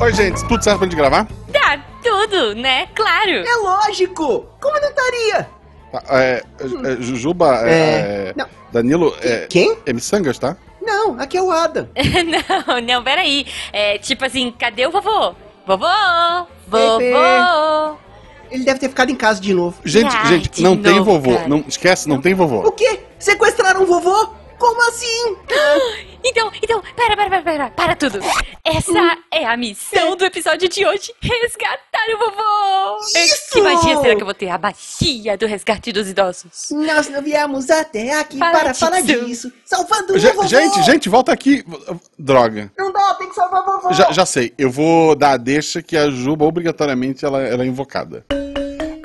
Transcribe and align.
Oi, 0.00 0.12
gente, 0.12 0.46
tudo 0.46 0.62
certo 0.62 0.78
pra 0.78 0.86
gente 0.86 0.96
gravar? 0.96 1.26
Tá 1.52 1.82
tudo, 2.02 2.54
né? 2.54 2.86
Claro. 2.94 3.30
É 3.30 3.54
lógico! 3.62 4.46
Como 4.60 4.80
não 4.80 4.88
estaria? 4.88 5.48
Tá, 5.92 6.02
É, 6.10 6.42
é, 6.60 6.96
Jujuba, 7.00 7.60
é, 7.66 7.70
É, 7.70 7.74
é, 8.28 8.32
não. 8.36 8.46
Danilo, 8.72 9.16
é, 9.22 9.46
Quem? 9.48 9.78
é 9.86 9.92
Missangas, 9.92 10.38
tá? 10.38 10.56
Não, 10.82 11.18
aqui 11.18 11.36
é 11.38 11.42
o 11.42 11.50
Adam. 11.50 11.88
não, 12.68 12.80
não, 12.80 13.02
peraí. 13.04 13.46
É 13.72 13.98
tipo 13.98 14.24
assim, 14.24 14.52
cadê 14.56 14.86
o 14.86 14.90
vovô? 14.90 15.34
Vovô! 15.66 15.86
Vovô! 16.68 17.96
Ele 18.50 18.64
deve 18.64 18.78
ter 18.78 18.88
ficado 18.88 19.10
em 19.10 19.16
casa 19.16 19.40
de 19.40 19.52
novo. 19.52 19.76
Gente, 19.84 20.14
Ai, 20.14 20.26
gente, 20.26 20.62
não 20.62 20.76
tem 20.76 20.96
novo, 20.96 21.12
vovô. 21.18 21.36
cara. 21.36 21.48
Não, 21.48 21.64
esquece, 21.66 22.08
não 22.08 22.20
tem 22.20 22.34
O 22.34 22.36
vovô. 22.36 22.70
quê? 22.72 23.00
Sequestraram 23.18 23.82
o 23.82 23.86
vovô? 23.86 24.28
Como 24.58 24.88
assim? 24.88 25.36
Então, 26.28 26.50
então, 26.60 26.82
pera, 26.96 27.16
pera, 27.16 27.30
pera, 27.30 27.42
pera, 27.42 27.70
para 27.70 27.94
tudo. 27.94 28.18
Essa 28.64 29.16
é 29.30 29.44
a 29.46 29.56
missão 29.56 30.16
do 30.16 30.24
episódio 30.24 30.68
de 30.68 30.84
hoje: 30.84 31.14
resgatar 31.20 32.04
o 32.14 32.18
vovô! 32.18 32.98
Isso! 33.16 33.52
Que 33.52 33.62
magia 33.62 33.96
será 34.00 34.16
que 34.16 34.22
eu 34.22 34.26
vou 34.26 34.34
ter? 34.34 34.48
A 34.48 34.58
magia 34.58 35.38
do 35.38 35.46
resgate 35.46 35.92
dos 35.92 36.08
idosos. 36.08 36.70
Nós 36.72 37.08
não 37.08 37.22
viemos 37.22 37.70
até 37.70 38.18
aqui 38.18 38.38
Fala 38.38 38.58
para 38.58 38.74
falar 38.74 39.02
disso. 39.02 39.52
Salvando 39.64 40.14
o 40.14 40.18
vovô. 40.18 40.46
gente, 40.48 40.82
gente, 40.82 41.08
volta 41.08 41.32
aqui. 41.32 41.64
Droga. 42.18 42.72
Não 42.76 42.92
dá, 42.92 43.14
tem 43.14 43.28
que 43.28 43.34
salvar 43.34 43.62
o 43.62 43.64
vovô. 43.64 43.92
Já, 43.92 44.10
já 44.10 44.26
sei, 44.26 44.52
eu 44.58 44.68
vou 44.68 45.14
dar 45.14 45.32
a 45.32 45.36
deixa 45.36 45.80
que 45.80 45.96
a 45.96 46.10
Juba, 46.10 46.44
obrigatoriamente, 46.44 47.24
ela, 47.24 47.40
ela 47.40 47.62
é 47.62 47.66
invocada. 47.66 48.26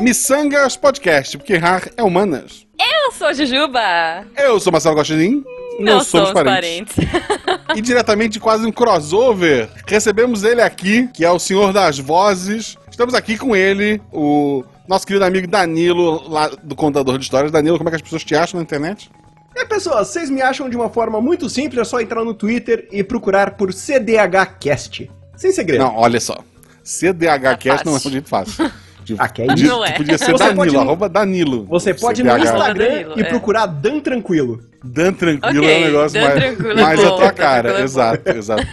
Missangas 0.01 0.75
Podcast, 0.75 1.37
porque 1.37 1.55
rar 1.55 1.87
é 1.95 2.01
humanas. 2.01 2.65
Eu 2.83 3.11
sou 3.11 3.27
a 3.27 3.33
Jujuba. 3.33 4.25
Eu 4.35 4.59
sou 4.59 4.71
Marcelo 4.71 4.95
Gostinin. 4.95 5.43
Não 5.79 5.97
nós 5.97 6.07
somos 6.07 6.29
somos 6.29 6.43
parentes. 6.43 6.95
parentes. 6.95 7.21
E 7.75 7.81
diretamente 7.81 8.33
de 8.33 8.39
quase 8.39 8.65
um 8.65 8.71
crossover, 8.71 9.69
recebemos 9.87 10.43
ele 10.43 10.61
aqui, 10.61 11.07
que 11.13 11.23
é 11.23 11.31
o 11.31 11.39
senhor 11.39 11.71
das 11.71 11.97
vozes. 11.99 12.77
Estamos 12.89 13.13
aqui 13.13 13.37
com 13.37 13.55
ele, 13.55 14.01
o 14.11 14.65
nosso 14.85 15.07
querido 15.07 15.23
amigo 15.23 15.47
Danilo, 15.47 16.27
lá 16.27 16.49
do 16.49 16.75
Contador 16.75 17.17
de 17.17 17.23
Histórias. 17.23 17.49
Danilo, 17.49 17.77
como 17.77 17.87
é 17.87 17.91
que 17.91 17.95
as 17.95 18.01
pessoas 18.01 18.25
te 18.25 18.35
acham 18.35 18.57
na 18.57 18.63
internet? 18.63 19.09
E 19.55 19.65
pessoas, 19.65 20.09
vocês 20.09 20.29
me 20.29 20.41
acham 20.41 20.69
de 20.69 20.75
uma 20.75 20.89
forma 20.89 21.21
muito 21.21 21.49
simples, 21.49 21.79
é 21.79 21.85
só 21.85 22.01
entrar 22.01 22.25
no 22.25 22.33
Twitter 22.33 22.89
e 22.91 23.03
procurar 23.03 23.51
por 23.51 23.71
CDHcast. 23.71 25.09
Sem 25.37 25.53
segredo. 25.53 25.83
Não, 25.83 25.95
olha 25.95 26.19
só. 26.19 26.43
CDHcast 26.83 27.85
não 27.85 27.93
é 27.93 27.95
um 27.95 27.99
jeito 27.99 28.27
fácil. 28.27 28.69
Tipo, 29.03 29.21
Ah, 29.21 29.27
que 29.29 29.41
é 29.41 29.45
isso? 29.45 29.53
podia- 29.55 29.69
Não 29.69 29.85
é. 29.85 29.91
Podia 29.93 30.17
ser 30.17 30.25
Você 30.31 30.37
Danilo, 30.43 30.55
pode- 30.55 30.77
arroba 30.77 31.09
Danilo. 31.09 31.65
Você 31.65 31.93
pode 31.93 32.21
ir 32.21 32.23
no. 32.23 32.37
Instagram 32.37 32.87
Danilo, 32.89 33.13
e 33.17 33.21
é. 33.21 33.23
procurar 33.25 33.65
Dan 33.65 33.99
Tranquilo. 33.99 34.61
Dan 34.83 35.13
Tranquilo 35.13 35.63
Ok, 35.63 35.73
é 35.73 35.77
um 35.77 35.81
negócio 35.85 36.19
Dan 36.21 36.27
mais, 36.27 36.39
Tranquilo 36.43 36.71
é 36.71 36.81
mais 36.81 36.99
a 36.99 37.03
bom, 37.09 37.15
tua 37.17 37.25
Dan 37.27 37.33
cara. 37.33 37.69
É 37.69 37.73
bom. 37.77 37.83
exato, 37.83 38.29
exato. 38.29 38.67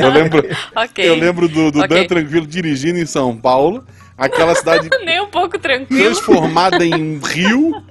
Eu 0.00 0.10
lembro, 0.10 0.46
ok. 0.76 1.08
eu 1.08 1.14
lembro 1.16 1.48
do, 1.48 1.70
do 1.70 1.78
Ok. 1.80 1.88
Dan 1.88 2.06
Tranquilo 2.06 2.46
dirigindo 2.46 2.98
em 2.98 3.06
São 3.06 3.36
Paulo, 3.36 3.84
aquela 4.18 4.54
cidade 4.54 4.88
Nem 5.04 5.20
um 5.20 5.26
pouco 5.28 5.58
tranquilo. 5.58 6.02
transformada 6.04 6.84
em 6.84 7.18
rio, 7.18 7.82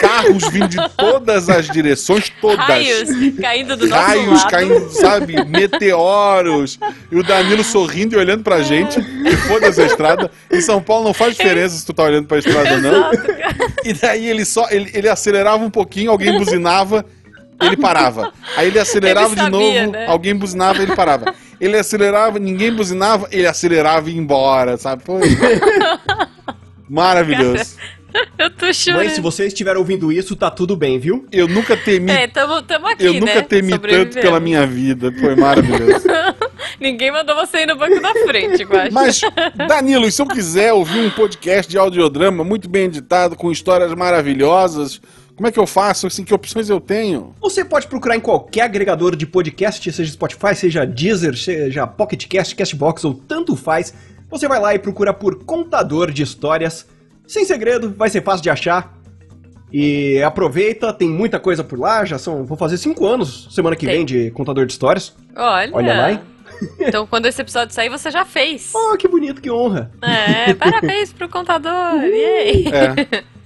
carros 0.00 0.48
vindo 0.48 0.68
de 0.68 0.88
todas 0.96 1.48
as 1.48 1.66
direções, 1.68 2.30
todas. 2.40 2.58
Raios 2.66 3.08
caindo 3.40 3.76
do 3.76 3.86
nosso 3.86 4.02
Raios 4.02 4.38
lado. 4.42 4.50
caindo, 4.50 4.90
sabe? 4.90 5.44
Meteoros. 5.44 6.78
E 7.10 7.16
o 7.16 7.22
Danilo 7.22 7.64
sorrindo 7.64 8.14
e 8.14 8.18
olhando 8.18 8.42
pra 8.42 8.62
gente. 8.62 8.98
E 9.00 9.36
foda-se 9.36 9.80
a 9.82 9.86
estrada. 9.86 10.30
Em 10.50 10.60
São 10.60 10.80
Paulo 10.82 11.04
não 11.04 11.14
faz 11.14 11.36
diferença 11.36 11.76
se 11.76 11.84
tu 11.84 11.92
tá 11.92 12.04
olhando 12.04 12.26
pra 12.26 12.38
estrada 12.38 12.74
ou 12.74 12.80
não. 12.80 13.10
Cara. 13.10 13.56
E 13.84 13.92
daí 13.92 14.26
ele 14.28 14.44
só. 14.44 14.66
Ele, 14.70 14.90
ele 14.94 15.08
acelerava 15.08 15.64
um 15.64 15.70
pouquinho, 15.70 16.10
alguém 16.10 16.36
buzinava, 16.38 17.04
ele 17.60 17.76
parava. 17.76 18.32
Aí 18.56 18.68
ele 18.68 18.78
acelerava 18.78 19.28
Ele 19.28 19.34
de 19.36 19.40
sabia, 19.42 19.80
novo, 19.82 19.92
né? 19.92 20.06
alguém 20.06 20.34
buzinava, 20.36 20.82
ele 20.82 20.94
parava. 20.94 21.34
Ele 21.60 21.76
acelerava, 21.76 22.38
ninguém 22.38 22.72
buzinava, 22.72 23.26
ele 23.32 23.46
acelerava 23.46 24.08
e 24.08 24.12
ia 24.14 24.18
embora, 24.20 24.76
sabe? 24.76 25.02
Pô, 25.02 25.18
Maravilhoso. 26.88 27.76
Eu 28.38 28.50
tô 28.50 28.72
chorando. 28.72 29.04
Mãe, 29.04 29.08
se 29.10 29.20
você 29.20 29.46
estiver 29.46 29.76
ouvindo 29.76 30.10
isso, 30.12 30.34
tá 30.36 30.50
tudo 30.50 30.76
bem, 30.76 30.98
viu? 30.98 31.26
Eu 31.30 31.48
nunca 31.48 31.76
temi. 31.76 32.10
É, 32.10 32.26
tamo, 32.26 32.62
tamo 32.62 32.86
aqui, 32.86 33.04
eu 33.04 33.14
né? 33.14 33.20
nunca 33.20 33.42
temi 33.42 33.78
tanto 33.78 34.20
pela 34.20 34.40
minha 34.40 34.66
vida. 34.66 35.12
Foi 35.12 35.36
maravilhoso. 35.36 36.06
Ninguém 36.80 37.10
mandou 37.10 37.34
você 37.34 37.62
ir 37.62 37.66
no 37.66 37.76
banco 37.76 38.00
da 38.00 38.12
frente, 38.26 38.62
eu 38.62 38.80
acho. 38.80 38.92
Mas, 38.92 39.20
Danilo, 39.68 40.06
e 40.06 40.12
se 40.12 40.22
eu 40.22 40.26
quiser 40.26 40.72
ouvir 40.72 41.00
um 41.00 41.10
podcast 41.10 41.70
de 41.70 41.76
audiodrama 41.76 42.44
muito 42.44 42.68
bem 42.68 42.84
editado, 42.84 43.36
com 43.36 43.50
histórias 43.50 43.92
maravilhosas, 43.94 45.00
como 45.34 45.48
é 45.48 45.52
que 45.52 45.58
eu 45.58 45.66
faço? 45.66 46.06
Assim, 46.06 46.24
que 46.24 46.34
opções 46.34 46.68
eu 46.68 46.80
tenho? 46.80 47.34
Você 47.40 47.64
pode 47.64 47.86
procurar 47.86 48.16
em 48.16 48.20
qualquer 48.20 48.62
agregador 48.62 49.16
de 49.16 49.26
podcast, 49.26 49.92
seja 49.92 50.12
Spotify, 50.12 50.54
seja 50.54 50.84
Deezer, 50.84 51.36
seja 51.36 51.86
Pocket 51.86 52.26
Cast, 52.26 52.54
Castbox 52.54 53.04
ou 53.04 53.14
tanto 53.14 53.56
faz. 53.56 53.92
Você 54.30 54.46
vai 54.46 54.60
lá 54.60 54.74
e 54.74 54.78
procura 54.78 55.12
por 55.12 55.44
Contador 55.44 56.10
de 56.10 56.22
Histórias. 56.22 56.86
Sem 57.28 57.44
segredo, 57.44 57.94
vai 57.96 58.08
ser 58.10 58.22
fácil 58.24 58.42
de 58.42 58.50
achar. 58.50 58.92
E 59.72 60.20
aproveita, 60.22 60.92
tem 60.94 61.08
muita 61.08 61.38
coisa 61.38 61.62
por 61.62 61.78
lá. 61.78 62.04
Já 62.04 62.18
são, 62.18 62.44
vou 62.44 62.56
fazer 62.56 62.78
cinco 62.78 63.06
anos 63.06 63.48
semana 63.50 63.76
que 63.76 63.84
Tem. 63.86 63.96
vem 63.98 64.04
de 64.06 64.30
Contador 64.30 64.64
de 64.66 64.72
Histórias. 64.72 65.14
Olha. 65.36 65.70
Olha 65.74 65.94
lá, 65.94 66.12
hein? 66.12 66.20
Então, 66.80 67.06
quando 67.06 67.26
esse 67.26 67.40
episódio 67.40 67.72
sair, 67.74 67.88
você 67.90 68.10
já 68.10 68.24
fez. 68.24 68.72
Oh, 68.74 68.96
que 68.96 69.06
bonito, 69.06 69.40
que 69.42 69.50
honra. 69.50 69.92
É, 70.02 70.54
parabéns 70.54 71.12
pro 71.12 71.28
contador. 71.28 72.02
Yay. 72.02 72.64
É. 72.68 73.24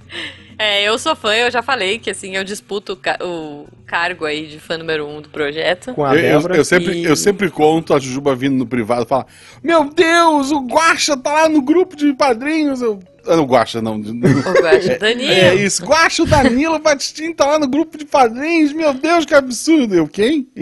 É, 0.55 0.83
eu 0.87 0.99
sou 0.99 1.15
fã, 1.15 1.33
eu 1.33 1.49
já 1.49 1.63
falei 1.63 1.97
que 1.97 2.11
assim, 2.11 2.35
eu 2.35 2.43
disputo 2.43 2.93
o, 2.93 2.95
ca- 2.95 3.17
o 3.23 3.65
cargo 3.87 4.23
aí 4.23 4.45
de 4.45 4.59
fã 4.59 4.77
número 4.77 5.05
um 5.07 5.19
do 5.19 5.27
projeto. 5.27 5.95
Com 5.95 6.05
a 6.05 6.15
Eu, 6.15 6.39
eu- 6.41 6.47
eu 6.57 6.63
sempre, 6.63 6.93
e- 6.93 7.03
eu 7.03 7.15
sempre 7.15 7.49
conto 7.49 7.91
a 7.91 7.99
Jujuba 7.99 8.35
vindo 8.35 8.55
no 8.55 8.65
privado 8.67 9.03
e 9.03 9.07
fala: 9.07 9.25
Meu 9.63 9.85
Deus, 9.89 10.51
o 10.51 10.59
Guaxa 10.61 11.17
tá 11.17 11.33
lá 11.33 11.49
no 11.49 11.59
grupo 11.59 11.95
de 11.95 12.13
padrinhos. 12.13 12.83
Eu, 12.83 12.99
ah, 13.27 13.35
não, 13.35 13.45
Guaxa 13.45 13.81
não. 13.81 13.95
O 13.95 14.61
Guaxa 14.61 14.97
Danilo. 14.99 15.31
É 15.31 15.55
isso, 15.55 15.83
Guaxa, 15.85 16.23
o 16.23 16.25
Danilo 16.25 16.79
Batistin 16.79 17.33
tá 17.33 17.45
lá 17.45 17.59
no 17.59 17.67
grupo 17.67 17.97
de 17.97 18.05
padrinhos. 18.05 18.73
Meu 18.73 18.93
Deus, 18.93 19.25
que 19.25 19.33
absurdo. 19.33 19.95
Eu, 19.95 20.07
quem? 20.07 20.47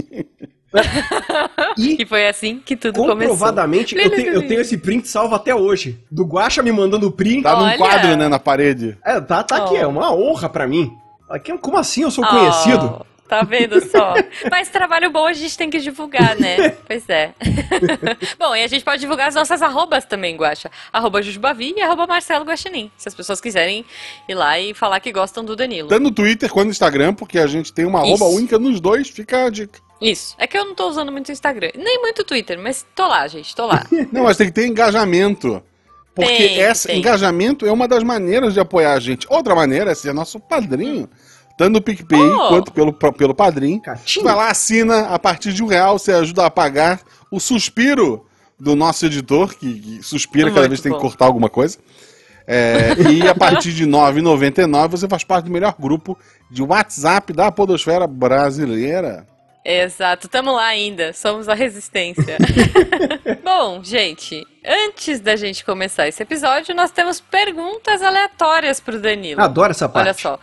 E 1.77 2.01
E 2.01 2.05
foi 2.05 2.27
assim 2.27 2.61
que 2.65 2.77
tudo 2.77 2.95
começou. 2.95 3.17
comprovadamente, 3.17 3.93
eu, 3.93 4.09
te- 4.09 4.25
eu 4.27 4.47
tenho 4.47 4.61
esse 4.61 4.77
print 4.77 5.05
salvo 5.07 5.35
até 5.35 5.53
hoje. 5.53 5.99
Do 6.09 6.23
Guaxa 6.23 6.63
me 6.63 6.71
mandando 6.71 7.07
o 7.07 7.11
print. 7.11 7.43
Tá 7.43 7.57
num 7.57 7.63
Olha. 7.65 7.77
quadro, 7.77 8.15
né, 8.15 8.29
na 8.29 8.39
parede. 8.39 8.97
É, 9.03 9.19
tá, 9.19 9.43
tá 9.43 9.57
aqui, 9.57 9.73
Oh. 9.73 9.77
é 9.77 9.85
uma 9.87 10.13
honra 10.15 10.47
pra 10.47 10.65
mim. 10.65 10.89
Aqui, 11.29 11.57
como 11.57 11.77
assim 11.77 12.03
eu 12.03 12.11
sou 12.11 12.23
Oh, 12.23 12.27
conhecido? 12.27 13.05
Tá 13.31 13.43
vendo 13.43 13.79
só? 13.89 14.13
Mas 14.51 14.67
trabalho 14.67 15.09
bom 15.09 15.25
a 15.25 15.31
gente 15.31 15.57
tem 15.57 15.69
que 15.69 15.79
divulgar, 15.79 16.37
né? 16.37 16.71
Pois 16.85 17.07
é. 17.07 17.33
bom, 18.37 18.53
e 18.53 18.61
a 18.61 18.67
gente 18.67 18.83
pode 18.83 18.99
divulgar 18.99 19.29
as 19.29 19.35
nossas 19.35 19.61
arrobas 19.61 20.03
também, 20.03 20.35
Guaxa. 20.35 20.69
Arroba 20.91 21.21
Jujubavi 21.21 21.73
e 21.77 21.81
arroba 21.81 22.05
Marcelo 22.05 22.43
Guaxinim. 22.43 22.91
Se 22.97 23.07
as 23.07 23.15
pessoas 23.15 23.39
quiserem 23.39 23.85
ir 24.27 24.35
lá 24.35 24.59
e 24.59 24.73
falar 24.73 24.99
que 24.99 25.13
gostam 25.13 25.45
do 25.45 25.55
Danilo. 25.55 25.87
Tanto 25.87 26.03
no 26.03 26.11
Twitter 26.11 26.49
quanto 26.49 26.65
no 26.65 26.71
Instagram, 26.71 27.13
porque 27.13 27.39
a 27.39 27.47
gente 27.47 27.71
tem 27.71 27.85
uma 27.85 27.99
arroba 27.99 28.25
Isso. 28.25 28.35
única 28.35 28.59
nos 28.59 28.81
dois, 28.81 29.07
fica 29.07 29.45
a 29.45 29.49
dica. 29.49 29.79
Isso. 30.01 30.35
É 30.37 30.45
que 30.45 30.57
eu 30.57 30.65
não 30.65 30.75
tô 30.75 30.89
usando 30.89 31.09
muito 31.09 31.29
o 31.29 31.31
Instagram. 31.31 31.71
Nem 31.73 32.01
muito 32.01 32.23
o 32.23 32.25
Twitter, 32.25 32.59
mas 32.59 32.85
tô 32.93 33.07
lá, 33.07 33.25
gente. 33.29 33.55
Tô 33.55 33.65
lá. 33.65 33.85
Não, 34.11 34.25
mas 34.25 34.35
tem 34.35 34.47
que 34.47 34.53
ter 34.53 34.67
engajamento. 34.67 35.63
Porque 36.13 36.29
Tem, 36.29 36.59
esse 36.59 36.87
tem. 36.87 36.97
engajamento 36.97 37.65
é 37.65 37.71
uma 37.71 37.87
das 37.87 38.03
maneiras 38.03 38.53
de 38.53 38.59
apoiar 38.59 38.91
a 38.91 38.99
gente. 38.99 39.25
Outra 39.29 39.55
maneira 39.55 39.91
é 39.91 39.95
ser 39.95 40.13
nosso 40.13 40.37
padrinho. 40.37 41.09
Tanto 41.61 41.73
no 41.73 41.81
PicPay 41.81 42.19
Oh. 42.19 42.47
quanto 42.47 42.71
pelo, 42.71 42.91
pelo 42.91 43.35
padrinho. 43.35 43.79
Catinho. 43.79 44.25
Vai 44.25 44.35
lá, 44.35 44.49
assina, 44.49 45.09
a 45.09 45.19
partir 45.19 45.53
de 45.53 45.61
um 45.61 45.67
real 45.67 45.99
você 45.99 46.11
ajuda 46.11 46.47
a 46.47 46.49
pagar 46.49 47.01
o 47.29 47.39
suspiro 47.39 48.25
do 48.59 48.75
nosso 48.75 49.05
editor, 49.05 49.55
que, 49.55 49.79
que 49.79 50.01
suspira 50.01 50.49
cada 50.49 50.61
Muito 50.61 50.69
vez 50.69 50.79
que 50.79 50.89
tem 50.89 50.97
que 50.97 50.99
cortar 50.99 51.25
alguma 51.25 51.49
coisa. 51.49 51.77
É, 52.47 52.95
e 53.11 53.27
a 53.27 53.35
partir 53.35 53.73
de 53.73 53.83
R$ 53.83 53.91
9,99 53.91 54.87
você 54.87 55.07
faz 55.07 55.23
parte 55.23 55.45
do 55.45 55.51
melhor 55.51 55.75
grupo 55.79 56.17
de 56.49 56.63
WhatsApp 56.63 57.31
da 57.31 57.51
Podosfera 57.51 58.07
Brasileira. 58.07 59.27
Exato, 59.63 60.27
tamo 60.27 60.53
lá 60.53 60.65
ainda, 60.65 61.13
somos 61.13 61.47
a 61.47 61.53
resistência. 61.53 62.39
Bom, 63.45 63.83
gente, 63.83 64.43
antes 64.65 65.19
da 65.19 65.35
gente 65.35 65.63
começar 65.63 66.07
esse 66.07 66.23
episódio, 66.23 66.73
nós 66.73 66.89
temos 66.89 67.21
perguntas 67.21 68.01
aleatórias 68.01 68.79
pro 68.79 68.99
Danilo. 68.99 69.39
Adoro 69.39 69.69
essa 69.69 69.87
parte. 69.87 70.07
Olha 70.07 70.13
só. 70.15 70.39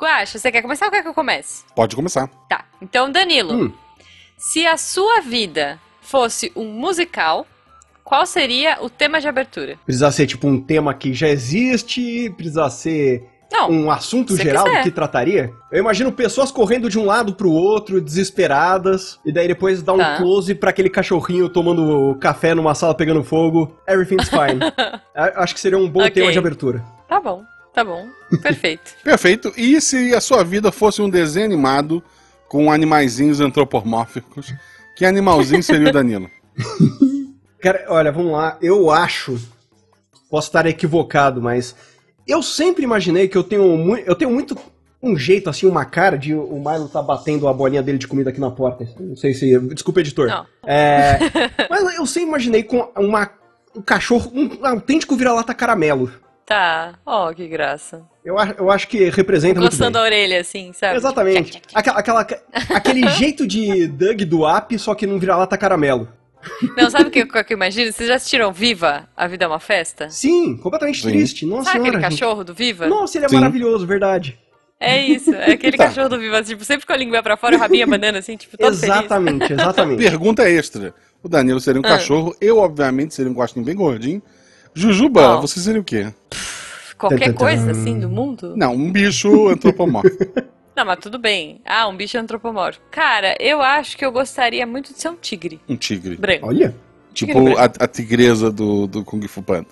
Guaxa, 0.00 0.38
você 0.38 0.52
quer 0.52 0.62
começar 0.62 0.86
ou 0.86 0.92
quer 0.92 1.02
que 1.02 1.08
eu 1.08 1.14
comece? 1.14 1.64
Pode 1.74 1.96
começar. 1.96 2.28
Tá, 2.48 2.64
então 2.80 3.10
Danilo, 3.10 3.54
Hum. 3.66 3.72
se 4.36 4.66
a 4.66 4.76
sua 4.76 5.20
vida 5.20 5.78
fosse 6.00 6.52
um 6.54 6.66
musical, 6.66 7.46
qual 8.04 8.24
seria 8.24 8.78
o 8.80 8.88
tema 8.88 9.20
de 9.20 9.28
abertura? 9.28 9.76
Precisa 9.84 10.10
ser 10.10 10.26
tipo 10.26 10.46
um 10.46 10.60
tema 10.60 10.94
que 10.94 11.12
já 11.12 11.28
existe, 11.28 12.30
precisa 12.36 12.70
ser 12.70 13.24
Não, 13.52 13.70
um 13.70 13.90
assunto 13.90 14.36
geral 14.36 14.64
quiser. 14.64 14.78
do 14.78 14.82
que 14.84 14.90
trataria. 14.92 15.52
Eu 15.72 15.80
imagino 15.80 16.12
pessoas 16.12 16.52
correndo 16.52 16.88
de 16.88 16.98
um 16.98 17.04
lado 17.04 17.34
pro 17.34 17.50
outro, 17.50 18.00
desesperadas, 18.00 19.18
e 19.26 19.32
daí 19.32 19.48
depois 19.48 19.82
dá 19.82 19.92
um 19.92 19.98
Tá. 19.98 20.16
close 20.16 20.54
pra 20.54 20.70
aquele 20.70 20.88
cachorrinho 20.88 21.48
tomando 21.48 22.14
café 22.20 22.54
numa 22.54 22.74
sala 22.74 22.94
pegando 22.94 23.24
fogo. 23.24 23.76
Everything's 23.86 24.28
fine. 24.30 24.60
Acho 25.34 25.54
que 25.54 25.60
seria 25.60 25.76
um 25.78 25.88
bom 25.88 26.00
Ok. 26.00 26.12
tema 26.12 26.30
de 26.32 26.38
abertura. 26.38 26.84
tá 27.08 27.20
bom, 27.20 27.42
tá 27.78 27.84
bom, 27.84 28.08
perfeito. 28.42 28.94
Perfeito. 29.04 29.52
E 29.56 29.80
se 29.80 30.14
a 30.14 30.20
sua 30.20 30.42
vida 30.42 30.72
fosse 30.72 31.00
um 31.00 31.08
desenho 31.08 31.46
animado, 31.46 32.02
com 32.48 32.72
animaizinhos 32.72 33.40
antropomórficos. 33.40 34.52
Que 34.96 35.04
animalzinho 35.04 35.62
seria 35.62 35.90
o 35.90 35.92
Danilo? 35.92 36.28
Cara, 37.60 37.84
olha, 37.88 38.10
vamos 38.10 38.32
lá. 38.32 38.56
Eu 38.60 38.90
acho. 38.90 39.38
Posso 40.30 40.48
estar 40.48 40.66
equivocado, 40.66 41.40
mas. 41.40 41.76
Eu 42.26 42.42
sempre 42.42 42.84
imaginei 42.84 43.28
que 43.28 43.36
eu 43.36 43.44
tenho 43.44 43.76
muito. 43.76 44.06
Eu 44.06 44.14
tenho 44.14 44.30
muito 44.30 44.56
um 45.00 45.16
jeito, 45.16 45.48
assim, 45.48 45.66
uma 45.66 45.84
cara 45.84 46.18
de 46.18 46.34
o 46.34 46.56
Milo 46.58 46.88
tá 46.88 47.00
batendo 47.00 47.46
a 47.46 47.52
bolinha 47.52 47.82
dele 47.82 47.98
de 47.98 48.08
comida 48.08 48.30
aqui 48.30 48.40
na 48.40 48.50
porta. 48.50 48.88
Não 48.98 49.16
sei 49.16 49.34
se. 49.34 49.58
Desculpa, 49.60 50.00
editor. 50.00 50.28
Não. 50.28 50.46
É, 50.66 51.18
mas 51.70 51.96
eu 51.96 52.06
sempre 52.06 52.28
imaginei 52.28 52.62
com 52.62 52.90
uma, 52.96 53.30
um 53.74 53.82
cachorro, 53.82 54.30
um 54.34 54.66
autêntico 54.66 55.16
vira-lata 55.16 55.54
caramelo. 55.54 56.10
Tá. 56.48 56.94
Ó, 57.04 57.30
que 57.34 57.46
graça. 57.46 58.02
Eu, 58.24 58.36
eu 58.58 58.70
acho 58.70 58.88
que 58.88 59.10
representa 59.10 59.60
muito 59.60 59.70
Gostando 59.72 59.92
bem. 59.92 60.00
da 60.00 60.02
orelha, 60.02 60.40
assim, 60.40 60.72
sabe? 60.72 60.96
Exatamente. 60.96 61.60
Aquela, 61.74 61.98
aquela- 61.98 62.26
aquele 62.74 63.06
jeito 63.18 63.46
de 63.46 63.86
Doug 63.86 64.22
do 64.22 64.46
App, 64.46 64.78
só 64.78 64.94
que 64.94 65.06
não 65.06 65.18
vira-lata 65.18 65.58
caramelo. 65.58 66.08
Não, 66.76 66.88
sabe 66.88 67.08
o 67.08 67.10
que, 67.10 67.22
o 67.22 67.28
que 67.44 67.52
eu 67.52 67.56
imagino? 67.56 67.92
Vocês 67.92 68.08
já 68.08 68.14
assistiram 68.14 68.52
Viva? 68.52 69.08
A 69.16 69.26
Vida 69.26 69.44
é 69.44 69.48
uma 69.48 69.58
Festa? 69.60 70.08
Sim, 70.08 70.56
completamente 70.56 71.02
Sim. 71.02 71.08
triste. 71.08 71.44
Nossa 71.44 71.64
Sabe 71.64 71.80
senhora. 71.80 71.98
aquele 71.98 72.10
gente. 72.10 72.20
cachorro 72.20 72.44
do 72.44 72.54
Viva? 72.54 72.86
Nossa, 72.86 73.18
ele 73.18 73.26
é 73.26 73.28
Sim. 73.28 73.36
maravilhoso, 73.36 73.86
verdade. 73.86 74.38
É 74.80 75.04
isso, 75.04 75.34
é 75.34 75.52
aquele 75.52 75.76
Tá. 75.76 75.86
cachorro 75.88 76.08
do 76.08 76.18
Viva, 76.18 76.40
tipo, 76.42 76.64
sempre 76.64 76.86
com 76.86 76.92
a 76.92 76.96
língua 76.96 77.20
pra 77.22 77.36
fora, 77.36 77.56
o 77.56 77.58
rabinho 77.58 77.84
abanando, 77.84 78.16
assim, 78.18 78.36
tipo, 78.36 78.56
todo 78.56 78.74
feliz. 78.76 78.82
exatamente, 78.84 79.52
exatamente. 79.52 79.98
Pergunta 80.08 80.48
extra. 80.48 80.94
O 81.22 81.28
Danilo 81.28 81.60
seria 81.60 81.80
um 81.80 81.84
Ah. 81.84 81.88
cachorro, 81.88 82.34
eu, 82.40 82.58
obviamente, 82.58 83.12
seria 83.14 83.30
um 83.30 83.34
gostinho 83.34 83.64
bem 83.64 83.74
gordinho. 83.74 84.22
Jujuba, 84.78 85.36
Ó. 85.36 85.40
você 85.40 85.58
seria 85.60 85.80
o 85.80 85.84
quê? 85.84 86.12
Qualquer 86.96 87.32
coisa, 87.34 87.70
assim, 87.72 87.98
do 87.98 88.08
mundo? 88.08 88.54
Não, 88.56 88.72
um 88.74 88.90
bicho 88.92 89.48
antropomórfico. 89.50 90.24
Não, 90.76 90.84
mas 90.84 90.98
tudo 91.00 91.18
bem. 91.18 91.60
Ah, 91.64 91.88
um 91.88 91.96
bicho 91.96 92.16
antropomórfico. 92.18 92.84
Cara, 92.90 93.36
eu 93.40 93.60
acho 93.60 93.96
que 93.96 94.04
eu 94.04 94.12
gostaria 94.12 94.64
muito 94.66 94.92
de 94.92 95.00
ser 95.00 95.08
um 95.08 95.16
tigre 95.16 95.60
Um 95.68 95.76
tigre. 95.76 96.16
branco. 96.16 96.46
Olha. 96.46 96.74
Tipo 97.12 97.42
branco. 97.42 97.58
a, 97.58 97.84
a 97.84 97.88
tigresa 97.88 98.50
do, 98.52 98.86
do 98.86 99.04
Kung 99.04 99.26
Fu 99.26 99.42
Panda. 99.42 99.66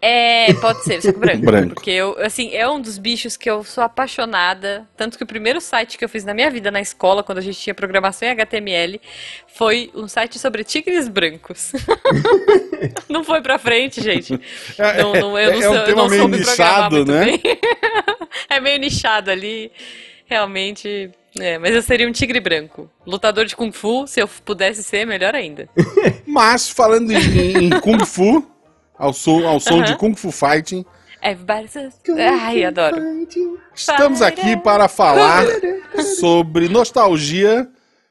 É, 0.00 0.52
pode 0.54 0.84
ser, 0.84 1.00
só 1.02 1.12
que 1.12 1.18
branco. 1.18 1.44
Branco. 1.44 1.74
Porque 1.74 1.90
eu, 1.90 2.16
assim, 2.20 2.54
é 2.54 2.68
um 2.68 2.80
dos 2.80 2.98
bichos 2.98 3.36
que 3.36 3.48
eu 3.50 3.64
sou 3.64 3.82
apaixonada. 3.82 4.86
Tanto 4.96 5.16
que 5.16 5.24
o 5.24 5.26
primeiro 5.26 5.60
site 5.60 5.96
que 5.96 6.04
eu 6.04 6.08
fiz 6.08 6.24
na 6.24 6.34
minha 6.34 6.50
vida 6.50 6.70
na 6.70 6.80
escola, 6.80 7.22
quando 7.22 7.38
a 7.38 7.40
gente 7.42 7.58
tinha 7.58 7.74
programação 7.74 8.28
em 8.28 8.32
HTML, 8.32 9.00
foi 9.54 9.90
um 9.94 10.06
site 10.06 10.38
sobre 10.38 10.62
tigres 10.64 11.08
brancos. 11.08 11.72
não 13.08 13.24
foi 13.24 13.40
pra 13.40 13.58
frente, 13.58 14.02
gente. 14.02 14.38
Não, 14.98 15.12
não, 15.14 15.38
eu 15.38 15.52
não, 15.52 15.56
É- 15.56 15.58
é 15.58 15.62
sou, 15.62 15.72
um 15.72 15.76
eu 15.76 15.84
tema 15.84 16.02
não 16.02 16.08
meio 16.08 16.22
soube 16.22 16.38
nichado, 16.38 16.96
muito 16.96 17.12
né? 17.12 17.24
bem. 17.24 17.40
é 18.50 18.60
meio 18.60 18.78
nichado 18.78 19.30
ali. 19.30 19.72
Realmente. 20.26 21.10
É, 21.38 21.58
mas 21.58 21.74
eu 21.74 21.82
seria 21.82 22.08
um 22.08 22.12
tigre 22.12 22.40
branco. 22.40 22.90
Lutador 23.06 23.44
de 23.44 23.54
Kung 23.54 23.70
Fu, 23.70 24.06
se 24.06 24.20
eu 24.20 24.26
pudesse 24.26 24.82
ser, 24.82 25.06
melhor 25.06 25.34
ainda. 25.34 25.68
Mas, 26.26 26.68
falando 26.70 27.10
em, 27.12 27.66
em 27.66 27.70
Kung 27.80 28.02
Fu, 28.06 28.42
ao 28.98 29.12
som, 29.12 29.46
ao 29.46 29.60
som 29.60 29.82
de. 29.82 29.96
Kung 29.96 30.14
Fu 30.14 30.30
Fighting, 30.30 30.84
Everybody 31.22 31.68
says... 31.68 31.94
Ai, 32.40 32.64
adoro. 32.64 32.96
estamos 33.74 34.22
aqui 34.22 34.56
para 34.56 34.86
falar 34.86 35.44
sobre 36.18 36.68
nostalgia 36.68 37.68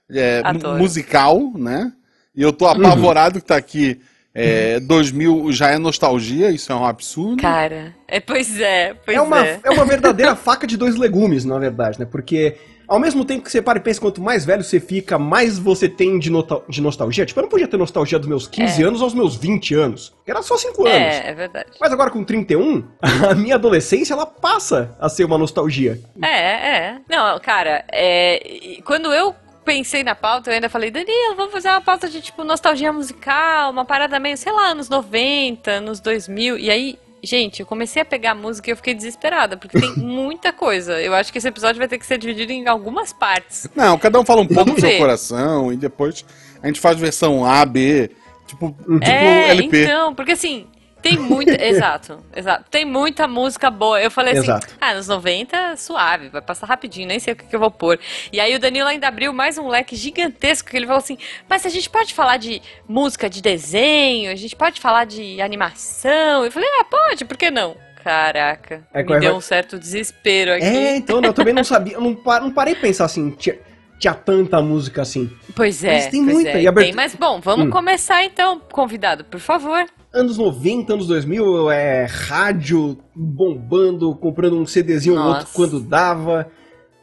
é, 0.10 0.42
musical, 0.78 1.40
né? 1.56 1.94
E 2.36 2.42
eu 2.42 2.52
tô 2.52 2.68
apavorado 2.68 3.40
que 3.40 3.48
tá 3.48 3.56
aqui. 3.56 4.02
É, 4.38 4.82
2000 4.82 5.54
já 5.54 5.70
é 5.70 5.78
nostalgia, 5.78 6.52
isso 6.52 6.70
é 6.70 6.76
um 6.76 6.84
absurdo. 6.84 7.42
Cara, 7.42 7.96
é, 8.06 8.20
pois 8.20 8.60
é, 8.60 8.94
pois 8.94 9.16
É 9.16 9.22
uma, 9.22 9.46
é. 9.48 9.62
é 9.64 9.70
uma 9.72 9.86
verdadeira 9.86 10.36
faca 10.36 10.68
de 10.68 10.76
dois 10.76 10.98
legumes, 10.98 11.46
na 11.46 11.58
verdade, 11.58 11.98
né? 11.98 12.06
Porque 12.06 12.58
ao 12.88 13.00
mesmo 13.00 13.26
tempo 13.26 13.44
que 13.44 13.52
você 13.52 13.62
para 13.62 13.80
e 13.80 13.82
pensa, 13.82 14.00
quanto 14.00 14.22
mais 14.22 14.46
velho 14.46 14.64
você 14.64 14.80
fica, 14.80 15.18
mais 15.18 15.58
você 15.58 15.88
tem 15.90 16.20
de, 16.20 16.30
de 16.70 16.82
nostalgia. 16.82 17.26
Tipo, 17.26 17.40
eu 17.40 17.44
não 17.44 17.50
podia 17.50 17.68
ter 17.68 17.78
nostalgia 17.78 18.20
dos 18.20 18.28
meus 18.28 18.48
15 18.48 18.84
anos 18.84 19.02
aos 19.02 19.14
meus 19.14 19.36
20 19.36 19.76
anos. 19.76 20.14
Era 20.26 20.42
só 20.42 20.58
5 20.58 20.86
anos. 20.86 21.16
É, 21.16 21.30
é 21.30 21.34
verdade. 21.34 21.72
Mas 21.80 21.92
agora 21.92 22.10
com 22.12 22.24
31, 22.24 22.84
a 23.30 23.36
minha 23.36 23.56
adolescência, 23.56 24.14
ela 24.14 24.26
passa 24.26 24.96
a 25.00 25.10
ser 25.10 25.26
uma 25.26 25.38
nostalgia. 25.38 26.00
É, 26.22 26.28
é. 26.28 26.98
Não, 27.10 27.40
cara, 27.40 27.84
é, 27.92 28.80
quando 28.84 29.14
eu 29.14 29.36
pensei 29.66 30.04
na 30.04 30.14
pauta, 30.14 30.52
eu 30.52 30.54
ainda 30.54 30.70
falei, 30.70 30.92
Danilo, 30.92 31.36
vamos 31.36 31.52
fazer 31.52 31.70
uma 31.70 31.82
pauta 31.82 32.08
de, 32.08 32.22
tipo, 32.22 32.44
nostalgia 32.44 32.94
musical, 32.94 33.72
uma 33.72 33.84
parada 33.84 34.20
meio, 34.20 34.38
sei 34.38 34.52
lá, 34.54 34.68
anos 34.68 34.88
90, 34.88 35.72
anos 35.72 36.00
2000. 36.00 36.60
E 36.60 36.70
aí, 36.70 37.00
gente, 37.26 37.60
eu 37.60 37.66
comecei 37.66 38.02
a 38.02 38.06
pegar 38.06 38.32
a 38.32 38.36
música 38.36 38.70
e 38.70 38.72
eu 38.72 38.78
fiquei 38.78 38.94
desesperada, 38.94 39.58
porque 39.58 39.80
tem 39.80 39.94
muita 39.98 40.54
coisa. 40.54 41.02
Eu 41.02 41.14
acho 41.14 41.32
que 41.32 41.38
esse 41.38 41.48
episódio 41.48 41.80
vai 41.80 41.88
ter 41.88 41.98
que 41.98 42.06
ser 42.06 42.18
dividido 42.18 42.52
em 42.52 42.68
algumas 42.68 43.12
partes. 43.12 43.68
Não, 43.76 43.98
cada 43.98 44.20
um 44.20 44.26
fala 44.26 44.42
um 44.42 44.48
pouco 44.48 44.72
do 44.72 44.80
seu 44.80 44.98
coração 44.98 45.74
e 45.74 45.78
depois 45.78 46.26
a 46.62 46.68
gente 46.68 46.80
faz 46.80 46.98
versão 46.98 47.46
A, 47.46 47.66
B, 47.66 48.12
tipo, 48.46 48.70
tipo 48.70 49.04
é, 49.04 49.50
LP. 49.50 49.84
então, 49.84 50.14
porque 50.16 50.34
assim, 50.34 50.68
tem 51.10 51.18
muita. 51.20 51.52
exato, 51.64 52.24
exato. 52.36 52.66
Tem 52.70 52.84
muita 52.84 53.28
música 53.28 53.70
boa. 53.70 54.02
Eu 54.02 54.10
falei 54.10 54.34
assim, 54.34 54.44
Exato. 54.44 54.76
ah, 54.82 54.94
nos 54.96 55.08
90, 55.08 55.78
suave, 55.78 56.30
vai 56.30 56.42
passar 56.42 56.66
rapidinho, 56.68 57.08
nem 57.08 57.20
sei 57.20 57.34
o 57.34 57.36
que, 57.36 57.46
que 57.46 57.56
eu 57.56 57.60
vou 57.60 57.70
pôr. 57.72 58.00
E 58.34 58.40
aí 58.40 58.56
o 58.56 58.60
Danilo 58.60 58.88
ainda 58.88 59.08
abriu 59.08 59.32
mais 59.32 59.58
um 59.58 59.68
leque 59.68 59.96
gigantesco 59.96 60.70
que 60.70 60.76
ele 60.76 60.86
falou 60.88 61.00
assim: 61.00 61.18
mas 61.48 61.66
a 61.66 61.70
gente 61.70 61.90
pode 61.90 62.14
falar 62.14 62.38
de 62.38 62.62
música 62.88 63.30
de 63.30 63.42
desenho, 63.42 64.32
a 64.32 64.36
gente 64.36 64.56
pode 64.56 64.82
falar 64.82 65.06
de 65.06 65.42
animação. 65.42 66.44
Eu 66.44 66.52
falei, 66.52 66.68
ah, 66.80 66.86
pode, 66.86 67.24
por 67.26 67.38
que 67.38 67.52
não? 67.52 67.76
Caraca, 68.04 68.84
É, 68.94 69.02
me 69.02 69.10
vai- 69.10 69.20
deu 69.20 69.30
vai- 69.32 69.38
um 69.38 69.42
certo 69.42 69.80
desespero 69.80 70.54
aqui. 70.54 70.64
É, 70.64 70.96
então, 70.96 71.22
eu 71.22 71.34
também 71.34 71.54
não 71.54 71.64
sabia, 71.64 71.94
eu 71.96 72.02
não, 72.02 72.12
não 72.42 72.52
parei 72.52 72.76
pra 72.76 72.84
pensar 72.84 73.06
assim, 73.06 73.32
tinha, 73.32 73.58
tinha 74.00 74.14
tanta 74.14 74.62
música 74.62 75.02
assim. 75.02 75.30
Pois 75.56 75.84
é, 75.84 75.94
Mas 75.94 76.08
tem 76.08 76.22
muita, 76.22 76.50
é, 76.52 76.62
e 76.62 76.68
abertura- 76.68 76.86
tem, 76.86 76.94
mas 76.94 77.16
bom, 77.16 77.40
vamos 77.42 77.66
Hum. 77.68 77.70
começar 77.72 78.24
então, 78.24 78.60
convidado, 78.72 79.24
por 79.26 79.40
favor. 79.40 79.86
Anos 80.16 80.38
90, 80.38 80.94
anos 80.94 81.08
2000, 81.08 81.70
é 81.72 82.06
rádio 82.06 82.98
bombando, 83.14 84.16
comprando 84.16 84.58
um 84.58 84.66
CDzinho 84.66 85.20
ou 85.20 85.28
outro 85.28 85.48
quando 85.54 85.80
dava. 85.80 86.48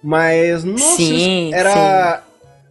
Mas, 0.03 0.65
nossa, 0.65 0.97
Sim, 0.97 1.53
era. 1.53 2.23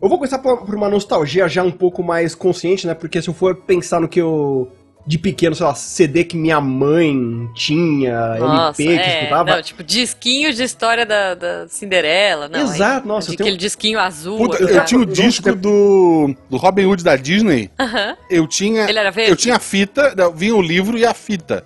Eu 0.02 0.10
vou 0.10 0.18
começar 0.18 0.40
por, 0.40 0.66
por 0.66 0.74
uma 0.74 0.90
nostalgia 0.90 1.48
já 1.48 1.64
um 1.64 1.72
pouco 1.72 2.04
mais 2.04 2.34
consciente, 2.34 2.88
né? 2.88 2.96
Porque 2.96 3.22
se 3.22 3.30
eu 3.30 3.34
for 3.34 3.56
pensar 3.56 4.02
no 4.02 4.10
que 4.10 4.20
eu. 4.20 4.68
De 5.06 5.18
pequeno, 5.18 5.56
sei 5.56 5.66
lá, 5.66 5.74
CD 5.74 6.24
que 6.24 6.38
minha 6.38 6.62
mãe 6.62 7.50
tinha, 7.56 8.36
Nossa, 8.38 8.82
LP 8.82 8.84
que 8.98 9.00
é, 9.10 9.18
escutava. 9.24 9.56
não, 9.56 9.62
tipo, 9.64 9.84
disquinho 9.84 10.54
de 10.54 10.64
história 10.64 11.06
da, 11.06 11.34
da 11.34 11.68
Cinderela, 11.68 12.48
não. 12.48 12.60
Exato, 12.62 13.02
aí, 13.02 13.08
nossa, 13.08 13.28
de 13.28 13.34
eu 13.34 13.38
tenho- 13.38 13.48
aquele 13.48 13.58
disquinho 13.58 14.00
azul. 14.00 14.38
Puta, 14.38 14.64
assim, 14.64 14.74
eu 14.76 14.86
tinha 14.86 15.02
o 15.02 15.06
disco 15.06 15.50
eu- 15.50 15.56
do, 15.56 16.36
do 16.50 16.58
Robin 16.58 16.86
Hood 16.86 17.04
da 17.04 17.16
Disney. 17.16 17.70
Aham. 17.80 18.16
Eu 18.30 18.48
tinha. 18.48 18.88
Ele 18.88 19.00
era 19.00 19.10
verde? 19.12 19.32
Eu 19.32 19.36
tinha 19.36 19.56
a 19.56 19.60
fita, 19.60 20.14
vinha 20.36 20.56
o 20.56 20.62
livro 20.62 20.98
e 20.98 21.06
a 21.06 21.14
fita. 21.16 21.64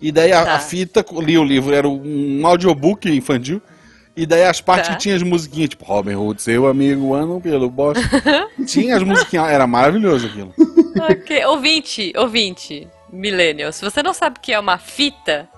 E 0.00 0.12
daí 0.12 0.32
a, 0.32 0.44
Tá. 0.44 0.54
a 0.54 0.58
fita, 0.60 1.04
li 1.22 1.36
o 1.36 1.42
livro, 1.44 1.74
era 1.74 1.88
um 1.88 2.40
audiobook 2.46 3.08
infantil. 3.10 3.60
E 4.16 4.24
daí 4.24 4.44
as 4.44 4.60
partes 4.62 4.88
Tá. 4.88 4.94
que 4.94 5.00
tinha 5.02 5.14
as 5.16 5.22
musiquinhas, 5.22 5.70
tipo, 5.70 5.84
Robin 5.84 6.14
Hood, 6.14 6.40
seu 6.40 6.66
amigo, 6.66 7.12
ano 7.14 7.40
pelo 7.40 7.68
bosque. 7.68 8.02
tinha 8.66 8.96
as 8.96 9.02
musiquinhas, 9.02 9.48
era 9.50 9.66
maravilhoso 9.66 10.26
aquilo. 10.26 10.54
Ok, 10.98 11.44
ouvinte, 11.46 12.12
ouvinte, 12.16 12.88
millennial, 13.12 13.72
se 13.72 13.84
você 13.84 14.02
não 14.02 14.14
sabe 14.14 14.38
o 14.38 14.40
que 14.40 14.52
é 14.52 14.58
uma 14.58 14.78
fita, 14.78 15.48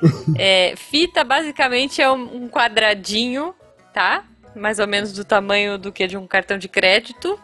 é, 0.38 0.74
fita 0.76 1.24
basicamente 1.24 2.00
é 2.00 2.10
um, 2.10 2.48
quadradinho, 2.48 3.54
tá? 3.92 4.24
Mais 4.54 4.78
ou 4.78 4.86
menos 4.86 5.12
do 5.12 5.24
tamanho 5.24 5.78
do 5.78 5.92
que 5.92 6.06
de 6.06 6.16
um 6.16 6.26
cartão 6.26 6.58
de 6.58 6.68
crédito, 6.68 7.38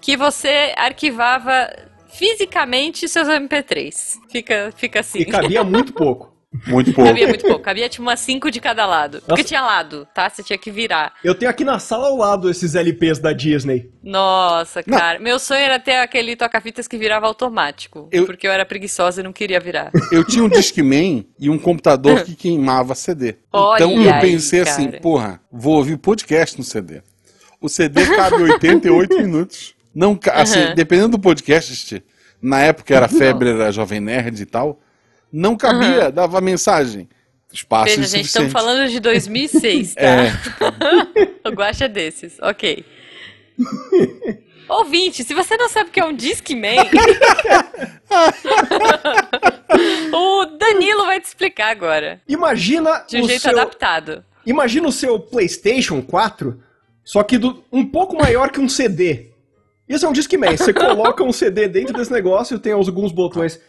que 0.00 0.16
você 0.16 0.72
arquivava 0.76 1.68
fisicamente 2.08 3.08
seus 3.08 3.28
MP3. 3.28 4.18
Fica, 4.30 4.72
fica 4.76 5.00
assim. 5.00 5.20
E 5.20 5.24
cabia 5.24 5.64
muito 5.64 5.92
pouco. 5.92 6.35
Muito 6.68 6.92
pouco. 6.94 7.10
Cabia 7.10 7.28
muito 7.28 7.44
pouco, 7.46 7.60
cabia 7.60 7.88
tipo 7.88 8.02
umas 8.02 8.20
5 8.20 8.50
de 8.50 8.60
cada 8.60 8.86
lado. 8.86 9.18
Porque 9.18 9.32
Nossa. 9.32 9.44
tinha 9.44 9.60
lado, 9.62 10.06
tá? 10.14 10.30
Você 10.30 10.42
tinha 10.42 10.56
que 10.58 10.70
virar. 10.70 11.12
Eu 11.22 11.34
tenho 11.34 11.50
aqui 11.50 11.64
na 11.64 11.78
sala 11.78 12.06
ao 12.06 12.16
lado 12.16 12.48
esses 12.48 12.74
LPs 12.74 13.18
da 13.18 13.32
Disney. 13.32 13.90
Nossa, 14.02 14.82
Não. 14.86 14.96
cara. 14.96 15.18
Meu 15.18 15.38
sonho 15.38 15.60
era 15.60 15.78
ter 15.78 15.96
aquele 15.96 16.34
toca-fitas 16.36 16.88
que 16.88 16.96
virava 16.96 17.26
automático. 17.26 18.08
Eu- 18.10 18.24
Porque 18.24 18.46
eu 18.46 18.52
era 18.52 18.64
preguiçosa 18.64 19.20
e 19.20 19.24
não 19.24 19.32
queria 19.32 19.60
virar. 19.60 19.90
Eu 20.10 20.24
tinha 20.24 20.42
um 20.44 20.48
Discman 20.48 21.26
e 21.38 21.50
um 21.50 21.58
computador 21.58 22.22
que 22.24 22.34
queimava 22.34 22.94
CD. 22.94 23.36
Olha 23.52 23.84
então 23.84 24.02
eu 24.02 24.14
aí, 24.14 24.20
pensei 24.20 24.60
cara. 24.64 24.70
assim, 24.70 24.90
porra, 24.92 25.40
vou 25.52 25.74
ouvir 25.76 25.98
podcast 25.98 26.56
no 26.56 26.64
CD. 26.64 27.02
O 27.60 27.68
CD 27.68 28.06
cabe 28.06 28.36
88 28.42 29.16
minutos. 29.20 29.74
Não, 29.94 30.18
assim, 30.32 30.60
Aham. 30.60 30.74
dependendo 30.74 31.10
do 31.10 31.18
podcast, 31.18 32.02
na 32.40 32.60
época 32.60 32.94
era 32.94 33.08
febre, 33.08 33.50
era 33.50 33.72
Jovem 33.72 34.00
Nerd 34.00 34.40
e 34.42 34.46
tal, 34.46 34.78
não 35.32 35.56
cabia, 35.56 36.10
dava 36.10 36.40
mensagem. 36.40 37.08
Espaço 37.52 37.96
Veja, 37.96 38.08
gente, 38.08 38.26
estamos 38.26 38.52
falando 38.52 38.88
de 38.90 39.00
2006, 39.00 39.94
tá? 39.94 40.00
É. 40.04 40.32
o 41.48 41.52
Guaxa 41.52 41.84
é 41.86 41.88
desses, 41.88 42.38
ok. 42.40 42.84
Ouvinte, 44.68 45.22
se 45.22 45.32
você 45.32 45.56
não 45.56 45.68
sabe 45.68 45.90
o 45.90 45.92
que 45.92 46.00
é 46.00 46.04
um 46.04 46.12
Discman, 46.12 46.76
o 50.12 50.46
Danilo 50.58 51.06
vai 51.06 51.20
te 51.20 51.26
explicar 51.26 51.70
agora. 51.70 52.20
Imagina 52.28 53.04
De 53.08 53.18
um 53.18 53.24
o 53.24 53.28
jeito 53.28 53.42
seu... 53.42 53.52
adaptado. 53.52 54.24
Imagina 54.44 54.88
o 54.88 54.92
seu 54.92 55.20
PlayStation 55.20 56.02
4 56.02 56.60
só 57.04 57.22
que 57.22 57.38
do- 57.38 57.62
um 57.72 57.86
pouco 57.86 58.16
maior 58.16 58.50
que 58.50 58.58
um 58.58 58.68
CD. 58.68 59.30
Isso 59.88 60.04
é 60.04 60.08
um 60.08 60.12
Discman. 60.12 60.56
Você 60.56 60.74
coloca 60.74 61.22
um 61.22 61.30
CD 61.32 61.68
dentro 61.68 61.94
desse 61.94 62.12
negócio 62.12 62.56
e 62.56 62.58
tem 62.58 62.72
alguns 62.72 63.12
botões. 63.12 63.60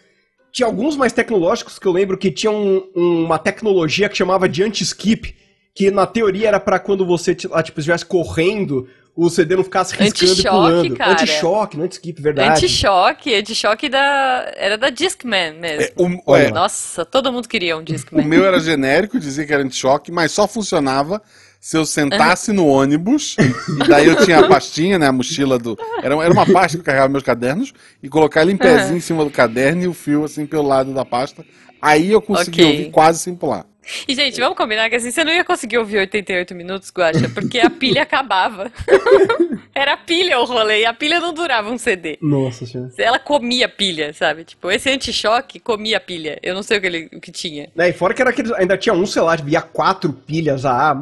Tinha 0.51 0.65
alguns 0.65 0.95
mais 0.95 1.13
tecnológicos 1.13 1.77
que 1.77 1.85
eu 1.85 1.91
lembro 1.91 2.17
que 2.17 2.31
tinham 2.31 2.55
um- 2.95 3.25
uma 3.25 3.37
tecnologia 3.37 4.09
que 4.09 4.17
chamava 4.17 4.47
de 4.49 4.63
anti-skip, 4.63 5.35
que 5.75 5.91
na 5.91 6.07
teoria 6.07 6.47
era 6.47 6.59
pra 6.59 6.79
quando 6.79 7.05
você 7.05 7.35
lá, 7.49 7.61
tipo, 7.61 7.79
estivesse 7.79 8.05
correndo, 8.05 8.87
o 9.15 9.29
CD 9.29 9.55
não 9.55 9.63
ficasse 9.63 9.95
riscando 9.95 10.25
e 10.25 10.33
Anti-choque, 10.33 10.49
pulando. 10.55 10.95
cara. 10.95 11.11
Anti-choque, 11.11 11.77
não 11.77 11.85
anti-skip, 11.85 12.21
verdade. 12.21 12.49
Anti-choque, 12.65 13.33
anti-choque 13.35 13.89
da... 13.89 14.51
era 14.55 14.77
da 14.77 14.89
Discman 14.89 15.53
mesmo. 15.53 15.83
É, 15.83 15.91
o, 15.95 16.21
Olha 16.31 16.43
é. 16.43 16.51
Nossa, 16.51 17.03
todo 17.05 17.31
mundo 17.31 17.47
queria 17.47 17.75
um 17.77 17.81
o 17.81 17.83
Discman. 17.83 18.25
meu 18.25 18.43
era 18.45 18.59
genérico, 18.59 19.19
dizia 19.19 19.45
que 19.45 19.53
era 19.53 19.63
anti-choque, 19.63 20.11
mas 20.11 20.31
só 20.31 20.47
funcionava 20.47 21.21
se 21.67 21.75
eu 21.75 21.85
sentasse 21.85 22.53
no 22.53 22.65
ônibus, 22.65 23.35
e 23.37 23.89
daí 23.89 24.07
eu 24.07 24.15
tinha 24.23 24.39
a 24.39 24.47
pastinha, 24.47 24.97
né, 24.97 25.07
a 25.07 25.11
mochila 25.11 25.59
do... 25.59 25.77
Era, 26.01 26.15
era 26.23 26.31
uma 26.31 26.45
pasta 26.45 26.77
que 26.77 26.81
eu 26.81 26.85
carregava 26.85 27.09
meus 27.09 27.25
cadernos, 27.25 27.73
e 28.01 28.07
colocar 28.07 28.43
ele 28.43 28.53
em 28.53 28.57
pezinho 28.57 28.95
em 28.95 29.01
cima 29.01 29.25
do 29.25 29.29
caderno 29.29 29.83
e 29.83 29.87
o 29.89 29.93
fio 29.93 30.23
assim 30.23 30.45
pelo 30.45 30.65
lado 30.65 30.93
da 30.93 31.03
pasta. 31.03 31.43
Aí 31.81 32.09
eu 32.09 32.21
conseguia 32.21 32.63
Ok. 32.67 32.77
ouvir 32.77 32.91
quase 32.91 33.19
sem 33.19 33.35
pular. 33.35 33.65
E, 34.07 34.15
gente, 34.15 34.39
vamos 34.39 34.57
combinar 34.57 34.89
que 34.89 34.95
assim, 34.95 35.11
você 35.11 35.23
não 35.25 35.31
ia 35.31 35.43
conseguir 35.43 35.77
ouvir 35.77 35.97
88 35.97 36.55
minutos, 36.55 36.89
Guacha, 36.89 37.29
porque 37.29 37.59
a 37.59 37.69
pilha 37.69 38.03
acabava. 38.03 38.71
Era 39.75 39.95
pilha 39.97 40.39
o 40.39 40.45
rolê, 40.45 40.81
e 40.81 40.85
a 40.85 40.93
pilha 40.93 41.19
não 41.19 41.33
durava 41.33 41.69
um 41.69 41.77
CD. 41.77 42.17
Nossa 42.21 42.65
senhora. 42.65 42.91
Ela 42.97 43.19
comia 43.19 43.67
pilha, 43.67 44.13
sabe? 44.13 44.43
Tipo, 44.43 44.71
esse 44.71 44.89
anti-choque 44.89 45.59
comia 45.59 45.99
pilha. 45.99 46.39
Eu 46.41 46.55
não 46.55 46.63
sei 46.63 46.77
o 46.77 46.81
que, 46.81 46.87
ele, 46.87 47.09
o 47.13 47.19
que 47.19 47.31
tinha. 47.31 47.69
Né, 47.75 47.89
e 47.89 47.93
fora 47.93 48.13
que 48.13 48.21
era 48.21 48.31
aqueles, 48.31 48.51
ainda 48.53 48.77
tinha 48.77 48.93
um, 48.93 49.05
sei 49.05 49.21
lá, 49.21 49.35
via 49.35 49.61
quatro 49.61 50.11
pilhas 50.11 50.65
a 50.65 50.93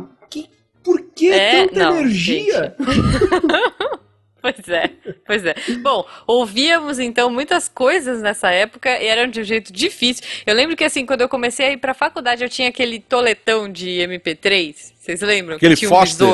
Por 0.85 1.01
que 1.15 1.31
É, 1.31 1.67
tanta 1.67 1.83
não, 1.89 1.97
energia? 1.99 2.75
Pois 4.41 4.69
é, 4.69 4.91
pois 5.25 5.43
é. 5.43 5.55
Bom, 5.81 6.05
ouvíamos 6.27 6.99
então 6.99 7.31
muitas 7.31 7.67
coisas 7.67 8.21
nessa 8.21 8.51
época 8.51 8.91
e 9.01 9.07
eram 9.07 9.27
de 9.27 9.41
um 9.41 9.43
jeito 9.43 9.73
difícil. 9.73 10.23
Eu 10.45 10.53
lembro 10.53 10.75
que 10.75 10.83
assim, 10.83 11.03
quando 11.03 11.21
eu 11.21 11.27
comecei 11.29 11.65
a 11.65 11.71
ir 11.71 11.77
pra 11.77 11.95
faculdade, 11.95 12.43
eu 12.43 12.49
tinha 12.49 12.69
aquele 12.69 12.99
toletão 12.99 13.67
de 13.67 13.87
MP3. 14.07 14.75
Vocês 14.99 15.21
lembram? 15.21 15.55
Aquele 15.55 15.73
que 15.73 15.79
tinha 15.79 15.89
Foster. 15.89 16.27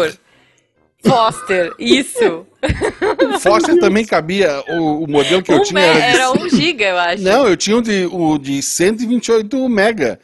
um. 1.06 1.10
Foster, 1.10 1.74
isso. 1.80 2.46
O 3.34 3.40
Foster 3.40 3.80
também 3.80 4.06
cabia, 4.06 4.62
o, 4.68 5.06
o 5.06 5.08
modelo 5.08 5.42
que 5.42 5.54
eu 5.54 5.60
Um 5.60 5.64
tinha 5.64 5.82
me- 5.82 5.88
era 5.88 6.00
de... 6.12 6.16
era 6.18 6.32
um 6.34 6.50
giga, 6.50 6.86
eu 6.90 6.98
acho. 6.98 7.24
Não, 7.24 7.48
eu 7.48 7.56
tinha 7.56 7.78
o 7.78 7.82
de, 7.82 8.10
o 8.12 8.38
de 8.38 8.62
128 8.62 9.70
mega. 9.70 10.20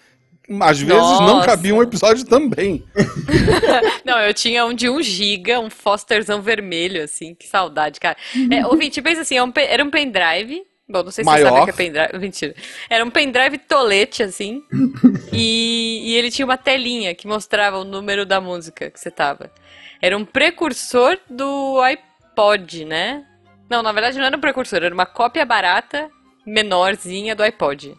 Às 0.62 0.80
vezes 0.80 1.04
não 1.20 1.36
Nossa. 1.36 1.46
cabia 1.46 1.76
um 1.76 1.84
episódio 1.84 2.26
também. 2.26 2.86
Não, 4.06 4.18
eu 4.20 4.34
tinha 4.34 4.66
um 4.66 4.74
de 4.74 4.90
1 4.90 5.02
giga, 5.04 5.60
um 5.60 5.70
Fosterzão 5.70 6.42
vermelho, 6.42 7.04
assim, 7.04 7.36
que 7.36 7.46
saudade, 7.46 8.00
cara. 8.00 8.16
É, 8.50 8.64
ouvinte, 8.68 9.02
pensa 9.02 9.22
assim, 9.22 9.36
é 9.36 9.44
um 9.44 9.52
era 9.56 9.84
um 9.84 9.90
pendrive. 9.90 10.64
Bom, 10.88 11.04
não 11.04 11.12
sei 11.12 11.26
se 11.26 11.30
você 11.30 11.44
Maior. 11.44 11.50
sabe 11.50 11.62
o 11.62 11.66
que 11.66 11.70
é 11.72 11.74
pendrive. 11.74 12.16
Mentira. 12.20 12.56
Era 12.90 13.04
um 13.04 13.10
pendrive 13.10 13.58
tolete, 13.58 14.24
assim. 14.24 14.64
e, 15.34 16.02
e 16.06 16.16
ele 16.16 16.32
tinha 16.32 16.46
uma 16.46 16.58
telinha 16.58 17.14
que 17.14 17.28
mostrava 17.28 17.78
o 17.78 17.84
número 17.84 18.26
da 18.26 18.40
música 18.40 18.90
que 18.90 18.98
você 18.98 19.12
tava. 19.12 19.52
Era 20.02 20.18
um 20.18 20.24
precursor 20.24 21.18
do 21.30 21.82
iPod, 21.82 22.86
né? 22.86 23.26
Não, 23.70 23.84
na 23.84 23.92
verdade 23.92 24.18
não 24.18 24.26
era 24.26 24.38
um 24.38 24.40
precursor, 24.40 24.82
era 24.82 24.94
uma 24.94 25.06
cópia 25.06 25.46
barata, 25.46 26.10
menorzinha 26.46 27.36
do 27.36 27.44
iPod. 27.44 27.94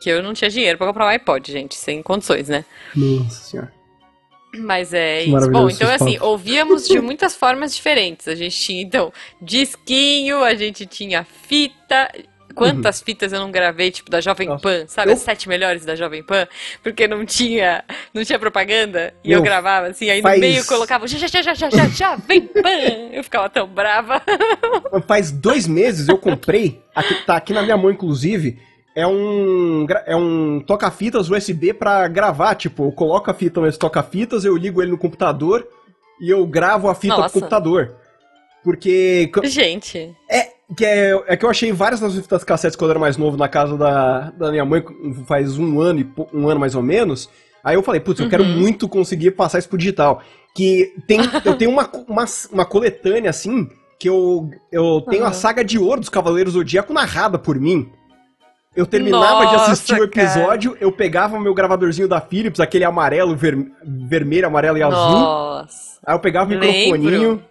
Que 0.00 0.08
eu 0.10 0.22
não 0.22 0.32
tinha 0.32 0.48
dinheiro 0.50 0.78
pra 0.78 0.86
comprar 0.86 1.04
um 1.06 1.08
iPod, 1.08 1.52
gente, 1.52 1.74
sem 1.76 2.02
condições, 2.02 2.48
né? 2.48 2.64
Nossa 2.96 3.42
senhora. 3.44 3.72
Mas 4.56 4.92
é 4.92 5.22
isso. 5.24 5.50
Bom, 5.50 5.70
então 5.70 5.88
assim, 5.90 6.18
ouvíamos 6.20 6.88
de 6.88 6.98
muitas 7.02 7.36
formas 7.36 7.74
diferentes. 7.74 8.26
A 8.26 8.34
gente 8.34 8.58
tinha, 8.58 8.82
então, 8.82 9.12
disquinho, 9.40 10.42
a 10.42 10.54
gente 10.54 10.86
tinha 10.86 11.24
fita. 11.24 12.10
Quantas 12.52 13.00
fitas 13.00 13.32
eu 13.32 13.38
não 13.38 13.48
gravei, 13.52 13.92
tipo, 13.92 14.10
da 14.10 14.20
Jovem 14.20 14.48
Uhum. 14.48 14.54
Nossa. 14.54 14.62
Pan, 14.64 14.84
sabe? 14.88 15.10
Eu- 15.10 15.14
As 15.14 15.20
sete 15.20 15.48
melhores 15.48 15.84
da 15.84 15.94
Jovem 15.94 16.20
Pan, 16.20 16.48
porque 16.82 17.06
não 17.06 17.24
tinha, 17.24 17.84
não 18.12 18.24
tinha 18.24 18.40
propaganda. 18.40 19.14
E 19.22 19.30
eu 19.30 19.36
Meu, 19.36 19.44
gravava 19.44 19.86
assim, 19.86 20.10
aí 20.10 20.20
faz- 20.20 20.34
no 20.34 20.40
meio 20.40 20.66
colocava 20.66 21.06
já, 21.06 21.16
já, 21.16 21.28
já, 21.28 21.42
já, 21.42 21.54
já, 21.54 21.70
já, 21.70 21.88
Jovem 21.88 22.40
Pan. 22.40 22.62
Eu 23.12 23.22
ficava 23.22 23.48
tão 23.48 23.68
brava. 23.68 24.20
Faz 25.06 25.30
dois 25.30 25.68
meses 25.68 26.08
eu 26.08 26.18
comprei, 26.18 26.82
aqui, 26.92 27.14
tá 27.24 27.36
aqui 27.36 27.52
na 27.52 27.62
minha 27.62 27.76
mão 27.76 27.90
inclusive, 27.90 28.58
é 29.00 29.06
um, 29.06 29.86
é 30.06 30.16
um 30.16 30.60
toca-fitas 30.60 31.30
USB 31.30 31.72
pra 31.72 32.06
gravar, 32.08 32.54
tipo, 32.54 32.84
eu 32.84 32.92
coloco 32.92 33.30
a 33.30 33.34
fita 33.34 33.60
nesse 33.60 33.78
toca-fitas, 33.78 34.44
eu 34.44 34.56
ligo 34.56 34.80
ele 34.82 34.90
no 34.90 34.98
computador 34.98 35.66
e 36.20 36.30
eu 36.30 36.46
gravo 36.46 36.88
a 36.88 36.94
fita 36.94 37.16
Nossa. 37.16 37.30
pro 37.30 37.40
computador. 37.40 37.94
Porque 38.62 39.30
Gente, 39.44 40.14
que 40.76 40.84
é, 40.84 41.22
é 41.26 41.36
que 41.36 41.44
eu 41.44 41.50
achei 41.50 41.72
várias 41.72 42.00
das 42.00 42.14
fitas 42.14 42.44
cassetes 42.44 42.76
quando 42.76 42.90
eu 42.90 42.92
era 42.92 43.00
mais 43.00 43.16
novo 43.16 43.36
na 43.36 43.48
casa 43.48 43.76
da, 43.76 44.30
da 44.30 44.50
minha 44.50 44.64
mãe, 44.64 44.84
faz 45.26 45.58
um 45.58 45.80
ano 45.80 46.00
e 46.00 46.36
um 46.36 46.48
ano 46.48 46.60
mais 46.60 46.74
ou 46.74 46.82
menos. 46.82 47.28
Aí 47.64 47.74
eu 47.74 47.82
falei, 47.82 48.00
putz, 48.00 48.20
eu 48.20 48.28
quero 48.28 48.44
Uhum. 48.44 48.58
muito 48.58 48.88
conseguir 48.88 49.32
passar 49.32 49.58
isso 49.58 49.68
pro 49.68 49.78
digital. 49.78 50.22
Que 50.54 50.94
tem, 51.06 51.20
eu 51.44 51.54
tenho 51.56 51.70
uma, 51.70 51.88
uma, 52.08 52.24
uma 52.52 52.64
coletânea 52.64 53.30
assim, 53.30 53.68
que 53.98 54.08
eu, 54.08 54.50
eu 54.70 55.00
tenho 55.10 55.24
a 55.24 55.28
Aham. 55.28 55.34
saga 55.34 55.64
de 55.64 55.78
ouro 55.78 56.00
dos 56.00 56.08
Cavaleiros 56.08 56.52
do 56.54 56.60
Zodíaco 56.60 56.92
narrada 56.92 57.38
por 57.38 57.58
mim. 57.58 57.90
Eu 58.80 58.86
terminava 58.86 59.46
de 59.46 59.52
Nossa, 59.52 59.72
assistir 59.72 60.00
o 60.00 60.04
episódio, 60.04 60.76
eu 60.80 60.90
pegava 60.90 61.36
o 61.36 61.40
meu 61.40 61.52
gravadorzinho 61.52 62.08
da 62.08 62.20
Philips, 62.20 62.58
aquele 62.60 62.84
amarelo, 62.84 63.36
ver- 63.36 63.70
vermelho, 63.84 64.46
amarelo 64.46 64.78
e 64.78 64.82
azul. 64.82 64.98
nossa. 65.18 65.98
Aí 66.06 66.14
eu 66.14 66.18
pegava 66.18 66.46
o 66.52 66.58
Lembro. 66.58 66.68
microfoninho. 66.98 67.44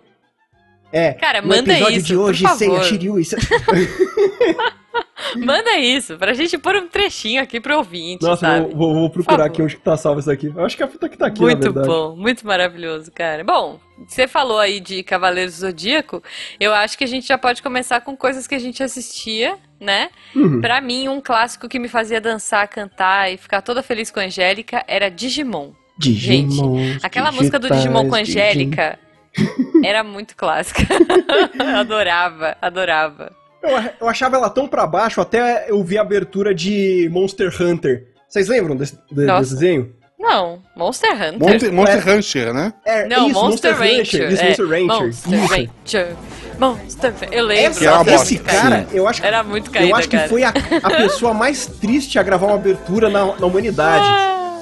É, 0.91 1.13
Cara, 1.13 1.39
no 1.41 1.49
manda 1.49 1.71
episódio 1.71 1.97
isso, 1.97 2.07
de 2.07 2.15
por 2.15 2.21
hoje, 2.23 2.47
Seiya 2.57 2.73
favor. 2.73 2.83
Shiryu. 2.85 3.19
Isso... 3.19 3.35
Manda 5.45 5.77
isso, 5.77 6.17
pra 6.17 6.33
gente 6.33 6.57
pôr 6.57 6.75
um 6.77 6.87
trechinho 6.87 7.41
aqui 7.43 7.59
pro 7.61 7.77
ouvinte, 7.77 8.23
Nossa, 8.23 8.61
vou, 8.73 8.93
vou- 8.95 9.09
procurar 9.11 9.45
aqui 9.45 9.61
onde 9.61 9.75
que 9.75 9.81
tá 9.83 9.95
salvo 9.95 10.19
isso 10.19 10.31
aqui. 10.31 10.47
Eu 10.55 10.65
acho 10.65 10.75
que 10.75 10.81
a 10.81 10.87
fita 10.87 11.07
que 11.07 11.15
tá 11.17 11.27
aqui, 11.27 11.39
Muito 11.39 11.71
bom, 11.71 12.15
muito 12.15 12.47
maravilhoso, 12.47 13.11
cara. 13.11 13.43
Bom, 13.43 13.79
você 14.07 14.27
falou 14.27 14.59
aí 14.59 14.79
de 14.79 15.03
Cavaleiros 15.03 15.55
do 15.55 15.59
Zodíaco, 15.61 16.23
eu 16.59 16.73
acho 16.73 16.97
que 16.97 17.03
a 17.03 17.07
gente 17.07 17.27
já 17.27 17.37
pode 17.37 17.61
começar 17.61 18.01
com 18.01 18.15
coisas 18.15 18.47
que 18.47 18.55
a 18.55 18.59
gente 18.59 18.81
assistia, 18.83 19.57
né? 19.79 20.09
Uhum. 20.35 20.61
Pra 20.61 20.79
mim, 20.81 21.07
um 21.07 21.21
clássico 21.21 21.67
que 21.67 21.79
me 21.79 21.87
fazia 21.87 22.19
dançar, 22.21 22.67
cantar 22.67 23.31
e 23.31 23.37
ficar 23.37 23.61
toda 23.61 23.81
feliz 23.83 24.09
com 24.11 24.19
a 24.19 24.23
Angélica 24.23 24.83
era 24.87 25.09
Digimon. 25.09 25.71
Digimon. 25.97 26.77
Aquela 27.03 27.31
música 27.31 27.59
do 27.59 27.69
Digimon 27.69 28.07
com 28.09 28.15
a 28.15 28.19
Angélica 28.19 28.97
era 29.83 30.03
muito 30.03 30.35
clássica. 30.35 30.81
adorava, 31.77 32.57
adorava. 32.61 33.31
Eu, 33.61 33.69
eu 34.01 34.07
achava 34.07 34.37
ela 34.37 34.49
tão 34.49 34.67
pra 34.67 34.87
baixo 34.87 35.19
até 35.19 35.69
eu 35.69 35.83
vi 35.83 35.97
a 35.97 36.01
abertura 36.01 36.55
de 36.55 37.09
Monster 37.11 37.51
Hunter. 37.61 38.07
Vocês 38.27 38.47
lembram 38.47 38.75
desse, 38.75 38.95
de- 39.11 39.25
desse 39.25 39.53
desenho? 39.55 39.93
Não, 40.19 40.59
Monster 40.75 41.13
Hunter. 41.13 41.39
Monster, 41.39 41.73
Monster 41.73 42.05
Rancher, 42.05 42.53
né? 42.53 42.73
É, 42.85 43.07
Não, 43.07 43.29
isso, 43.29 43.39
Monster, 43.41 43.73
Rancher. 43.77 44.31
Isso, 44.31 44.41
é. 44.41 44.47
Monster 44.47 44.67
Rancher. 44.67 44.87
Monster 44.87 45.33
isso. 45.39 45.47
Ranger. 45.53 46.07
Monster. 46.59 47.13
Eu 47.31 47.45
lembro. 47.45 47.65
Essa- 47.85 48.11
é 48.11 48.15
esse 48.15 48.37
cara, 48.39 48.85
eu 48.91 49.07
acho 49.07 49.21
que, 49.21 49.27
Era 49.27 49.43
muito 49.43 49.71
caída, 49.71 49.89
eu 49.89 49.95
acho 49.95 50.09
que 50.09 50.17
cara. 50.17 50.27
foi 50.29 50.43
a, 50.43 50.49
a 50.83 50.89
pessoa 50.97 51.33
mais 51.33 51.65
triste 51.67 52.19
a 52.19 52.23
gravar 52.23 52.47
uma 52.47 52.55
abertura 52.55 53.09
na, 53.09 53.25
na 53.37 53.45
humanidade. 53.45 54.05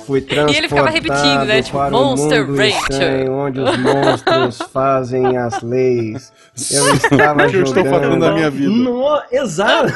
Foi 0.05 0.19
E 0.19 0.55
ele 0.55 0.69
ficava 0.69 0.89
repetindo, 0.89 1.43
né? 1.43 1.55
transportado 1.55 1.95
Tipo, 1.95 2.05
Monster 2.05 2.47
Rancher. 2.49 3.29
onde 3.31 3.59
os 3.59 3.77
monstros 3.77 4.57
fazem 4.71 5.37
as 5.37 5.61
leis. 5.61 6.31
Eu 6.71 6.93
estava 6.95 7.45
O 7.45 7.49
que 7.49 7.57
eu 7.57 7.63
estou 7.63 7.83
jogando... 7.83 8.01
fazendo 8.03 8.17
na 8.17 8.31
minha 8.31 8.49
vida? 8.49 8.69
No, 8.69 9.21
exato. 9.31 9.91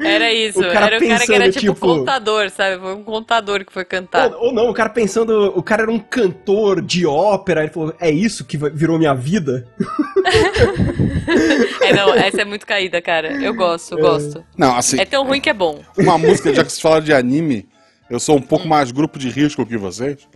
Era 0.00 0.32
isso. 0.32 0.60
O 0.60 0.72
cara 0.72 0.86
era 0.86 0.96
o 0.98 1.08
cara 1.08 1.26
que 1.26 1.32
era 1.34 1.44
pensando, 1.44 1.52
tipo, 1.52 1.74
tipo- 1.74 1.86
contador, 1.86 2.50
sabe? 2.50 2.80
Foi 2.80 2.94
um 2.94 3.02
contador 3.04 3.64
que 3.64 3.72
foi 3.72 3.84
cantar. 3.84 4.32
Ou, 4.34 4.46
ou 4.46 4.52
não, 4.52 4.68
o 4.70 4.74
cara 4.74 4.88
pensando, 4.90 5.52
o 5.56 5.62
cara 5.62 5.82
era 5.82 5.90
um 5.90 5.98
cantor 5.98 6.80
de 6.82 7.06
ópera, 7.06 7.62
ele 7.62 7.72
falou, 7.72 7.94
é 8.00 8.10
isso 8.10 8.44
que 8.44 8.56
virou 8.56 8.98
minha 8.98 9.14
vida? 9.14 9.66
É, 11.82 11.92
não, 11.92 12.14
essa 12.14 12.42
é 12.42 12.44
muito 12.44 12.66
caída, 12.66 13.00
cara. 13.00 13.32
Eu 13.42 13.54
gosto, 13.54 13.94
eu 13.94 13.98
gosto. 14.00 14.44
Não, 14.56 14.76
assim, 14.76 14.98
É 15.00 15.04
tão 15.04 15.24
ruim 15.26 15.40
que 15.40 15.50
é 15.50 15.54
bom. 15.54 15.80
uma 15.96 16.18
música, 16.18 16.54
já 16.54 16.64
que 16.64 16.72
se 16.72 16.80
fala 16.80 17.00
de 17.00 17.12
anime, 17.12 17.68
eu 18.10 18.18
sou 18.18 18.36
um 18.36 18.40
pouco 18.42 18.66
mais 18.66 18.90
grupo 18.90 19.18
de 19.18 19.28
risco 19.28 19.64
que 19.66 19.76
vocês. 19.76 20.26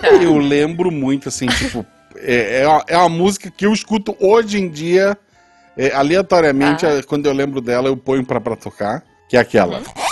Tá. 0.00 0.08
Eu 0.08 0.36
lembro 0.38 0.90
muito, 0.90 1.28
assim, 1.28 1.46
tipo, 1.46 1.84
é, 2.16 2.62
é, 2.62 2.66
uma, 2.68 2.84
é 2.88 2.96
uma 2.96 3.08
música 3.08 3.50
que 3.50 3.66
eu 3.66 3.72
escuto 3.72 4.16
hoje 4.20 4.58
em 4.58 4.68
dia, 4.68 5.16
é, 5.78 5.92
aleatoriamente, 5.94 6.84
Ah. 6.84 6.90
é, 6.98 7.02
quando 7.02 7.26
eu 7.26 7.32
lembro 7.32 7.60
dela, 7.60 7.88
eu 7.88 7.96
ponho 7.96 8.24
pra, 8.26 8.40
pra 8.40 8.56
tocar, 8.56 9.02
que 9.28 9.36
é 9.36 9.40
aquela. 9.40 9.80
Corre, 9.80 10.07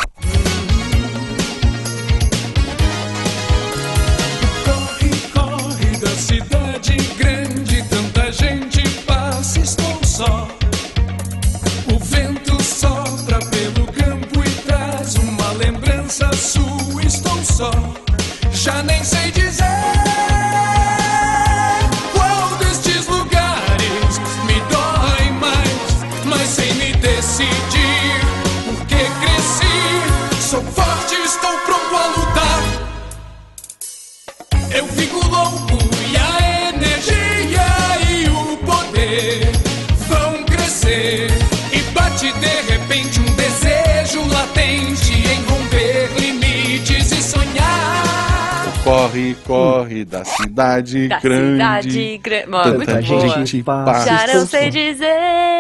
Corre, 48.87 49.35
corre 49.45 50.05
da 50.05 50.25
cidade 50.25 51.09
Da 51.09 51.19
grande. 51.19 51.53
cidade 51.55 52.19
grande. 52.19 52.47
Tanta 52.87 53.03
gente 53.03 53.61
passa. 53.65 54.07
Já 54.07 54.35
não 54.35 54.47
sei 54.47 54.71
dizer. 54.71 55.13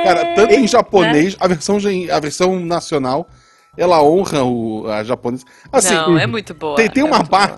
Cara, 0.04 0.34
tanto 0.36 0.54
em 0.54 0.68
japonês, 0.68 1.32
Né? 1.32 1.38
a 1.40 1.48
versão, 1.48 1.76
a 2.12 2.20
versão 2.20 2.60
nacional, 2.60 3.28
ela 3.76 4.00
honra 4.00 4.44
o, 4.44 4.86
a 4.88 5.02
japonesa. 5.02 5.44
Assim, 5.72 5.94
não, 5.94 6.16
é 6.16 6.24
muito 6.28 6.54
boa. 6.54 6.76
tem, 6.76 6.88
tem 6.88 7.02
é 7.02 7.04
uma 7.04 7.18
muito 7.18 7.30
boa. 7.30 7.48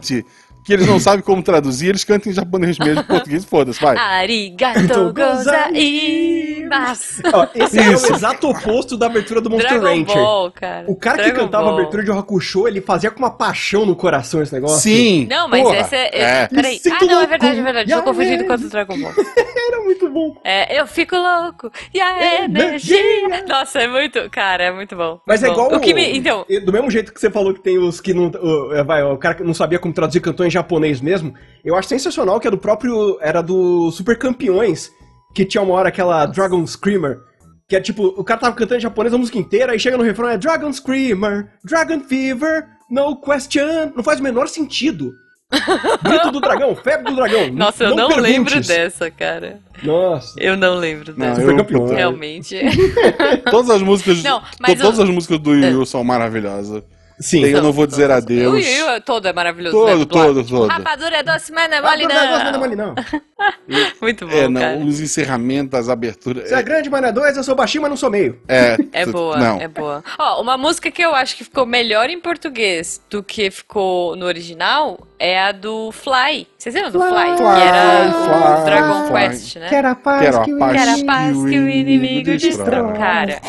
Que 0.68 0.74
eles 0.74 0.86
não 0.86 1.00
sabem 1.00 1.22
como 1.22 1.42
traduzir, 1.42 1.88
eles 1.88 2.04
cantam 2.04 2.30
em 2.30 2.34
japonês 2.34 2.78
mesmo, 2.78 3.00
em 3.00 3.04
português, 3.08 3.42
foda-se, 3.42 3.80
vai. 3.80 3.96
Arigato 3.96 5.14
gozaimasu. 5.16 7.22
Ó, 7.32 7.46
esse 7.54 7.78
é 7.78 7.88
o 7.88 8.14
exato 8.14 8.50
oposto 8.50 8.94
da 8.94 9.06
abertura 9.06 9.40
do 9.40 9.48
Monster 9.48 9.80
Dragon 9.80 9.86
Rancher. 9.86 10.14
Ball, 10.14 10.50
cara. 10.50 10.84
O 10.86 10.94
cara 10.94 11.16
que 11.16 11.22
Dragon 11.22 11.46
cantava 11.46 11.64
Ball. 11.64 11.72
a 11.72 11.76
abertura 11.78 12.04
de 12.04 12.10
Hakusho, 12.10 12.68
ele 12.68 12.82
fazia 12.82 13.10
com 13.10 13.20
uma 13.20 13.30
paixão 13.30 13.86
no 13.86 13.96
coração 13.96 14.42
esse 14.42 14.52
negócio. 14.52 14.80
Sim! 14.80 15.26
Não, 15.30 15.48
mas 15.48 15.62
porra, 15.62 15.78
esse 15.78 15.96
é. 15.96 16.10
é. 16.12 16.46
Peraí. 16.48 16.78
Ah, 16.86 17.04
não, 17.06 17.22
é 17.22 17.26
verdade, 17.26 17.58
é 17.58 17.62
verdade. 17.62 17.90
Tô 17.90 18.02
confundindo 18.02 18.44
com 18.44 18.52
o 18.52 18.58
Dragon 18.58 19.00
Ball. 19.00 19.14
Era 19.68 19.77
muito 20.00 20.10
bom. 20.10 20.40
É, 20.44 20.80
eu 20.80 20.86
fico 20.86 21.16
louco. 21.16 21.70
E 21.92 22.00
a 22.00 22.44
energia. 22.44 23.44
Nossa, 23.48 23.80
é 23.80 23.88
muito. 23.88 24.28
Cara, 24.30 24.64
é 24.64 24.72
muito 24.72 24.94
bom. 24.96 25.20
Mas 25.26 25.42
é 25.42 25.46
muito 25.46 25.56
bom. 25.58 25.66
igual. 25.66 25.78
O 25.78 25.82
que 25.82 25.94
me. 25.94 26.16
Então. 26.16 26.44
Do 26.64 26.72
mesmo 26.72 26.90
jeito 26.90 27.12
que 27.12 27.20
você 27.20 27.30
falou 27.30 27.52
que 27.54 27.60
tem 27.60 27.78
os 27.78 28.00
que 28.00 28.14
não. 28.14 28.28
o- 28.30 28.72
é, 28.74 28.82
vai, 28.84 29.02
o 29.02 29.16
cara 29.16 29.34
que 29.34 29.44
não 29.44 29.54
sabia 29.54 29.78
como 29.78 29.94
traduzir 29.94 30.20
cantor 30.20 30.46
em 30.46 30.50
japonês 30.50 31.00
mesmo. 31.00 31.34
Eu 31.64 31.74
acho 31.76 31.88
sensacional 31.88 32.38
que 32.40 32.48
é 32.48 32.50
do 32.50 32.58
próprio. 32.58 33.18
Era 33.20 33.42
do 33.42 33.90
Super 33.90 34.18
Campeões. 34.18 34.90
Que 35.34 35.44
tinha 35.44 35.62
uma 35.62 35.74
hora 35.74 35.88
aquela 35.88 36.24
Dragon 36.26 36.66
Screamer. 36.66 37.18
Que 37.68 37.76
é 37.76 37.80
tipo, 37.80 38.06
o 38.16 38.24
cara 38.24 38.40
tava 38.40 38.56
cantando 38.56 38.78
em 38.78 38.80
japonês 38.82 39.12
a 39.12 39.18
música 39.18 39.36
inteira, 39.38 39.72
aí 39.72 39.78
chega 39.78 39.98
no 39.98 40.02
refrão, 40.02 40.30
é 40.30 40.38
Dragon 40.38 40.72
Screamer, 40.72 41.50
Dragon 41.62 42.00
Fever, 42.00 42.66
no 42.90 43.14
question. 43.20 43.92
Não 43.94 44.02
faz 44.02 44.20
o 44.20 44.22
menor 44.22 44.48
sentido. 44.48 45.12
Grito 46.02 46.30
do 46.30 46.40
dragão, 46.40 46.76
febre 46.76 47.04
do 47.10 47.16
dragão. 47.16 47.48
Nossa, 47.52 47.84
eu 47.84 47.90
não, 47.96 48.08
perguntes. 48.08 48.22
lembro 48.32 48.60
dessa, 48.60 49.10
cara. 49.10 49.60
Nossa. 49.82 50.38
Eu 50.38 50.56
não 50.58 50.74
lembro 50.74 51.14
Não, 51.16 51.26
dessa. 51.26 51.40
eu, 51.40 51.56
campeão. 51.56 51.80
puta, 51.84 51.94
Realmente. 51.94 52.60
Todas 53.50 53.70
as 53.70 53.82
músicas. 53.82 54.22
Não, 54.22 54.42
mas 54.60 54.74
to- 54.76 54.82
todas 54.82 54.98
eu- 54.98 55.04
as 55.04 55.10
músicas 55.10 55.38
do 55.38 55.54
Yu 55.54 55.70
Yu 55.70 55.86
são 55.86 56.04
maravilhosas. 56.04 56.82
Sim. 57.20 57.42
Tem 57.42 57.50
Eu 57.52 57.62
Não 57.62 57.72
Vou 57.72 57.86
Dizer 57.86 58.10
Adeus. 58.10 58.52
O 58.54 58.56
Yu 58.58 58.94
Yu 58.94 59.00
todo 59.00 59.26
é 59.26 59.32
maravilhoso. 59.32 59.76
Todo, 59.76 59.98
né, 59.98 60.04
todo, 60.06 60.44
todo. 60.44 60.66
Rapadura 60.68 61.16
é 61.16 61.22
doce, 61.22 61.52
mas 61.52 61.68
não 61.68 61.76
é 61.78 61.82
mole, 61.82 62.06
não, 62.06 62.14
não, 62.14 62.24
não, 62.30 62.44
não, 62.44 62.52
não. 62.52 62.58
mole, 62.60 62.76
não. 62.76 62.94
Muito 64.00 64.26
bom, 64.26 64.32
É, 64.36 64.48
não, 64.48 64.60
cara. 64.60 64.76
os 64.78 65.00
encerramentos, 65.00 65.78
as 65.78 65.88
aberturas. 65.88 66.48
Você 66.48 66.54
é 66.54 66.62
grande, 66.62 66.88
mas 66.90 67.00
não 67.02 67.08
é 67.08 67.12
dois, 67.12 67.36
eu 67.36 67.42
sou 67.44 67.54
baixinho, 67.54 67.82
mas 67.82 67.90
não 67.90 67.96
sou 67.96 68.10
meio. 68.10 68.38
É, 68.48 68.76
É 68.92 69.06
boa, 69.06 69.36
Não. 69.36 69.60
é 69.60 69.68
boa. 69.68 70.02
Ó, 70.18 70.40
uma 70.42 70.56
música 70.56 70.90
que 70.90 71.02
eu 71.02 71.14
acho 71.14 71.36
que 71.36 71.44
ficou 71.44 71.64
melhor 71.66 72.08
em 72.10 72.20
português 72.20 73.00
do 73.10 73.22
que 73.22 73.50
ficou 73.50 74.14
no 74.16 74.26
original 74.26 74.98
é 75.18 75.40
a 75.40 75.52
do 75.52 75.90
Fly. 75.92 76.46
Vocês 76.56 76.74
lembram 76.74 76.92
do 76.92 77.00
Fly? 77.00 77.10
Fly, 77.10 77.36
que 77.36 77.42
era 77.42 78.12
Fly, 78.12 78.60
o 78.60 78.64
Dragon 78.64 79.06
Fly. 79.08 79.28
Quest, 79.28 79.56
né? 79.56 79.68
Quero 79.68 79.88
a 79.88 79.94
paz 79.94 80.20
Quero 80.24 80.36
a 80.38 80.44
que 80.44 80.54
o 80.54 80.58
paz. 80.58 80.72
Que 80.72 80.78
era 80.78 80.92
a 80.92 81.04
paz 81.04 81.36
que 81.36 81.58
o 81.58 81.68
inimigo 81.68 82.30
destrói. 82.36 82.92
Cara, 82.96 83.40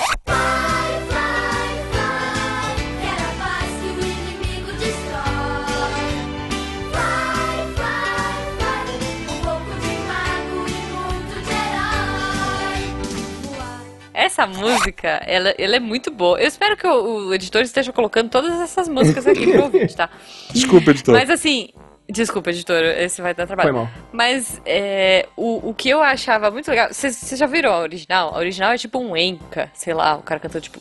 essa 14.29 14.47
música, 14.47 15.21
ela, 15.25 15.53
ela 15.57 15.75
é 15.75 15.79
muito 15.79 16.11
boa. 16.11 16.39
Eu 16.39 16.47
espero 16.47 16.77
que 16.77 16.87
o, 16.87 17.27
o 17.27 17.33
editor 17.33 17.61
esteja 17.61 17.91
colocando 17.91 18.29
todas 18.29 18.61
essas 18.61 18.87
músicas 18.87 19.27
aqui 19.27 19.51
pro 19.51 19.63
ouvinte, 19.63 19.95
tá? 19.95 20.09
Desculpa, 20.53 20.91
editor. 20.91 21.15
Mas 21.15 21.29
assim, 21.29 21.69
desculpa, 22.09 22.49
editor, 22.49 22.81
esse 22.83 23.21
vai 23.21 23.33
dar 23.33 23.45
trabalho. 23.47 23.69
Foi 23.69 23.79
mal. 23.79 23.89
Mas 24.11 24.61
é, 24.65 25.27
o, 25.37 25.69
o 25.69 25.73
que 25.73 25.89
eu 25.89 26.01
achava 26.01 26.49
muito 26.51 26.69
legal. 26.69 26.87
Vocês 26.91 27.33
já 27.35 27.45
viram 27.45 27.71
a 27.71 27.79
original? 27.79 28.33
A 28.33 28.37
original 28.37 28.71
é 28.73 28.77
tipo 28.77 28.99
um 28.99 29.15
enca, 29.15 29.69
sei 29.73 29.93
lá, 29.93 30.15
o 30.17 30.23
cara 30.23 30.39
cantando 30.39 30.63
tipo. 30.63 30.79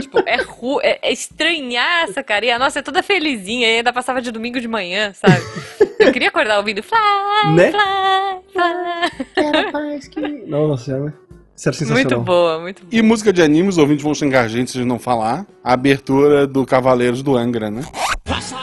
Tipo, 0.00 0.18
é, 0.26 0.36
ru, 0.36 0.80
é, 0.82 0.98
é 1.02 1.12
estranhaça, 1.12 2.22
cara. 2.22 2.44
E 2.46 2.50
a 2.50 2.58
nossa 2.58 2.78
é 2.78 2.82
toda 2.82 3.02
felizinha, 3.02 3.66
e 3.68 3.76
ainda 3.78 3.92
passava 3.92 4.20
de 4.20 4.30
domingo 4.30 4.60
de 4.60 4.68
manhã, 4.68 5.12
sabe? 5.14 5.42
Eu 5.98 6.12
queria 6.12 6.28
acordar 6.28 6.58
ouvindo 6.58 6.82
fly, 6.82 6.98
Né? 7.54 7.70
fly, 7.70 8.52
fly. 8.52 9.26
Quero 9.34 10.10
que... 10.10 10.46
Nossa, 10.48 10.92
é- 10.92 11.32
isso 11.54 11.68
era 11.68 11.76
sensacional. 11.76 11.94
Muito 12.18 12.20
boa, 12.24 12.58
muito 12.60 12.82
boa. 12.84 12.88
E 12.90 13.02
música 13.02 13.32
de 13.32 13.42
anime, 13.42 13.68
os 13.68 13.78
ouvintes 13.78 14.02
vão 14.02 14.14
xingar 14.14 14.40
a 14.42 14.48
gente 14.48 14.70
se 14.70 14.78
a 14.78 14.80
gente 14.80 14.88
não 14.88 14.98
falar. 14.98 15.46
A 15.62 15.74
abertura 15.74 16.46
do 16.46 16.64
Cavaleiros 16.66 17.22
do 17.22 17.36
Angra, 17.36 17.70
né? 17.70 17.82
Faça 18.24 18.56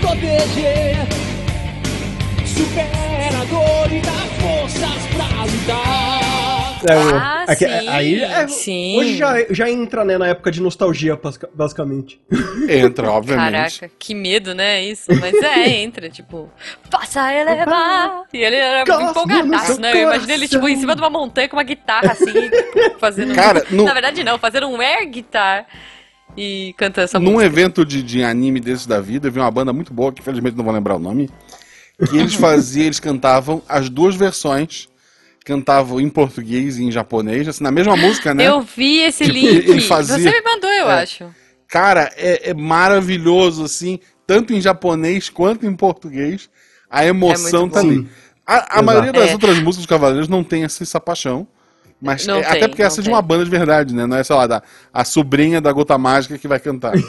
proteger. 0.00 0.96
Supera 2.46 3.38
a 3.40 3.44
dor 3.44 3.92
e 3.92 4.00
dá 4.00 4.12
forças 4.40 5.06
pra 5.14 5.44
lutar. 5.44 6.28
É, 6.88 6.92
Ah, 7.12 7.44
aqui- 7.48 7.66
sim, 7.66 7.88
aí, 7.88 8.22
é, 8.22 8.46
sim. 8.46 8.98
Hoje 8.98 9.16
já, 9.16 9.34
já 9.50 9.68
entra 9.68 10.04
né, 10.04 10.16
na 10.16 10.28
época 10.28 10.48
de 10.50 10.62
nostalgia, 10.62 11.18
basicamente. 11.52 12.20
Entra, 12.68 13.10
obviamente. 13.10 13.52
Caraca, 13.80 13.90
que 13.98 14.14
medo, 14.14 14.54
né? 14.54 14.80
Isso. 14.84 15.06
Mas 15.20 15.34
é, 15.42 15.68
entra, 15.70 16.08
tipo, 16.08 16.48
faça 16.88 17.32
elevar. 17.34 18.22
E 18.32 18.38
ele 18.38 18.54
era 18.56 18.84
Cosmo 18.86 19.10
empolgadaço, 19.10 19.80
né? 19.80 19.92
Eu 19.92 20.02
imaginei 20.02 20.36
ele, 20.36 20.46
tipo, 20.48 20.68
em 20.68 20.76
cima 20.76 20.94
de 20.94 21.02
uma 21.02 21.10
montanha 21.10 21.48
com 21.48 21.56
uma 21.56 21.64
guitarra, 21.64 22.12
assim, 22.12 22.32
fazendo. 23.00 23.34
Cara, 23.34 23.64
no- 23.70 23.84
Na 23.84 23.92
verdade, 23.92 24.22
não, 24.22 24.38
fazendo 24.38 24.68
um 24.68 24.80
air 24.80 25.04
guitar 25.10 25.66
e 26.38 26.72
cantando 26.74 27.04
essa 27.04 27.18
Num 27.18 27.32
música. 27.32 27.46
evento 27.46 27.84
de, 27.84 28.02
de 28.02 28.22
anime 28.22 28.60
desses 28.60 28.86
da 28.86 29.00
vida, 29.00 29.28
eu 29.28 29.32
vi 29.32 29.38
uma 29.40 29.50
banda 29.50 29.72
muito 29.72 29.92
boa, 29.92 30.12
que 30.12 30.20
infelizmente 30.20 30.56
não 30.56 30.64
vou 30.64 30.72
lembrar 30.72 30.96
o 30.96 30.98
nome, 30.98 31.28
que 32.08 32.16
eles 32.16 32.34
faziam, 32.34 32.86
eles 32.86 33.00
cantavam 33.00 33.60
as 33.68 33.88
duas 33.88 34.14
versões, 34.14 34.88
cantavam 35.44 36.00
em 36.00 36.08
português 36.08 36.78
e 36.78 36.84
em 36.84 36.92
japonês, 36.92 37.48
assim, 37.48 37.64
na 37.64 37.70
mesma 37.70 37.96
música, 37.96 38.32
né? 38.34 38.46
Eu 38.46 38.60
vi 38.60 39.00
esse 39.00 39.24
Tipo, 39.24 39.34
link. 39.36 39.68
ele 39.68 39.80
fazia- 39.80 40.16
Você 40.18 40.30
me 40.30 40.42
mandou, 40.42 40.70
eu 40.70 40.90
É. 40.90 41.02
acho. 41.02 41.26
Cara, 41.66 42.10
é, 42.16 42.50
é 42.50 42.54
maravilhoso, 42.54 43.64
assim, 43.64 43.98
tanto 44.26 44.52
em 44.52 44.60
japonês 44.60 45.28
quanto 45.28 45.66
em 45.66 45.74
português. 45.74 46.48
A 46.90 47.04
emoção 47.04 47.66
É 47.66 47.70
tá 47.70 47.82
bom. 47.82 47.88
ali. 47.90 48.08
A, 48.46 48.78
a 48.78 48.82
maioria 48.82 49.12
das 49.12 49.30
É. 49.30 49.32
outras 49.32 49.56
músicas 49.56 49.76
dos 49.78 49.86
Cavaleiros 49.86 50.28
não 50.28 50.42
tem 50.42 50.64
essa, 50.64 50.82
essa 50.82 50.98
paixão. 51.00 51.46
Mas 52.00 52.26
Não 52.26 52.36
é- 52.36 52.42
tem, 52.42 52.56
até 52.58 52.68
porque 52.68 52.82
essa 52.82 52.96
é 52.96 52.98
não 52.98 53.04
de 53.04 53.10
uma 53.10 53.20
banda 53.22 53.44
de 53.44 53.50
verdade, 53.50 53.92
né? 53.92 54.06
Não 54.06 54.16
é, 54.16 54.22
sei 54.22 54.36
lá, 54.36 54.46
da, 54.46 54.62
a 54.94 55.04
sobrinha 55.04 55.60
da 55.60 55.72
Gota 55.72 55.98
Mágica 55.98 56.38
que 56.38 56.46
vai 56.48 56.60
cantar. 56.60 56.92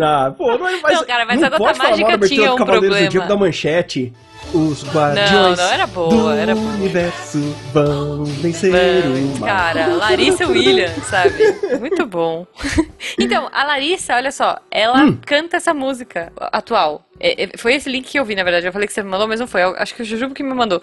Ah, 0.00 0.32
pô, 0.36 0.56
não, 0.56 0.80
mas, 0.80 0.96
Não, 0.96 1.04
cara, 1.06 1.24
mas 1.26 1.40
não 1.40 1.46
a 1.48 1.50
Gota 1.50 1.78
Mágica 1.78 2.14
abertura 2.14 2.28
tinha 2.28 2.52
um 2.54 2.56
problema. 2.56 3.08
do 3.10 3.28
da 3.28 3.36
Manchete. 3.36 4.12
Os 4.54 4.82
guardiões 4.94 5.58
Não, 5.58 5.66
não, 5.66 5.72
era 5.72 5.86
boa, 5.86 6.10
do 6.10 6.30
era 6.30 6.54
boa. 6.54 6.66
universo 6.74 7.38
vão 7.72 8.24
vencer 8.24 8.72
o 9.04 9.38
mal. 9.40 9.48
Cara, 9.48 9.86
Larissa 9.88 10.46
Williams, 10.46 11.04
sabe? 11.06 11.34
Muito 11.80 12.06
bom. 12.06 12.46
Então, 13.18 13.48
a 13.52 13.64
Larissa, 13.64 14.14
olha 14.14 14.30
só, 14.30 14.58
ela 14.70 15.02
Hum. 15.02 15.18
canta 15.26 15.56
essa 15.56 15.74
música 15.74 16.32
atual. 16.38 17.04
É, 17.18 17.44
é, 17.44 17.50
foi 17.58 17.74
esse 17.74 17.90
link 17.90 18.08
que 18.08 18.18
eu 18.18 18.24
vi, 18.24 18.34
na 18.36 18.44
verdade. 18.44 18.66
Eu 18.66 18.72
falei 18.72 18.86
que 18.86 18.94
você 18.94 19.02
me 19.02 19.10
mandou, 19.10 19.26
mas 19.26 19.40
não 19.40 19.46
foi. 19.48 19.62
Eu 19.64 19.74
acho 19.76 19.92
que 19.94 20.02
o 20.02 20.04
Jujubo 20.04 20.34
que 20.34 20.42
me 20.42 20.54
mandou. 20.54 20.80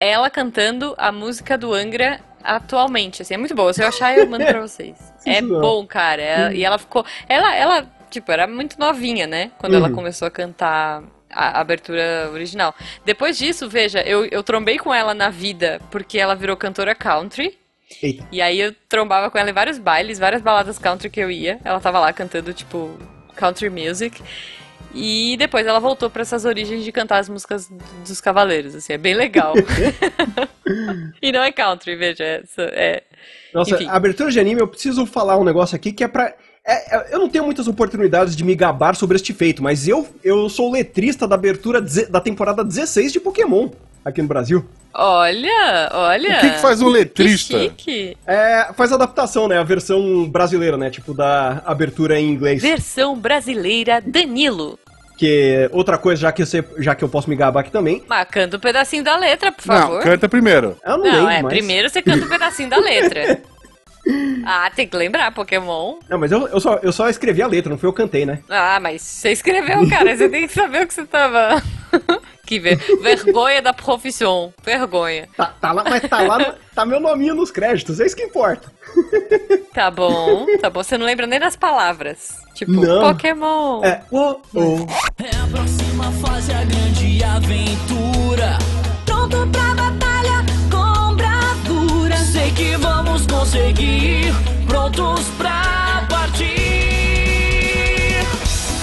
Ela 0.00 0.30
cantando 0.30 0.94
a 0.96 1.10
música 1.10 1.58
do 1.58 1.74
Angra 1.74 2.20
atualmente, 2.42 3.22
assim, 3.22 3.34
é 3.34 3.36
muito 3.36 3.54
boa. 3.54 3.72
Se 3.72 3.82
eu 3.82 3.88
achar, 3.88 4.16
eu 4.16 4.28
mando 4.28 4.44
pra 4.46 4.60
vocês. 4.60 4.96
É 5.26 5.42
bom, 5.42 5.84
cara. 5.86 6.22
É- 6.22 6.54
E 6.54 6.64
ela 6.64 6.78
ficou. 6.78 7.04
Ela, 7.28 7.54
ela, 7.54 7.86
tipo, 8.10 8.30
era 8.32 8.46
muito 8.46 8.78
novinha, 8.78 9.26
né? 9.26 9.50
Quando 9.58 9.74
ela 9.74 9.88
Uhum. 9.88 9.94
começou 9.94 10.26
a 10.26 10.30
cantar 10.30 11.02
a 11.30 11.60
abertura 11.60 12.30
original. 12.32 12.74
Depois 13.04 13.36
disso, 13.36 13.68
veja, 13.68 14.00
eu, 14.02 14.24
eu 14.26 14.42
trombei 14.42 14.78
com 14.78 14.94
ela 14.94 15.12
na 15.12 15.28
vida 15.28 15.80
porque 15.90 16.18
ela 16.18 16.34
virou 16.34 16.56
cantora 16.56 16.94
country. 16.94 17.58
Eita. 18.02 18.26
E 18.32 18.40
aí 18.40 18.58
eu 18.60 18.74
trombava 18.88 19.30
com 19.30 19.36
ela 19.36 19.50
em 19.50 19.52
vários 19.52 19.78
bailes, 19.78 20.18
várias 20.18 20.40
baladas 20.40 20.78
country 20.78 21.10
que 21.10 21.20
eu 21.20 21.30
ia. 21.30 21.58
Ela 21.64 21.80
tava 21.80 21.98
lá 21.98 22.10
cantando, 22.12 22.54
tipo, 22.54 22.96
country 23.34 23.68
music. 23.68 24.22
E 24.94 25.36
depois 25.36 25.66
ela 25.66 25.78
voltou 25.78 26.08
pra 26.08 26.22
essas 26.22 26.44
origens 26.44 26.82
de 26.82 26.90
cantar 26.90 27.18
as 27.18 27.28
músicas 27.28 27.70
dos 28.06 28.20
cavaleiros, 28.20 28.74
assim, 28.74 28.94
é 28.94 28.98
bem 28.98 29.14
legal. 29.14 29.54
e 31.20 31.30
não 31.30 31.42
é 31.42 31.52
country, 31.52 31.94
veja, 31.94 32.24
essa 32.24 32.62
é. 32.62 33.02
Nossa, 33.52 33.74
Enfim. 33.74 33.86
abertura 33.88 34.30
de 34.30 34.40
anime, 34.40 34.60
eu 34.60 34.68
preciso 34.68 35.04
falar 35.06 35.36
um 35.38 35.44
negócio 35.44 35.76
aqui 35.76 35.92
que 35.92 36.02
é 36.02 36.08
pra. 36.08 36.34
é- 36.64 36.96
é- 36.96 37.14
eu 37.14 37.18
não 37.18 37.28
tenho 37.28 37.44
muitas 37.44 37.68
oportunidades 37.68 38.34
de 38.34 38.44
me 38.44 38.54
gabar 38.54 38.96
sobre 38.96 39.16
este 39.16 39.32
feito, 39.34 39.62
mas 39.62 39.86
eu, 39.86 40.06
eu 40.24 40.48
sou 40.48 40.70
letrista 40.72 41.28
da 41.28 41.34
abertura 41.34 41.80
da 42.08 42.20
temporada 42.20 42.64
16 42.64 43.12
de 43.12 43.20
Pokémon 43.20 43.70
aqui 44.04 44.22
no 44.22 44.28
Brasil. 44.28 44.64
Olha, 44.94 45.90
olha. 45.92 46.36
O 46.38 46.40
que, 46.40 46.50
que 46.50 46.58
faz 46.58 46.80
um 46.82 46.86
Que 46.86 46.92
letrista? 46.92 47.58
chique. 47.58 48.16
É, 48.26 48.68
faz 48.74 48.92
adaptação, 48.92 49.46
né? 49.46 49.58
A 49.58 49.62
versão 49.62 50.28
brasileira, 50.28 50.76
né? 50.76 50.90
Tipo, 50.90 51.14
da 51.14 51.62
abertura 51.64 52.18
em 52.18 52.28
inglês. 52.30 52.60
Versão 52.62 53.16
brasileira 53.16 54.02
Danilo. 54.04 54.78
Que 55.16 55.68
outra 55.72 55.98
coisa, 55.98 56.22
já 56.22 56.32
que, 56.32 56.44
você, 56.46 56.64
já 56.78 56.94
que 56.94 57.02
eu 57.02 57.08
posso 57.08 57.28
me 57.28 57.34
gabar 57.34 57.60
aqui 57.60 57.72
também. 57.72 58.04
Mas 58.08 58.26
canta 58.30 58.56
um 58.56 58.60
pedacinho 58.60 59.02
da 59.02 59.16
letra, 59.16 59.50
por 59.50 59.66
Não, 59.66 59.76
favor. 59.76 60.02
canta 60.02 60.28
primeiro. 60.28 60.76
Eu 60.84 60.96
não, 60.98 61.04
Não, 61.04 61.12
lembro, 61.12 61.30
é, 61.30 61.42
mas... 61.42 61.52
primeiro 61.52 61.88
você 61.90 62.00
canta 62.00 62.24
um 62.24 62.28
pedacinho 62.28 62.70
da 62.70 62.78
letra. 62.78 63.40
Ah, 64.44 64.70
tem 64.74 64.88
que 64.88 64.96
lembrar, 64.96 65.32
Pokémon. 65.32 65.98
Não, 66.08 66.18
mas 66.18 66.32
eu, 66.32 66.48
eu, 66.48 66.60
só, 66.60 66.78
eu 66.82 66.92
só 66.92 67.08
escrevi 67.08 67.42
a 67.42 67.46
letra, 67.46 67.70
não 67.70 67.78
foi 67.78 67.88
eu 67.88 67.92
cantei, 67.92 68.24
né? 68.24 68.40
Ah, 68.48 68.78
mas 68.80 69.02
você 69.02 69.30
escreveu, 69.32 69.88
cara, 69.88 70.16
você 70.16 70.28
tem 70.28 70.46
que 70.46 70.52
saber 70.52 70.84
o 70.84 70.86
que 70.86 70.94
você 70.94 71.04
tava. 71.04 71.62
que 72.46 72.58
ver... 72.58 72.78
vergonha 73.02 73.60
da 73.60 73.74
profissão. 73.74 74.52
Vergonha. 74.64 75.28
Tá, 75.36 75.54
tá 75.60 75.72
lá, 75.72 75.84
mas 75.84 76.02
tá 76.08 76.22
lá, 76.22 76.54
tá 76.74 76.86
meu 76.86 76.98
nominho 76.98 77.34
nos 77.34 77.50
créditos, 77.50 78.00
é 78.00 78.06
isso 78.06 78.16
que 78.16 78.22
importa. 78.22 78.72
Tá 79.74 79.90
bom, 79.90 80.46
tá 80.60 80.70
bom. 80.70 80.82
Você 80.82 80.96
não 80.96 81.06
lembra 81.06 81.26
nem 81.26 81.38
das 81.38 81.56
palavras. 81.56 82.38
Tipo, 82.54 82.72
Não. 82.72 83.12
Pokémon. 83.12 83.84
É, 83.84 84.02
oh, 84.10 84.40
oh. 84.54 84.86
É 85.22 85.36
a 85.36 85.46
próxima 85.46 86.10
fase, 86.12 86.52
a 86.52 86.64
grande 86.64 87.22
aventura. 87.22 88.58
Conseguir, 93.62 94.32
prontos 94.66 95.24
pra 95.36 96.06
partir. 96.08 96.46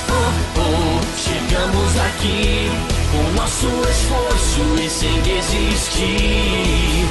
Oh, 0.10 0.32
oh, 0.60 1.00
chegamos 1.18 1.98
aqui 2.00 2.68
com 3.12 3.24
nosso 3.40 3.68
esforço 3.90 4.84
e 4.84 4.90
sem 4.90 5.22
desistir. 5.22 7.06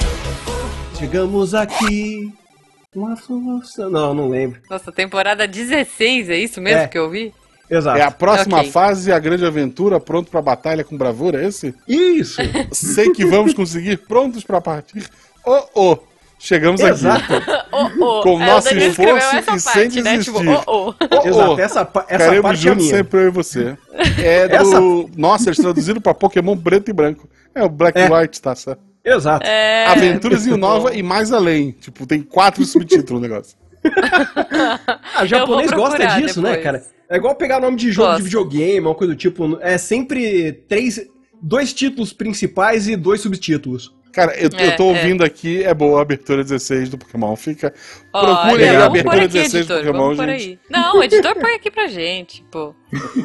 Chegamos 0.99 1.55
aqui. 1.55 2.31
Uma 2.95 3.17
força. 3.17 3.89
Não, 3.89 4.15
não 4.15 4.29
lembro. 4.29 4.61
Nossa, 4.71 4.93
temporada 4.93 5.49
16, 5.49 6.31
é 6.31 6.37
isso 6.39 6.61
mesmo 6.61 6.83
É. 6.83 6.87
que 6.87 6.97
eu 6.99 7.11
vi? 7.11 7.33
Exato. 7.69 7.99
É 7.99 8.03
a 8.03 8.11
próxima 8.11 8.59
Ok. 8.59 8.71
fase, 8.71 9.11
a 9.11 9.19
grande 9.19 9.45
aventura, 9.45 9.99
pronto 9.99 10.31
pra 10.31 10.41
batalha 10.43 10.85
com 10.85 10.97
bravura, 10.97 11.43
é 11.43 11.49
esse? 11.49 11.75
Isso! 11.89 12.37
Sei 12.73 13.11
que 13.11 13.25
vamos 13.25 13.53
conseguir, 13.55 13.97
prontos 13.97 14.45
pra 14.45 14.61
partir. 14.61 15.09
Oh, 15.45 15.63
oh, 15.75 15.99
chegamos 16.45 16.81
Exato. 16.81 17.35
aqui. 17.35 17.45
Oh, 17.77 17.91
oh. 17.99 18.23
Com 18.23 18.39
Aí 18.39 18.47
nosso 18.47 18.69
o 18.69 18.71
Danilo 18.71 18.91
escreveu 18.93 19.17
esforço 19.17 19.37
e 19.57 19.61
sem 19.61 19.73
parte, 19.73 20.03
né? 20.03 20.19
Tipo, 20.19 20.39
desistir. 20.39 20.63
oh, 20.69 20.91
oh. 20.91 20.95
Oh, 21.11 21.29
Exato, 21.29 21.61
essa, 21.61 21.81
essa 22.09 22.25
Queremos 22.25 22.43
parte 22.43 22.69
é 22.69 22.75
minha. 22.77 22.97
sempre 22.97 23.21
eu 23.21 23.27
e 23.27 23.31
você. 23.31 23.77
É 24.23 24.47
do. 24.49 24.55
Essa- 24.55 24.81
Nossa, 25.17 25.49
eles 25.49 25.59
traduziram 25.59 26.01
pra 26.01 26.15
Pokémon 26.15 26.57
preto 26.57 26.89
e 26.91 26.95
branco. 26.95 27.29
É 27.53 27.65
o 27.65 27.69
Black 27.69 27.99
É. 27.99 28.07
and 28.07 28.15
White, 28.17 28.41
tá 28.41 28.55
certo? 28.55 28.81
Exato. 29.05 29.45
É, 29.45 29.87
Aventuras 29.87 30.47
em 30.47 30.57
Nova 30.57 30.91
bom. 30.91 30.95
e 30.97 31.03
mais 31.03 31.33
além. 31.33 31.73
Tipo, 31.73 32.07
tem 32.07 32.23
quatro 32.23 32.65
subtítulos 32.65 33.21
no 33.21 33.29
negócio. 33.29 33.57
Ah, 35.17 35.27
japonês 35.27 35.71
gosta 35.73 36.07
disso, 36.19 36.41
né, 36.41 36.51
depois. 36.51 36.65
cara? 36.65 36.83
É 37.09 37.17
igual 37.17 37.35
pegar 37.35 37.61
nome 37.61 37.77
de 37.77 37.91
jogo 37.93 38.09
Gosto. 38.09 38.19
de 38.19 38.25
videogame, 38.25 38.81
uma 38.87 38.95
coisa 38.95 39.13
do 39.13 39.17
tipo. 39.19 39.59
É 39.61 39.77
sempre 39.79 40.53
três. 40.69 41.01
Dois 41.43 41.73
títulos 41.75 42.13
principais 42.13 42.89
e 42.89 42.97
dois 42.97 43.21
subtítulos. 43.21 43.93
Cara, 44.15 44.33
eu, 44.37 44.49
É, 44.57 44.67
eu 44.69 44.77
tô 44.77 44.85
é. 44.85 44.87
ouvindo 44.97 45.25
aqui, 45.25 45.63
é 45.65 45.75
boa 45.75 45.99
a 45.99 46.03
abertura 46.03 46.43
16 46.43 46.89
do 46.91 46.99
Pokémon. 46.99 47.35
Fica. 47.37 47.75
Olha, 48.13 48.37
Procurem 48.37 48.69
a 48.71 48.85
abertura 48.87 49.17
aqui, 49.25 49.29
16 49.29 49.53
do 49.53 49.59
editor, 49.59 49.77
Pokémon, 49.79 49.99
vamos 50.03 50.17
por 50.17 50.29
gente. 50.29 50.59
Não, 50.71 50.99
o 50.99 51.03
editor 51.03 51.35
põe 51.35 51.55
aqui 51.55 51.71
pra 51.71 51.87
gente, 51.89 52.45
pô. 52.51 52.75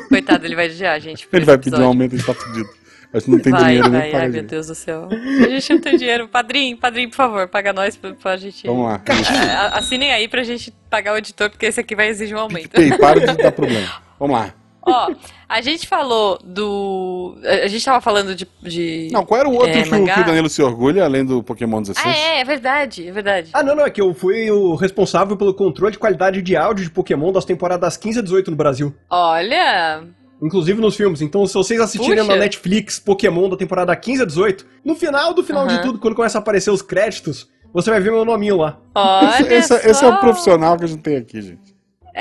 Coitado, 0.10 0.46
ele 0.46 0.56
vai 0.56 0.68
odiar 0.68 0.96
a 0.96 1.00
gente. 1.00 1.28
Ele 1.32 1.46
vai 1.46 1.58
pedir 1.58 1.70
um 1.70 1.74
episódio. 1.78 1.86
aumento 1.88 2.18
de 2.18 2.26
tá 2.26 2.34
fudido. 2.34 2.70
Mas 3.12 3.26
não 3.26 3.40
tem 3.40 3.52
vai, 3.52 3.64
dinheiro 3.64 3.90
nem 3.90 4.00
vai, 4.02 4.10
pra 4.12 4.20
ai 4.20 4.26
pagar 4.28 4.34
meu. 4.42 4.44
Deus 4.50 4.68
do 4.68 4.76
céu. 4.76 5.08
A 5.12 5.50
gente 5.50 5.74
não 5.74 5.82
tem 5.82 5.98
dinheiro. 5.98 6.28
Padrinho, 6.28 6.78
padrinho, 6.78 7.10
por 7.10 7.16
favor, 7.16 7.48
paga 7.48 7.74
nós 7.74 7.96
pra, 7.98 8.14
pra 8.14 8.38
gente. 8.38 8.68
Vamos 8.68 8.86
lá. 8.86 9.02
A- 9.50 9.80
Assinem 9.80 10.12
aí 10.14 10.28
pra 10.28 10.44
gente 10.44 10.72
pagar 10.92 11.14
o 11.14 11.18
editor, 11.18 11.50
porque 11.50 11.66
esse 11.66 11.80
aqui 11.80 11.96
vai 11.96 12.08
exigir 12.08 12.36
um 12.38 12.40
aumento. 12.40 12.80
Ei, 12.80 12.96
para 12.98 13.20
de 13.20 13.36
dar 13.42 13.52
problema. 13.52 13.88
Vamos 14.20 14.38
lá. 14.38 14.54
Ó, 14.86 15.12
a 15.50 15.62
gente 15.62 15.88
falou 15.88 16.38
do. 16.44 17.36
A 17.44 17.68
gente 17.68 17.84
tava 17.84 18.00
falando 18.00 18.36
de. 18.36 18.48
de... 18.62 19.10
Não, 19.12 19.26
qual 19.26 19.40
era 19.40 19.50
o 19.50 19.54
outro 19.54 19.70
É, 19.70 19.82
que, 19.82 19.88
o, 19.90 19.92
mangá? 19.92 20.14
que 20.14 20.22
o 20.22 20.26
Danilo 20.26 20.48
se 20.50 20.62
orgulha, 20.62 21.04
além 21.04 21.26
do 21.26 21.42
Pokémon 21.42 21.82
16? 21.82 22.06
Ah, 22.06 22.18
é, 22.18 22.42
é 22.42 22.46
verdade, 22.46 23.08
é 23.08 23.12
verdade. 23.12 23.50
Ah, 23.52 23.64
não, 23.64 23.76
não, 23.76 23.84
é 23.86 23.90
que 23.90 24.00
eu 24.00 24.14
fui 24.14 24.52
o 24.52 24.76
responsável 24.76 25.36
pelo 25.36 25.54
controle 25.54 25.92
de 25.94 25.98
qualidade 26.00 26.42
de 26.44 26.56
áudio 26.56 26.84
de 26.86 26.92
Pokémon 26.92 27.32
das 27.32 27.46
temporadas 27.46 27.98
15 27.98 28.20
a 28.20 28.22
18 28.22 28.52
no 28.52 28.58
Brasil. 28.58 28.96
Olha, 29.10 30.04
Inclusive 30.42 30.80
nos 30.80 30.96
filmes. 30.96 31.22
Então, 31.22 31.46
se 31.46 31.54
vocês 31.54 31.82
assistirem 31.82 32.20
Puxa. 32.20 32.32
na 32.32 32.38
Netflix 32.38 32.98
Pokémon 33.00 33.50
da 33.50 33.58
temporada 33.58 33.94
15 33.96 34.22
a 34.22 34.26
18, 34.26 34.66
no 34.86 34.96
final 34.96 35.34
do 35.34 35.44
final 35.44 35.68
de 35.68 35.74
Aham. 35.74 35.82
tudo, 35.84 36.00
quando 36.00 36.16
começa 36.16 36.38
a 36.38 36.42
aparecer 36.42 36.72
os 36.72 36.82
créditos, 36.82 37.50
você 37.74 37.90
vai 37.90 38.00
ver 38.00 38.12
meu 38.12 38.24
nominho 38.24 38.56
lá. 38.58 38.80
olha 38.96 39.42
Esse, 39.54 39.74
esse 39.74 39.90
é 39.90 39.94
só. 39.94 40.10
o 40.12 40.20
profissional 40.20 40.78
que 40.78 40.86
a 40.86 40.88
gente 40.88 41.02
tem 41.02 41.18
aqui, 41.18 41.42
gente. 41.42 41.69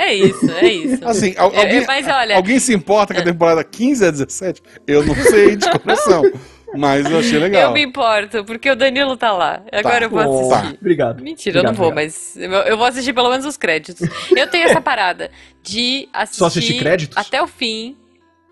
É 0.01 0.13
isso, 0.13 0.49
é 0.51 0.67
isso. 0.67 1.07
Assim, 1.07 1.33
al- 1.37 1.51
eu- 1.53 1.59
alguém, 1.59 1.85
mas 1.85 2.07
olha, 2.07 2.35
alguém 2.35 2.59
se 2.59 2.73
importa 2.73 3.13
com 3.13 3.19
a 3.19 3.23
temporada 3.23 3.63
15 3.63 4.05
a 4.05 4.11
17? 4.11 4.61
Eu 4.87 5.05
não 5.05 5.13
sei 5.15 5.55
de 5.55 5.69
coração, 5.79 6.23
mas 6.75 7.09
eu 7.09 7.19
achei 7.19 7.37
legal. 7.39 7.63
eu 7.63 7.71
me 7.73 7.83
importo, 7.83 8.45
porque 8.45 8.69
o 8.71 8.75
Danilo 8.75 9.17
tá 9.17 9.31
lá. 9.33 9.61
Agora 9.71 10.05
eu 10.05 10.09
vou 10.09 10.19
assistir. 10.53 10.77
Obrigado. 10.79 11.21
Mentira, 11.21 11.59
eu 11.59 11.63
não 11.63 11.71
Obrigado, 11.71 11.77
vou, 11.83 11.91
obrigado. 11.91 12.13
mas 12.15 12.37
eu, 12.37 12.51
eu 12.71 12.77
vou 12.77 12.85
assistir 12.87 13.11
pelo 13.13 13.29
menos 13.29 13.45
os 13.45 13.57
créditos. 13.57 14.07
Eu 14.35 14.47
tenho 14.47 14.69
essa 14.69 14.79
parada 14.81 15.29
de 15.63 16.07
assistir, 16.13 16.39
Só 16.39 16.45
assistir 16.45 16.79
créditos? 16.79 17.17
até 17.17 17.41
o 17.41 17.47
fim. 17.47 17.97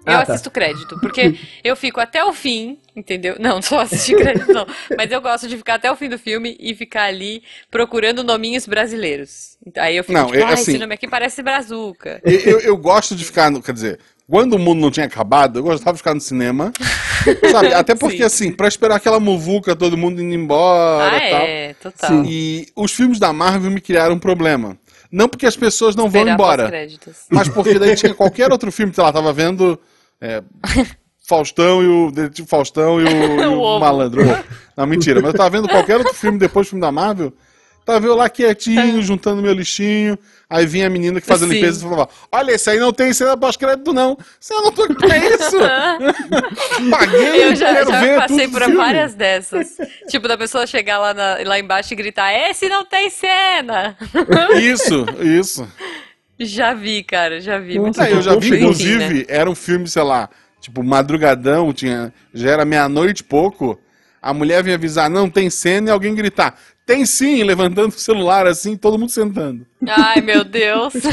Ah, 0.07 0.21
eu 0.21 0.25
tá. 0.25 0.33
assisto 0.33 0.49
crédito, 0.51 0.97
porque 0.99 1.35
eu 1.63 1.75
fico 1.75 1.99
até 1.99 2.23
o 2.23 2.33
fim, 2.33 2.77
entendeu? 2.95 3.35
Não, 3.39 3.61
só 3.61 3.81
assistir 3.81 4.15
crédito 4.15 4.51
não. 4.53 4.65
Mas 4.97 5.11
eu 5.11 5.21
gosto 5.21 5.47
de 5.47 5.57
ficar 5.57 5.75
até 5.75 5.91
o 5.91 5.95
fim 5.95 6.09
do 6.09 6.17
filme 6.17 6.55
e 6.59 6.73
ficar 6.75 7.03
ali 7.03 7.43
procurando 7.69 8.23
nominhos 8.23 8.65
brasileiros. 8.65 9.57
Aí 9.77 9.97
eu 9.97 10.03
fico 10.03 10.17
Não, 10.17 10.27
tipo, 10.27 10.37
é 10.39 10.43
ah, 10.43 10.49
assim- 10.53 10.71
esse 10.71 10.77
nome 10.77 10.93
aqui 10.93 11.07
parece 11.07 11.43
Brazuca. 11.43 12.21
Eu, 12.23 12.39
eu- 12.39 12.59
eu 12.61 12.77
gosto 12.77 13.15
de 13.15 13.25
ficar, 13.25 13.51
no, 13.51 13.61
quer 13.61 13.73
dizer, 13.73 13.99
quando 14.29 14.53
o 14.53 14.59
mundo 14.59 14.79
não 14.79 14.91
tinha 14.91 15.05
acabado, 15.05 15.59
eu 15.59 15.63
gostava 15.63 15.93
de 15.93 15.97
ficar 15.99 16.13
no 16.13 16.21
cinema, 16.21 16.71
sabe? 17.51 17.73
Até 17.73 17.95
porque, 17.95 18.17
Sim. 18.17 18.23
assim, 18.23 18.51
pra 18.51 18.67
esperar 18.67 18.95
aquela 18.95 19.19
muvuca, 19.19 19.75
todo 19.75 19.97
mundo 19.97 20.21
indo 20.21 20.33
embora 20.33 21.15
Ah, 21.15 21.17
e 21.17 21.29
tal. 21.31 21.41
é, 21.41 21.73
total. 21.81 22.23
E 22.25 22.67
os 22.75 22.91
filmes 22.93 23.19
da 23.19 23.31
Marvel 23.33 23.71
me 23.71 23.81
criaram 23.81 24.15
um 24.15 24.19
problema. 24.19 24.77
Não 25.09 25.29
porque 25.29 25.45
as 25.45 25.55
pessoas 25.55 25.95
não 25.95 26.09
vão 26.09 26.21
Esperar 26.21 26.33
embora, 26.33 26.63
pós-créditos. 26.63 27.15
mas 27.29 27.47
porque 27.47 27.79
daí 27.79 27.95
tinha 27.95 28.13
qualquer 28.13 28.51
outro 28.51 28.69
filme, 28.73 28.93
sei 28.93 29.01
lá, 29.03 29.13
tava 29.13 29.31
vendo 29.31 29.79
é, 30.21 30.41
Faustão 31.27 31.84
e 31.84 31.88
o 31.88 32.12
Detetive 32.12 32.47
Faustão 32.47 32.99
e 33.01 33.03
o, 33.03 33.08
e 33.41 33.45
o. 33.47 33.80
Malandro. 33.80 34.21
Não, 34.75 34.86
mentira, 34.88 35.19
mas 35.21 35.32
eu 35.34 35.38
tava 35.38 35.49
vendo 35.49 35.67
qualquer 35.67 35.97
outro 35.97 36.13
filme 36.13 36.38
depois 36.39 36.67
do 36.67 36.69
filme 36.71 36.82
da 36.82 36.91
Marvel, 36.91 37.34
tava 37.86 38.06
eu 38.06 38.15
lá 38.15 38.30
quietinho, 38.30 39.01
juntando 39.01 39.41
meu 39.41 39.53
lixinho, 39.53 40.17
aí 40.49 40.65
vinha 40.65 40.88
a 40.88 40.89
menina 40.89 41.19
que 41.21 41.27
fazia 41.27 41.47
Sim. 41.47 41.53
limpeza 41.53 41.80
e 41.80 41.89
falava, 41.89 42.10
olha, 42.32 42.51
esse 42.51 42.69
aí 42.69 42.80
não 42.80 42.91
tem 42.93 43.13
cena 43.13 43.36
pós-crédito 43.38 43.93
não, 43.93 44.17
você 44.39 44.53
não 44.53 44.71
tô 44.71 44.84
aqui 44.84 44.95
pra 44.95 45.17
isso. 45.17 45.58
Paguei, 46.91 47.45
Eu 47.45 47.56
já, 47.56 47.73
quero 47.73 47.91
já 47.91 48.01
ver 48.01 48.19
passei 48.19 48.47
por 48.47 48.73
várias 48.75 49.13
dessas. 49.13 49.77
tipo, 50.10 50.27
da 50.27 50.38
pessoa 50.38 50.65
chegar 50.67 50.99
lá, 50.99 51.13
na- 51.13 51.38
lá 51.45 51.60
embaixo 51.60 51.93
e 51.93 51.95
gritar, 51.95 52.34
esse 52.34 52.67
não 52.69 52.86
tem 52.86 53.10
cena! 53.10 53.97
Isso, 54.62 55.06
isso. 55.21 55.67
Já 56.39 56.73
vi, 56.73 57.04
cara, 57.04 57.39
já 57.41 57.58
vi. 57.60 57.80
Muito 57.80 58.00
É, 58.02 58.12
eu 58.12 58.21
já 58.21 58.36
vi, 58.36 58.47
Enfim, 58.50 58.58
inclusive, 58.58 59.13
né? 59.19 59.26
era 59.28 59.50
um 59.50 59.56
filme, 59.56 59.88
sei 59.88 60.04
lá, 60.04 60.30
tipo, 60.62 60.84
madrugadão, 60.84 61.73
tinha, 61.73 62.13
já 62.34 62.52
era 62.52 62.65
meia-noite 62.65 63.21
e 63.21 63.23
pouco. 63.26 63.80
A 64.21 64.34
mulher 64.34 64.63
vinha 64.63 64.76
avisar, 64.76 65.10
não 65.10 65.30
tem 65.30 65.50
cena, 65.50 65.89
e 65.89 65.91
alguém 65.91 66.13
gritar, 66.15 66.60
tem 66.86 67.06
sim, 67.06 67.43
levantando 67.43 67.89
o 67.89 68.00
celular 68.00 68.45
assim, 68.47 68.76
todo 68.76 68.97
mundo 69.00 69.10
sentando. 69.12 69.65
Ai, 69.88 70.21
meu 70.21 70.43
Deus. 70.45 70.93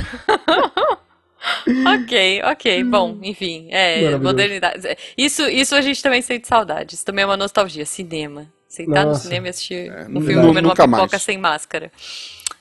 ok, 1.86 2.42
ok. 2.44 2.84
Bom, 2.84 3.18
enfim, 3.22 3.68
é, 3.70 4.16
modernidade. 4.18 4.96
Isso, 5.16 5.42
isso 5.48 5.74
a 5.74 5.80
gente 5.80 6.02
também 6.02 6.22
sente 6.22 6.46
saudade. 6.48 6.94
Isso 6.94 7.04
também 7.04 7.22
é 7.22 7.26
uma 7.26 7.36
nostalgia. 7.36 7.84
Cinema. 7.86 8.46
Sentar 8.66 9.04
no 9.04 9.10
Nossa. 9.12 9.22
cinema 9.22 9.46
e 9.46 9.50
assistir 9.50 9.92
um 10.08 10.14
nu- 10.14 10.20
filme 10.20 10.34
comendo 10.46 10.50
uma 10.68 10.72
nunca 10.72 10.84
pipoca 10.84 11.08
mais. 11.12 11.22
sem 11.22 11.38
máscara. 11.38 11.92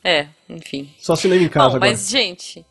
É, 0.04 0.28
enfim. 0.50 0.92
Só 1.00 1.16
cinema 1.16 1.42
em 1.44 1.48
casa 1.50 1.70
Bom, 1.72 1.76
agora. 1.78 1.92
mas, 1.92 2.10
gente. 2.10 2.66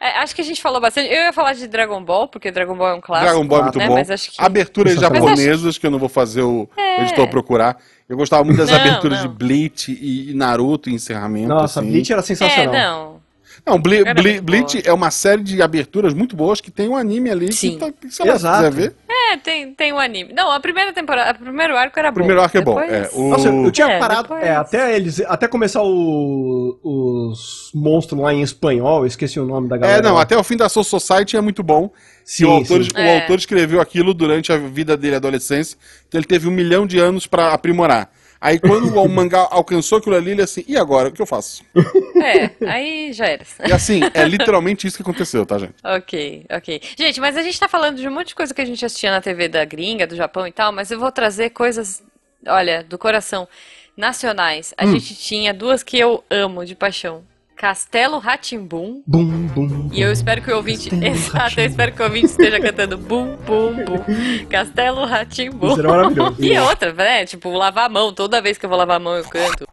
é, 0.00 0.18
acho 0.18 0.34
que 0.34 0.40
a 0.42 0.44
gente 0.44 0.60
falou 0.60 0.80
bastante. 0.80 1.08
Eu 1.08 1.22
ia 1.22 1.32
falar 1.32 1.54
de 1.54 1.66
Dragon 1.66 2.02
Ball, 2.04 2.28
porque 2.28 2.50
Dragon 2.50 2.76
Ball 2.76 2.88
é 2.90 2.94
um 2.94 3.00
clássico. 3.00 3.30
Dragon 3.30 3.46
Ball 3.46 3.58
é 3.60 3.62
muito 3.62 3.78
né? 3.78 3.86
bom. 3.88 3.94
Mas 3.94 4.10
acho 4.10 4.30
que. 4.32 4.36
Aberturas 4.42 4.94
japonesas, 5.00 5.78
que 5.78 5.86
eu 5.86 5.90
não 5.90 5.98
vou 5.98 6.08
fazer 6.08 6.42
o, 6.42 6.68
É. 6.76 7.02
editor 7.02 7.28
procurar. 7.28 7.78
Eu 8.08 8.16
gostava 8.16 8.44
muito 8.44 8.58
das 8.58 8.70
Não, 8.70 8.76
aberturas 8.78 9.22
não. 9.22 9.28
de 9.28 9.34
Bleach 9.34 9.92
e, 9.92 10.32
Naruto 10.34 10.88
em 10.90 10.94
encerramento. 10.94 11.48
Nossa, 11.48 11.80
assim. 11.80 11.90
Bleach 11.90 12.12
era 12.12 12.20
É, 12.20 12.24
sensacional. 12.24 12.72
não. 12.72 13.17
Não, 13.66 13.78
Ble 13.78 14.02
muito 14.04 14.42
Bleach 14.42 14.82
é 14.84 14.92
uma 14.92 15.10
série 15.10 15.42
de 15.42 15.60
aberturas 15.60 16.14
muito 16.14 16.34
boas 16.36 16.60
que 16.60 16.70
tem 16.70 16.88
um 16.88 16.96
anime 16.96 17.30
ali 17.30 17.52
Sim. 17.52 17.72
que, 17.72 17.76
tá, 17.78 17.92
que 17.92 18.10
sei 18.10 18.26
lá, 18.26 18.34
Exato. 18.34 18.56
quiser 18.58 18.70
ver. 18.72 18.94
É, 19.08 19.36
tem, 19.36 19.74
tem 19.74 19.92
um 19.92 19.98
anime. 19.98 20.32
Não, 20.32 20.50
a 20.50 20.58
primeira 20.58 20.92
temporada, 20.92 21.38
o 21.38 21.42
primeiro 21.42 21.76
arco 21.76 21.98
era 21.98 22.08
O 22.08 22.12
bom. 22.12 22.14
primeiro 22.16 22.40
arco 22.40 22.56
é 22.56 22.60
bom. 22.62 22.80
Depois- 22.80 22.90
É, 22.92 23.10
o... 23.12 23.28
Nossa, 23.30 23.48
eu, 23.48 23.64
eu 23.64 23.70
tinha 23.70 23.86
É, 23.88 23.98
parado. 23.98 24.22
depois- 24.22 24.42
é, 24.42 24.56
até 24.56 24.96
eles. 24.96 25.20
Até 25.26 25.46
começar 25.48 25.82
o- 25.82 26.78
os 26.82 27.70
monstros 27.74 28.18
lá 28.20 28.32
em 28.32 28.40
espanhol, 28.42 29.00
eu 29.00 29.06
esqueci 29.06 29.38
o 29.38 29.44
nome 29.44 29.68
da 29.68 29.76
galera. 29.76 29.98
É, 29.98 30.02
não, 30.02 30.14
lá. 30.14 30.22
até 30.22 30.36
o 30.36 30.42
fim 30.42 30.56
da 30.56 30.68
Soul 30.68 30.84
Society 30.84 31.36
é 31.36 31.40
muito 31.40 31.62
bom. 31.62 31.90
Sim, 32.24 32.44
o 32.44 32.50
autor, 32.52 32.84
sim. 32.84 32.90
o 32.94 32.98
É. 32.98 33.20
autor 33.20 33.38
escreveu 33.38 33.80
aquilo 33.80 34.14
durante 34.14 34.52
a 34.52 34.56
vida 34.56 34.96
dele, 34.96 35.16
adolescência. 35.16 35.76
Então 36.08 36.18
ele 36.18 36.26
teve 36.26 36.48
um 36.48 36.52
milhão 36.52 36.86
de 36.86 36.98
anos 36.98 37.26
pra 37.26 37.52
aprimorar. 37.52 38.10
Aí 38.40 38.58
quando 38.58 38.94
o 39.02 39.08
mangá 39.08 39.46
alcançou 39.50 39.98
aquilo 39.98 40.14
ali, 40.14 40.30
ele 40.30 40.42
assim, 40.42 40.64
e 40.68 40.76
agora? 40.76 41.08
O 41.08 41.12
que 41.12 41.20
eu 41.20 41.26
faço? 41.26 41.62
É, 42.22 42.50
aí 42.66 43.12
já 43.12 43.26
era. 43.26 43.44
E 43.66 43.72
assim, 43.72 44.00
é 44.14 44.24
literalmente 44.24 44.86
isso 44.86 44.96
que 44.96 45.02
aconteceu, 45.02 45.44
tá, 45.46 45.58
gente? 45.58 45.74
Ok, 45.84 46.46
ok. 46.50 46.80
Gente, 46.96 47.20
mas 47.20 47.36
a 47.36 47.42
gente 47.42 47.58
tá 47.58 47.68
falando 47.68 47.96
de 47.96 48.08
um 48.08 48.12
monte 48.12 48.28
de 48.28 48.34
coisa 48.34 48.52
que 48.54 48.60
a 48.60 48.64
gente 48.64 48.84
assistia 48.84 49.10
na 49.10 49.20
TV 49.20 49.48
da 49.48 49.64
gringa, 49.64 50.06
do 50.06 50.16
Japão 50.16 50.46
e 50.46 50.52
tal, 50.52 50.72
mas 50.72 50.90
eu 50.90 50.98
vou 50.98 51.12
trazer 51.12 51.50
coisas, 51.50 52.02
olha, 52.46 52.82
do 52.82 52.98
coração, 52.98 53.48
nacionais. 53.96 54.72
A 54.76 54.86
gente 54.86 55.14
tinha 55.16 55.52
duas 55.52 55.82
que 55.82 55.98
eu 55.98 56.24
amo 56.30 56.64
de 56.64 56.74
paixão. 56.74 57.24
Castelo 57.58 58.18
Ratimbum. 58.18 59.02
Bum, 59.04 59.48
bum. 59.48 59.90
E 59.92 60.00
eu 60.00 60.12
espero 60.12 60.40
que 60.40 60.48
o 60.48 60.56
ouvinte. 60.56 60.90
Castelo 60.90 61.10
Exato, 61.12 61.60
eu 61.60 61.66
espero 61.66 61.92
que 61.92 62.00
o 62.00 62.04
ouvinte 62.04 62.26
esteja 62.26 62.60
cantando 62.60 62.96
bum, 62.96 63.34
bum, 63.44 63.84
bum. 63.84 64.46
Castelo 64.48 65.04
Ratimbum. 65.04 65.72
Isso 65.72 65.80
era 65.80 65.88
maravilhoso. 65.88 66.36
E 66.38 66.56
outra, 66.60 66.92
né? 66.92 67.26
Tipo, 67.26 67.50
lavar 67.50 67.86
a 67.86 67.88
mão. 67.88 68.12
Toda 68.12 68.40
vez 68.40 68.56
que 68.56 68.64
eu 68.64 68.70
vou 68.70 68.78
lavar 68.78 68.98
a 68.98 69.00
mão, 69.00 69.16
eu 69.16 69.24
canto. 69.24 69.66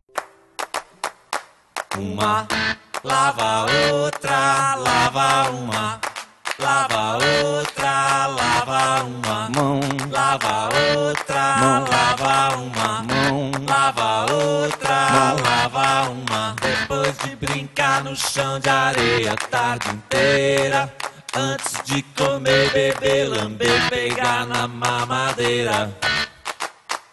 Uma 1.98 2.48
lava 3.04 3.66
outra, 3.92 4.76
lava 4.76 5.50
uma. 5.52 6.02
Lava 6.60 7.18
outra, 7.18 8.28
lava 8.28 9.04
uma 9.04 9.50
mão. 9.50 9.80
Lava 10.12 10.70
outra, 10.98 11.56
lava 11.86 12.58
uma 12.58 13.04
mão. 13.04 13.52
Lava 13.68 14.34
outra, 14.34 15.36
lava 15.42 16.10
uma. 16.10 16.56
Depois 16.62 17.18
de 17.20 17.36
brincar 17.36 18.04
no 18.04 18.16
chão 18.16 18.60
de 18.60 18.70
areia 18.70 19.34
a 19.34 19.48
tarde 19.48 19.90
inteira. 19.90 20.94
Antes 21.34 21.82
de 21.86 22.02
comer, 22.18 22.72
beber, 22.72 23.30
lamber, 23.30 23.90
pegar 23.90 24.46
na 24.46 24.68
mamadeira. 24.68 25.94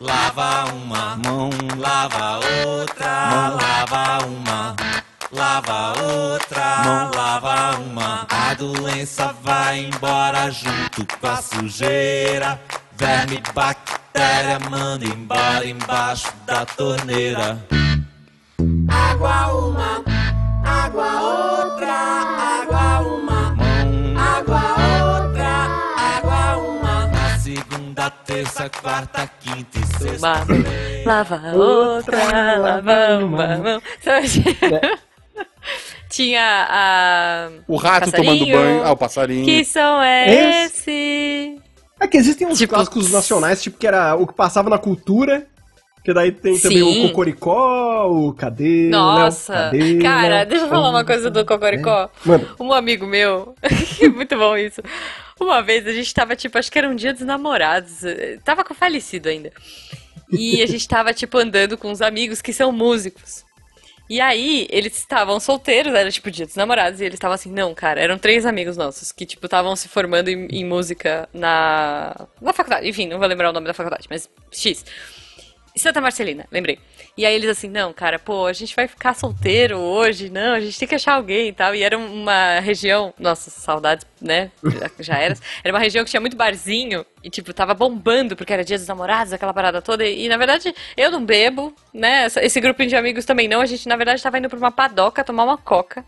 Lava 0.03 0.65
uma 0.73 1.17
mão, 1.25 1.49
lava 1.79 2.41
outra, 2.67 3.51
lava 3.51 4.27
uma. 4.27 4.75
Lava 5.31 5.93
outra, 6.03 6.83
mão, 6.85 7.11
lava 7.15 7.79
uma. 7.79 8.27
A 8.29 8.53
doença 8.55 9.33
vai 9.45 9.85
embora 9.85 10.51
junto 10.51 11.07
com 11.21 11.27
a 11.29 11.37
sujeira. 11.37 12.61
Verme, 12.97 13.41
bactéria, 13.55 14.59
manda 14.69 15.05
embora 15.05 15.65
embaixo 15.65 16.33
da 16.47 16.67
torneira. 16.67 17.65
Água 18.89 19.55
uma, 19.55 20.03
terça, 28.69 28.81
quarta, 28.81 29.31
quinta 29.41 29.79
e 29.79 29.87
sexta. 29.99 30.27
Uma 30.27 31.13
lava 31.15 31.57
outra, 31.57 32.59
lava 32.59 33.25
uma 33.25 33.59
mão. 33.59 33.83
Sabe? 34.01 34.99
Tinha 36.09 36.67
a. 36.69 37.49
O 37.67 37.77
rato 37.77 38.13
tomando 38.13 38.45
banho. 38.47 38.83
Ah, 38.85 38.93
o 38.93 38.97
passarinho. 38.97 39.45
Que 39.45 39.65
som 39.65 40.03
é 40.03 40.65
esse? 40.67 41.59
É 42.01 42.07
que 42.07 42.17
existem 42.19 42.47
uns 42.47 42.59
Tipo- 42.59 42.75
clássicos 42.75 43.11
nacionais, 43.11 43.63
tipo, 43.63 43.79
que 43.79 43.87
era 43.87 44.15
o 44.17 44.27
que 44.27 44.35
passava 44.35 44.69
na 44.69 44.79
cultura. 44.79 45.47
Que 46.05 46.13
daí 46.13 46.33
tem 46.33 46.59
também 46.59 46.79
Sim. 46.79 47.05
o 47.05 47.09
Cocoricó, 47.11 48.09
o 48.11 48.33
Cadê? 48.35 48.89
Nossa, 48.91 49.71
Léo? 49.71 49.71
Cadê? 49.71 49.99
cara, 50.03 50.29
Léo? 50.39 50.49
deixa 50.49 50.65
eu 50.65 50.69
falar 50.69 50.91
uma 50.91 51.05
coisa 51.05 51.31
do 51.31 51.47
Cocoricó. 51.47 52.11
Manda. 52.27 52.49
Um 52.59 52.73
amigo 52.73 53.07
meu, 53.07 53.55
muito 54.13 54.37
bom 54.37 54.57
isso. 54.57 54.83
Uma 55.41 55.63
vez 55.63 55.87
a 55.87 55.93
gente 55.93 56.13
tava, 56.15 56.37
tipo, 56.37 56.57
acho 56.59 56.71
que 56.71 56.79
era 56.79 56.89
um 56.89 56.95
dia 56.95 57.13
dos 57.13 57.23
namorados. 57.23 58.05
eh, 58.05 58.39
Tava 58.45 58.65
com 58.65 58.75
falecido 58.75 59.29
ainda. 59.29 59.53
E 60.31 60.63
a 60.63 60.67
gente 60.67 60.87
tava, 60.89 61.13
tipo, 61.13 61.37
andando 61.39 61.77
com 61.77 61.91
uns 61.91 62.01
amigos 62.01 62.41
que 62.41 62.53
são 62.53 62.73
músicos. 62.73 63.45
E 64.09 64.21
aí, 64.21 64.67
eles 64.71 64.97
estavam 64.99 65.41
solteiros, 65.41 65.95
era 65.95 66.11
tipo 66.11 66.31
dia 66.31 66.45
dos 66.45 66.55
namorados, 66.57 67.01
e 67.01 67.05
eles 67.05 67.15
estavam 67.15 67.35
assim, 67.35 67.51
não, 67.51 67.75
cara, 67.75 68.01
eram 68.01 68.19
três 68.19 68.45
amigos 68.45 68.77
nossos 68.77 69.11
que, 69.11 69.25
tipo, 69.25 69.47
estavam 69.47 69.75
se 69.75 69.89
formando 69.89 70.29
em, 70.29 70.47
em 70.49 70.65
música 70.65 71.29
na, 71.33 72.29
na 72.41 72.53
faculdade. 72.53 72.87
Enfim, 72.89 73.09
não 73.09 73.19
vou 73.19 73.27
lembrar 73.27 73.51
o 73.51 73.53
nome 73.53 73.67
da 73.67 73.75
faculdade, 73.75 74.07
mas 74.11 74.29
X. 74.51 74.85
Santa 75.77 76.01
Marcelina, 76.01 76.47
lembrei. 76.53 76.79
E 77.15 77.27
aí 77.27 77.35
eles 77.35 77.51
assim, 77.51 77.69
não, 77.69 77.93
cara, 77.93 78.19
pô, 78.19 78.47
a 78.47 78.55
gente 78.55 78.75
vai 78.75 78.89
ficar 78.89 79.15
solteiro 79.15 79.77
hoje, 79.79 80.31
não, 80.31 80.55
a 80.55 80.61
gente 80.61 80.79
tem 80.79 80.89
que 80.89 80.95
achar 80.95 81.13
alguém 81.15 81.49
e 81.49 81.53
tal. 81.53 81.75
E 81.75 81.83
era 81.83 81.99
uma 81.99 82.59
região, 82.61 83.13
nossa, 83.19 83.51
saudades, 83.51 84.07
né? 84.19 84.51
Já, 84.65 84.91
já 84.99 85.19
era. 85.19 85.37
Era 85.63 85.75
uma 85.75 85.79
região 85.79 86.05
que 86.05 86.11
tinha 86.11 86.23
muito 86.23 86.37
barzinho 86.39 87.05
e, 87.23 87.29
tipo, 87.29 87.53
tava 87.53 87.75
bombando 87.75 88.35
porque 88.35 88.51
era 88.53 88.65
dia 88.65 88.79
dos 88.79 88.87
namorados, 88.87 89.33
aquela 89.33 89.53
parada 89.53 89.83
toda. 89.83 90.07
E, 90.07 90.27
na 90.27 90.39
verdade, 90.39 90.75
eu 90.97 91.11
não 91.11 91.23
bebo, 91.23 91.75
né? 91.93 92.29
Esse 92.41 92.61
grupinho 92.63 92.89
de 92.89 92.97
amigos 92.97 93.27
também 93.27 93.47
não. 93.47 93.61
A 93.61 93.67
gente, 93.67 93.87
na 93.87 93.97
verdade, 93.97 94.23
tava 94.23 94.39
indo 94.39 94.49
pra 94.49 94.59
uma 94.59 94.73
padoca 94.73 95.23
tomar 95.23 95.45
uma 95.45 95.59
coca. 95.59 96.03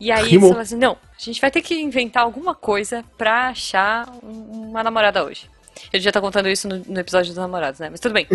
E 0.00 0.10
aí 0.10 0.26
eles 0.26 0.42
falaram 0.48 0.62
assim, 0.62 0.76
não, 0.76 0.92
a 0.92 1.20
gente 1.22 1.40
vai 1.40 1.50
ter 1.50 1.62
que 1.62 1.74
inventar 1.80 2.24
alguma 2.24 2.54
coisa 2.56 3.04
pra 3.16 3.48
achar 3.48 4.08
um- 4.22 4.68
uma 4.70 4.82
namorada 4.82 5.24
hoje. 5.24 5.48
Eu 5.92 6.00
já 6.00 6.10
tá 6.12 6.20
contando 6.20 6.48
isso 6.48 6.68
no, 6.68 6.82
no 6.86 7.00
episódio 7.00 7.28
dos 7.28 7.36
namorados, 7.38 7.80
né? 7.80 7.88
Mas 7.90 8.00
tudo 8.00 8.12
bem. 8.12 8.26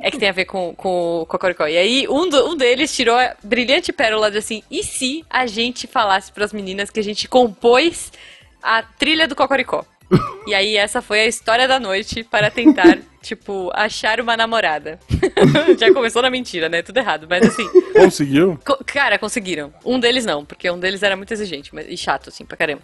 É 0.00 0.10
que 0.10 0.18
tem 0.18 0.28
a 0.28 0.32
ver 0.32 0.44
com, 0.44 0.74
com 0.74 1.20
o 1.22 1.26
Cocoricó. 1.26 1.66
E 1.66 1.76
aí, 1.76 2.06
um, 2.08 2.28
do- 2.28 2.50
um 2.50 2.56
deles 2.56 2.94
tirou 2.94 3.16
a 3.16 3.34
brilhante 3.42 3.92
pérola 3.92 4.30
de 4.30 4.38
assim: 4.38 4.62
e 4.70 4.82
se 4.82 5.24
a 5.30 5.46
gente 5.46 5.86
falasse 5.86 6.30
pras 6.32 6.52
meninas 6.52 6.90
que 6.90 7.00
a 7.00 7.04
gente 7.04 7.26
compôs 7.28 8.12
a 8.62 8.82
trilha 8.82 9.26
do 9.26 9.34
Cocoricó? 9.36 9.84
E 10.46 10.54
aí, 10.54 10.76
essa 10.76 11.02
foi 11.02 11.20
a 11.20 11.26
história 11.26 11.66
da 11.66 11.80
noite 11.80 12.22
para 12.22 12.50
tentar, 12.50 12.98
tipo, 13.26 13.70
achar 13.74 14.20
uma 14.20 14.36
namorada. 14.36 14.98
já 15.78 15.92
começou 15.92 16.22
na 16.22 16.30
mentira, 16.30 16.68
né? 16.68 16.82
Tudo 16.82 16.98
errado, 16.98 17.26
mas 17.28 17.44
assim. 17.46 17.68
Conseguiu? 17.92 18.58
Co- 18.64 18.78
Cara, 18.84 19.18
conseguiram. 19.18 19.72
Um 19.84 19.98
deles 19.98 20.24
não, 20.24 20.44
porque 20.44 20.70
um 20.70 20.78
deles 20.78 21.02
era 21.02 21.16
muito 21.16 21.32
exigente 21.32 21.74
mas, 21.74 21.86
e 21.88 21.96
chato, 21.96 22.28
assim, 22.28 22.44
pra 22.44 22.56
caramba. 22.56 22.82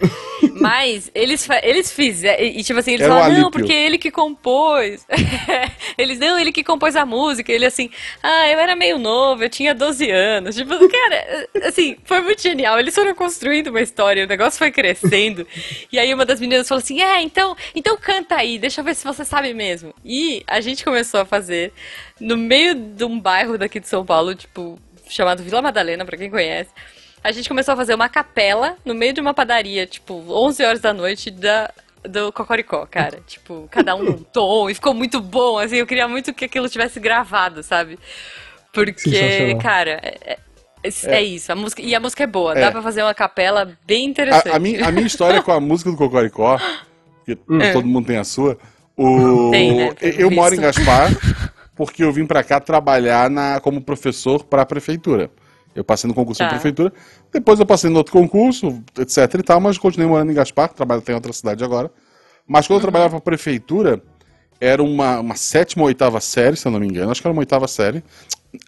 Mas 0.61 1.11
eles, 1.15 1.47
eles 1.63 1.93
fizeram. 1.93 2.43
E, 2.43 2.63
tipo 2.63 2.79
assim, 2.79 2.93
eles 2.93 3.05
Era 3.07 3.15
falaram, 3.15 3.35
não, 3.43 3.51
porque 3.51 3.73
ele 3.73 3.99
que 3.99 4.11
compôs. 4.11 5.07
eles, 5.97 6.19
não, 6.19 6.39
ele 6.39 6.53
que 6.53 6.65
compôs 6.65 6.97
a 6.97 7.07
música. 7.07 7.53
Ele 7.53 7.67
assim, 7.67 7.91
ah, 8.23 8.49
eu 8.49 8.59
era 8.59 8.75
meio 8.75 8.99
novo, 8.99 9.45
eu 9.45 9.51
tinha 9.51 9.75
12 9.75 10.11
anos. 10.11 10.57
Tipo, 10.57 10.73
cara, 10.89 11.49
assim, 11.65 11.97
foi 12.05 12.21
muito 12.21 12.43
genial. 12.43 12.79
Eles 12.79 12.95
foram 12.95 13.15
construindo 13.15 13.69
uma 13.69 13.81
história, 13.81 14.25
o 14.25 14.29
negócio 14.29 14.59
foi 14.59 14.71
crescendo. 14.71 15.47
e 15.93 15.99
aí 15.99 16.13
uma 16.13 16.25
das 16.25 16.41
meninas 16.41 16.69
falou 16.69 16.83
assim: 16.83 17.01
é, 17.01 17.21
então, 17.23 17.57
então 17.75 17.97
canta 17.97 18.37
aí, 18.37 18.59
deixa 18.59 18.81
eu 18.81 18.85
ver 18.85 18.95
se 18.95 19.05
você 19.05 19.25
sabe 19.25 19.53
mesmo. 19.55 19.95
E 20.05 20.32
a 20.47 20.61
gente 20.61 20.85
começou 20.85 21.21
a 21.21 21.25
fazer 21.25 21.73
no 22.21 22.37
meio 22.37 22.75
de 22.75 23.05
um 23.05 23.19
bairro 23.21 23.59
daqui 23.59 23.79
de 23.81 23.89
São 23.89 24.05
Paulo, 24.07 24.35
tipo, 24.35 24.79
chamado 25.09 25.43
Vila 25.43 25.61
Madalena, 25.61 26.05
pra 26.05 26.17
quem 26.17 26.31
conhece. 26.31 26.71
A 27.25 27.31
gente 27.33 27.49
começou 27.49 27.75
a 27.75 27.77
fazer 27.77 27.95
uma 27.95 28.09
capela 28.09 28.77
no 28.85 28.95
meio 28.95 29.13
de 29.13 29.21
uma 29.21 29.33
padaria, 29.35 29.87
tipo, 29.87 30.15
11 30.29 30.65
horas 30.65 30.81
da 30.81 30.93
noite 30.93 31.31
da, 31.31 31.71
do 32.03 32.33
Cocoricó, 32.33 32.85
cara. 32.87 33.21
Tipo, 33.27 33.69
cada 33.71 33.95
um 33.95 34.03
num 34.03 34.23
tom, 34.23 34.69
e 34.69 34.75
ficou 34.75 34.93
muito 34.95 35.21
bom, 35.21 35.59
assim, 35.59 35.77
eu 35.77 35.87
queria 35.87 36.09
muito 36.09 36.33
que 36.35 36.45
aquilo 36.47 36.69
tivesse 36.69 36.99
gravado, 36.99 37.63
sabe? 37.63 37.99
Porque, 38.73 39.55
cara, 39.63 40.01
é, 40.03 40.33
é- 40.35 40.39
é 41.07 41.23
isso, 41.23 41.53
a 41.53 41.55
música, 41.55 41.81
e 41.81 41.95
a 41.95 42.01
música 42.01 42.25
é 42.25 42.27
boa, 42.27 42.57
É. 42.59 42.61
dá 42.61 42.73
pra 42.73 42.83
fazer 42.83 43.03
uma 43.05 43.15
capela 43.15 43.77
bem 43.87 44.07
interessante. 44.07 44.49
A, 44.49 44.57
a 44.57 44.59
minha, 44.59 44.89
a 44.89 44.91
minha 44.91 45.07
história 45.07 45.41
com 45.43 45.53
a 45.53 45.61
música 45.61 45.91
do 45.93 45.97
Cocoricó, 45.97 46.59
que 47.25 47.37
todo 47.73 47.87
mundo 47.87 48.07
tem 48.09 48.17
a 48.17 48.25
sua, 48.25 48.59
o... 48.97 49.51
Tem, 49.51 49.75
né, 49.77 49.91
eu 50.01 50.31
moro 50.31 50.55
em 50.55 50.59
visto. 50.61 50.85
Gaspar 50.85 51.11
porque 51.75 52.05
eu 52.05 52.13
vim 52.13 52.27
pra 52.27 52.45
cá 52.45 52.61
trabalhar 52.61 53.31
na, 53.31 53.59
como 53.61 53.81
professor 53.81 54.45
pra 54.45 54.65
prefeitura. 54.67 55.31
Eu 55.75 55.83
passei 55.83 56.07
no 56.07 56.13
concurso 56.15 56.39
Tá. 56.39 56.45
da 56.45 56.51
prefeitura, 56.51 56.93
depois 57.33 57.59
eu 57.59 57.65
passei 57.65 57.89
no 57.89 57.97
outro 57.97 58.13
concurso, 58.13 58.83
etc 58.99 59.35
e 59.39 59.43
tal, 59.43 59.59
mas 59.59 59.79
continuei 59.79 60.07
morando 60.09 60.31
em 60.31 60.35
Gaspar, 60.35 60.69
trabalho 60.69 61.01
até 61.01 61.13
em 61.13 61.15
outra 61.15 61.33
cidade 61.33 61.65
agora. 61.65 61.91
Mas 62.47 62.67
quando 62.67 62.73
eu 62.73 62.77
Uhum. 62.77 62.83
trabalhava 62.83 63.11
pra 63.13 63.21
prefeitura, 63.21 64.03
era 64.61 64.83
uma, 64.83 65.21
uma 65.21 65.35
sétima 65.35 65.83
ou 65.83 65.89
oitava 65.89 66.21
série, 66.21 66.57
se 66.57 66.67
eu 66.69 66.73
não 66.73 66.79
me 66.79 66.87
engano, 66.87 67.11
acho 67.11 67.23
que 67.23 67.27
era 67.27 67.33
uma 67.33 67.41
oitava 67.41 67.67
série. 67.67 68.05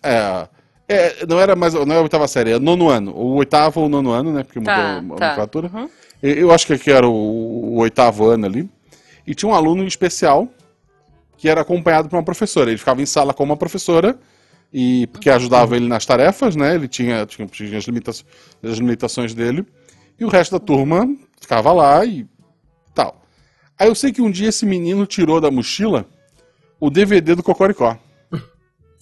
É, 0.03 0.49
é, 0.89 1.27
não 1.27 1.39
era 1.39 1.55
mais, 1.55 1.75
não 1.75 1.83
era 1.83 1.99
a 1.99 2.03
oitava 2.03 2.27
série, 2.27 2.51
era 2.51 2.59
nono 2.59 2.89
ano, 2.89 3.13
o 3.15 3.35
oitavo 3.35 3.83
ou 3.83 3.89
nono 3.89 4.11
ano, 4.11 4.33
né, 4.33 4.43
porque 4.43 4.59
mudou 4.59 4.75
Tá, 4.75 4.81
a 4.91 4.95
tá. 4.95 5.03
nomenclatura. 5.03 5.71
Eu 6.23 6.35
eu 6.35 6.53
acho 6.53 6.67
que 6.67 6.73
aqui 6.73 6.91
era 6.91 7.07
o, 7.07 7.13
o 7.13 7.77
oitavo 7.81 8.27
ano 8.31 8.47
ali. 8.47 8.69
E 9.27 9.35
tinha 9.35 9.51
um 9.51 9.55
aluno 9.55 9.85
especial 9.87 10.49
que 11.37 11.49
era 11.49 11.61
acompanhado 11.63 12.09
por 12.09 12.17
uma 12.17 12.23
professora. 12.23 12.71
Ele 12.71 12.79
ficava 12.79 13.03
em 13.03 13.07
sala 13.07 13.35
com 13.35 13.43
uma 13.45 13.57
professora 13.57 14.19
e 14.73 15.07
porque 15.09 15.31
ajudava 15.31 15.77
ele 15.77 15.87
nas 15.89 16.05
tarefas, 16.07 16.57
né? 16.57 16.75
Ele 16.75 16.89
tinha, 16.89 17.25
tinha, 17.27 17.47
tinha 17.47 17.79
as, 17.79 17.85
limita 17.85 18.11
as 18.11 18.25
limitações 18.79 19.35
dele. 19.35 19.65
E 20.19 20.25
o 20.25 20.29
resto 20.29 20.53
da 20.53 20.61
turma 20.61 21.09
ficava 21.41 21.73
lá 21.73 22.05
e 22.05 22.27
tal. 22.95 23.23
Aí 23.79 23.89
eu 23.89 23.95
sei 23.95 24.13
que 24.13 24.23
um 24.23 24.31
dia 24.31 24.49
esse 24.49 24.65
menino 24.65 25.07
tirou 25.07 25.41
da 25.41 25.51
mochila 25.51 26.07
o 26.79 26.91
DVD 26.91 27.35
do 27.35 27.43
Cocoricó. 27.43 27.99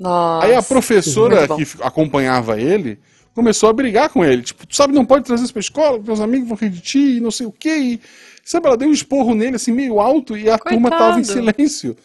Nossa. 0.00 0.46
Aí 0.46 0.54
a 0.54 0.62
professora 0.62 1.46
que 1.56 1.62
f- 1.62 1.78
acompanhava 1.82 2.60
ele 2.60 2.98
começou 3.34 3.68
a 3.68 3.72
brigar 3.72 4.08
com 4.10 4.24
ele. 4.24 4.42
Tipo, 4.42 4.66
tu 4.66 4.74
sabe, 4.74 4.92
não 4.92 5.04
pode 5.06 5.24
trazer 5.24 5.44
isso 5.44 5.52
pra 5.52 5.60
escola, 5.60 5.98
meus 5.98 6.20
amigos 6.20 6.48
vão 6.48 6.56
rir 6.56 6.70
de 6.70 6.80
ti, 6.80 7.16
e 7.16 7.20
não 7.20 7.30
sei 7.30 7.46
o 7.46 7.52
quê. 7.52 7.76
E, 7.78 8.00
sabe, 8.44 8.66
ela 8.66 8.76
deu 8.76 8.88
um 8.88 8.92
esporro 8.92 9.34
nele, 9.34 9.56
assim, 9.56 9.72
meio 9.72 10.00
alto, 10.00 10.36
e 10.36 10.48
a 10.50 10.58
turma 10.58 10.90
tava 10.90 11.20
em 11.20 11.24
Coitado. 11.24 11.52
silêncio. 11.54 11.96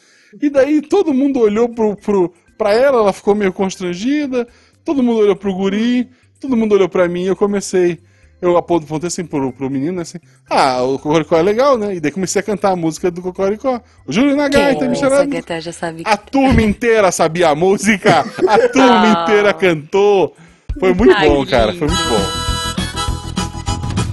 E 0.42 0.50
daí 0.50 0.82
todo 0.82 1.14
mundo 1.14 1.40
olhou 1.40 1.70
pro, 1.70 1.96
pro, 1.96 2.34
pra 2.58 2.74
ela, 2.74 3.00
ela 3.00 3.14
ficou 3.14 3.34
meio 3.36 3.54
constrangida, 3.54 4.48
todo 4.84 5.02
mundo 5.02 5.20
olhou 5.20 5.36
pro 5.36 5.54
guri, 5.54 6.10
todo 6.40 6.56
mundo 6.56 6.74
olhou 6.76 6.90
pra 6.90 7.08
mim, 7.08 7.24
e 7.24 7.28
eu 7.28 7.36
comecei. 7.36 8.00
Eu 8.40 8.56
aponto 8.56 8.86
apontei 8.86 9.08
assim 9.08 9.26
pro, 9.26 9.52
pro 9.52 9.68
menino, 9.68 10.00
assim, 10.00 10.20
ah, 10.48 10.84
o 10.84 11.00
Cocoricó 11.00 11.38
é 11.38 11.42
legal, 11.42 11.76
né? 11.76 11.96
E 11.96 12.00
daí 12.00 12.12
comecei 12.12 12.40
a 12.40 12.44
cantar 12.44 12.74
a 12.74 12.76
música 12.76 13.10
do 13.10 13.20
Cocoricó. 13.20 13.82
O 14.06 14.14
Júlio 14.14 14.36
na 14.36 14.48
gaita, 14.48 14.88
me 14.88 14.96
chorando. 14.96 15.32
gaita 15.32 15.60
já 15.60 15.72
sabe 15.72 16.04
A 16.06 16.16
turma 16.16 16.62
inteira 16.62 17.12
sabia 17.12 17.50
a 17.50 17.56
música, 17.56 18.20
a 18.48 18.70
turma 18.70 19.02
Ah. 19.02 19.24
inteira 19.24 19.54
cantou. 19.56 20.36
Foi 20.80 20.94
muito 20.94 21.16
Ai, 21.16 21.28
bom, 21.28 21.44
cara, 21.48 21.74
foi 21.74 21.88
muito 21.88 22.04
bom. 22.10 22.37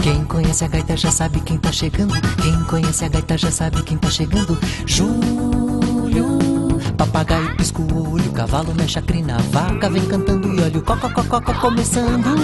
Quem 0.05 0.23
conhece 0.27 0.63
a 0.63 0.69
gaita 0.69 0.95
já 0.99 1.11
sabe 1.11 1.41
quem 1.41 1.57
tá 1.57 1.73
chegando. 1.73 2.13
Quem 2.37 2.63
conhece 2.65 3.07
a 3.07 3.09
gaita 3.09 3.39
já 3.39 3.51
sabe 3.51 3.83
quem 3.83 3.97
tá 3.97 4.11
chegando. 4.11 4.59
Júlio, 4.85 6.39
papagaio 6.95 7.57
pisca 7.57 7.81
o 7.81 8.13
olho, 8.13 8.31
cavalo 8.33 8.75
mexe 8.75 8.99
a 8.99 9.03
crina, 9.03 9.39
vaca 9.51 9.89
vem 9.89 10.05
cantando 10.05 10.53
e 10.53 10.61
olha 10.61 10.79
o 10.79 10.83
cocó, 10.83 11.09
cocó, 11.09 11.41
cocó 11.41 11.55
começando. 11.55 12.37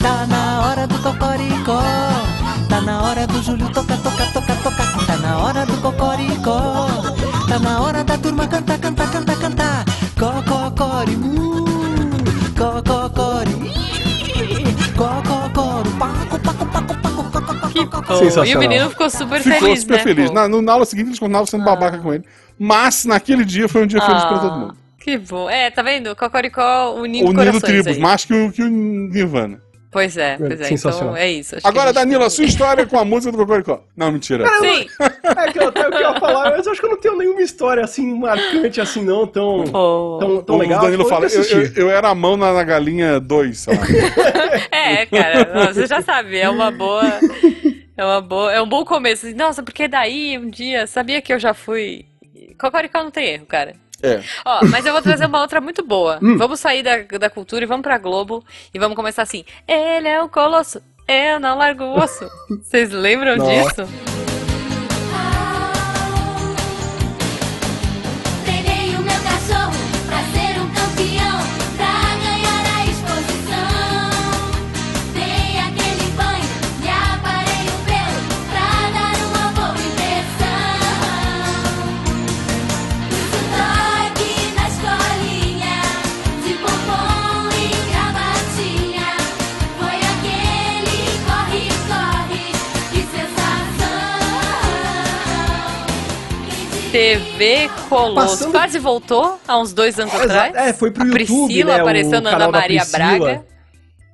Tá 0.00 0.26
na 0.26 0.66
hora 0.66 0.88
do 0.88 0.98
cocoricó, 0.98 1.82
tá 2.68 2.80
na 2.80 3.00
hora 3.00 3.24
do 3.24 3.40
Júlio 3.40 3.68
toca, 3.68 3.96
toca, 3.98 4.26
toca, 4.32 4.56
toca. 4.56 5.06
Tá 5.06 5.16
na 5.18 5.38
hora 5.38 5.64
do 5.64 5.80
cocoricó, 5.80 6.88
tá 7.48 7.60
na 7.60 7.80
hora 7.80 8.02
da 8.02 8.18
turma 8.18 8.48
cantar, 8.48 8.78
cantar, 8.80 9.08
cantar, 9.12 9.38
cantar. 9.38 9.84
Cococori, 10.18 11.16
E 18.46 18.56
o 18.56 18.58
menino 18.58 18.90
ficou 18.90 19.08
super 19.10 19.40
Ficou 19.40 19.60
feliz, 19.60 19.80
super 19.80 19.96
né? 19.98 20.02
feliz. 20.02 20.30
Na, 20.30 20.48
no- 20.48 20.62
na 20.62 20.72
aula 20.72 20.84
seguinte 20.84 21.08
eles 21.08 21.18
continuavam 21.18 21.46
sendo 21.46 21.64
babaca 21.64 21.98
com 21.98 22.12
ele. 22.14 22.24
Mas 22.58 23.04
naquele 23.04 23.44
dia 23.44 23.68
foi 23.68 23.82
um 23.84 23.86
dia 23.86 24.00
feliz 24.00 24.24
pra 24.24 24.36
Ah, 24.36 24.40
todo 24.40 24.58
mundo. 24.58 24.76
Que 24.98 25.16
bom. 25.18 25.48
É, 25.48 25.70
tá 25.70 25.82
vendo? 25.82 26.14
Cocoricó 26.16 26.94
unindo 26.94 27.30
Unindo 27.30 27.60
tribos, 27.60 27.86
aí. 27.96 27.98
mais 27.98 28.24
que 28.24 28.34
o, 28.34 28.50
que 28.52 28.62
o 28.62 28.68
Nirvana. 28.68 29.60
Pois 29.90 30.18
é, 30.18 30.36
pois 30.36 30.60
é. 30.60 30.64
sensacional. 30.64 31.12
Então 31.14 31.16
é 31.16 31.30
isso. 31.30 31.54
acho 31.56 31.62
que 31.62 31.68
Agora, 31.68 31.94
Danilo, 31.94 32.22
a 32.22 32.28
sua 32.28 32.44
história 32.44 32.84
com 32.84 32.98
a 32.98 33.06
música 33.06 33.32
do 33.32 33.38
Cocoricó. 33.38 33.80
Não, 33.96 34.12
mentira. 34.12 34.46
Sim. 34.60 34.86
É 35.00 35.50
que 35.50 35.58
eu 35.58 35.68
até 35.68 35.86
eu 35.86 35.90
queria 35.90 36.20
falar, 36.20 36.50
mas 36.50 36.66
eu 36.66 36.72
acho 36.72 36.80
que 36.80 36.86
eu 36.86 36.90
não 36.90 37.00
tenho 37.00 37.16
nenhuma 37.16 37.40
história 37.40 37.82
assim 37.82 38.18
marcante 38.18 38.82
assim, 38.82 39.02
não, 39.02 39.26
tão, 39.26 39.64
Pô. 39.64 40.18
tão, 40.20 40.42
tão 40.42 40.56
o 40.56 40.58
legal. 40.58 40.82
Danilo 40.82 41.04
Foi 41.04 41.10
fala, 41.10 41.26
eu, 41.26 41.42
eu, 41.42 41.72
eu 41.74 41.90
era 41.90 42.10
a 42.10 42.14
mão 42.14 42.36
na, 42.36 42.52
na 42.52 42.62
galinha 42.64 43.18
2, 43.18 43.58
sei 43.58 43.74
lá. 43.74 43.82
É, 44.70 45.06
cara, 45.06 45.72
você 45.72 45.86
já 45.86 46.00
sabe, 46.02 46.38
é 46.38 46.48
uma 46.50 46.70
boa. 46.70 47.02
É 47.98 48.04
uma 48.04 48.20
boa. 48.20 48.52
É 48.52 48.62
um 48.62 48.68
bom 48.68 48.84
começo. 48.84 49.28
Nossa, 49.34 49.60
porque 49.60 49.88
daí 49.88 50.38
um 50.38 50.48
dia, 50.48 50.86
sabia 50.86 51.20
que 51.20 51.32
eu 51.32 51.38
já 51.38 51.52
fui. 51.52 52.06
Cocoricó 52.58 53.02
não 53.02 53.10
tem 53.10 53.26
erro, 53.26 53.46
cara. 53.46 53.74
É. 54.00 54.22
Ó, 54.44 54.64
mas 54.66 54.86
eu 54.86 54.92
vou 54.92 55.02
trazer 55.02 55.26
uma 55.26 55.40
outra 55.40 55.60
muito 55.60 55.84
boa. 55.84 56.20
Vamos 56.36 56.60
sair 56.60 56.84
da, 56.84 57.18
da 57.18 57.28
cultura 57.28 57.64
e 57.64 57.66
vamos 57.66 57.82
pra 57.82 57.98
Globo. 57.98 58.44
E 58.72 58.78
vamos 58.78 58.94
começar 58.94 59.22
assim. 59.22 59.44
Ele 59.66 60.06
é 60.06 60.22
um 60.22 60.28
colosso, 60.28 60.80
eu 61.08 61.40
não 61.40 61.58
largo 61.58 61.82
o 61.82 61.98
osso. 61.98 62.28
Vocês 62.62 62.90
lembram 62.90 63.36
disso? 63.36 64.17
TV 97.08 97.70
Colosso. 97.88 98.14
Passando- 98.38 98.52
Quase 98.52 98.78
voltou 98.78 99.40
há 99.48 99.58
uns 99.58 99.72
dois 99.72 99.98
anos 99.98 100.12
Exa- 100.12 100.24
atrás. 100.24 100.54
é, 100.54 100.72
foi 100.74 100.90
pro 100.90 101.04
a 101.04 101.06
YouTube, 101.06 101.24
Priscila 101.24 101.74
né, 101.74 101.80
apareceu 101.80 102.20
na 102.20 102.30
Ana 102.34 102.48
Maria. 102.50 102.84
Braga. 102.84 103.46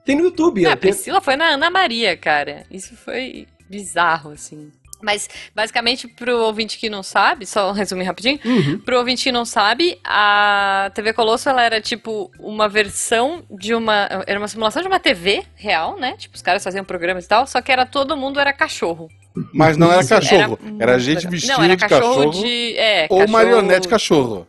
Tem 0.04 0.16
no 0.16 0.24
YouTube. 0.24 0.62
Não, 0.62 0.70
ó, 0.70 0.72
a 0.74 0.76
tem- 0.76 0.92
Priscila 0.92 1.20
foi 1.20 1.34
na 1.34 1.46
Ana 1.46 1.70
Maria, 1.70 2.16
cara. 2.16 2.64
Isso 2.70 2.94
foi 2.96 3.48
bizarro, 3.68 4.30
assim. 4.30 4.70
Mas, 5.02 5.28
basicamente, 5.54 6.06
pro 6.08 6.38
ouvinte 6.44 6.78
que 6.78 6.88
não 6.88 7.02
sabe, 7.02 7.44
só 7.46 7.68
um 7.68 7.72
resumo 7.72 8.02
rapidinho. 8.04 8.38
Uhum. 8.44 8.78
Pro 8.78 8.96
ouvinte 8.98 9.24
que 9.24 9.32
não 9.32 9.44
sabe, 9.44 9.98
a 10.04 10.90
TV 10.94 11.12
Colosso, 11.12 11.48
ela 11.48 11.62
era, 11.62 11.80
tipo, 11.80 12.30
uma 12.38 12.68
versão 12.68 13.42
de 13.50 13.74
uma... 13.74 14.08
Era 14.26 14.38
uma 14.38 14.48
simulação 14.48 14.80
de 14.80 14.88
uma 14.88 15.00
TV 15.00 15.42
real, 15.56 15.98
né? 15.98 16.14
Tipo, 16.16 16.36
os 16.36 16.42
caras 16.42 16.62
faziam 16.62 16.84
programas 16.84 17.24
e 17.24 17.28
tal, 17.28 17.46
só 17.46 17.60
que 17.60 17.70
era 17.72 17.84
todo 17.84 18.16
mundo 18.16 18.38
era 18.40 18.52
cachorro. 18.52 19.08
Mas 19.52 19.76
não 19.76 19.90
era 19.90 20.04
cachorro, 20.06 20.58
muito 20.62 20.82
era, 20.82 20.98
gente 20.98 21.26
vestida 21.26 21.56
Não, 21.56 21.64
era 21.64 21.74
de 21.76 21.86
cachorro, 21.88 22.26
cachorro, 22.26 22.44
de... 22.44 22.76
É, 22.76 23.06
ou 23.10 23.18
cachorro- 23.18 23.32
marionete 23.32 23.88
cachorro. 23.88 24.46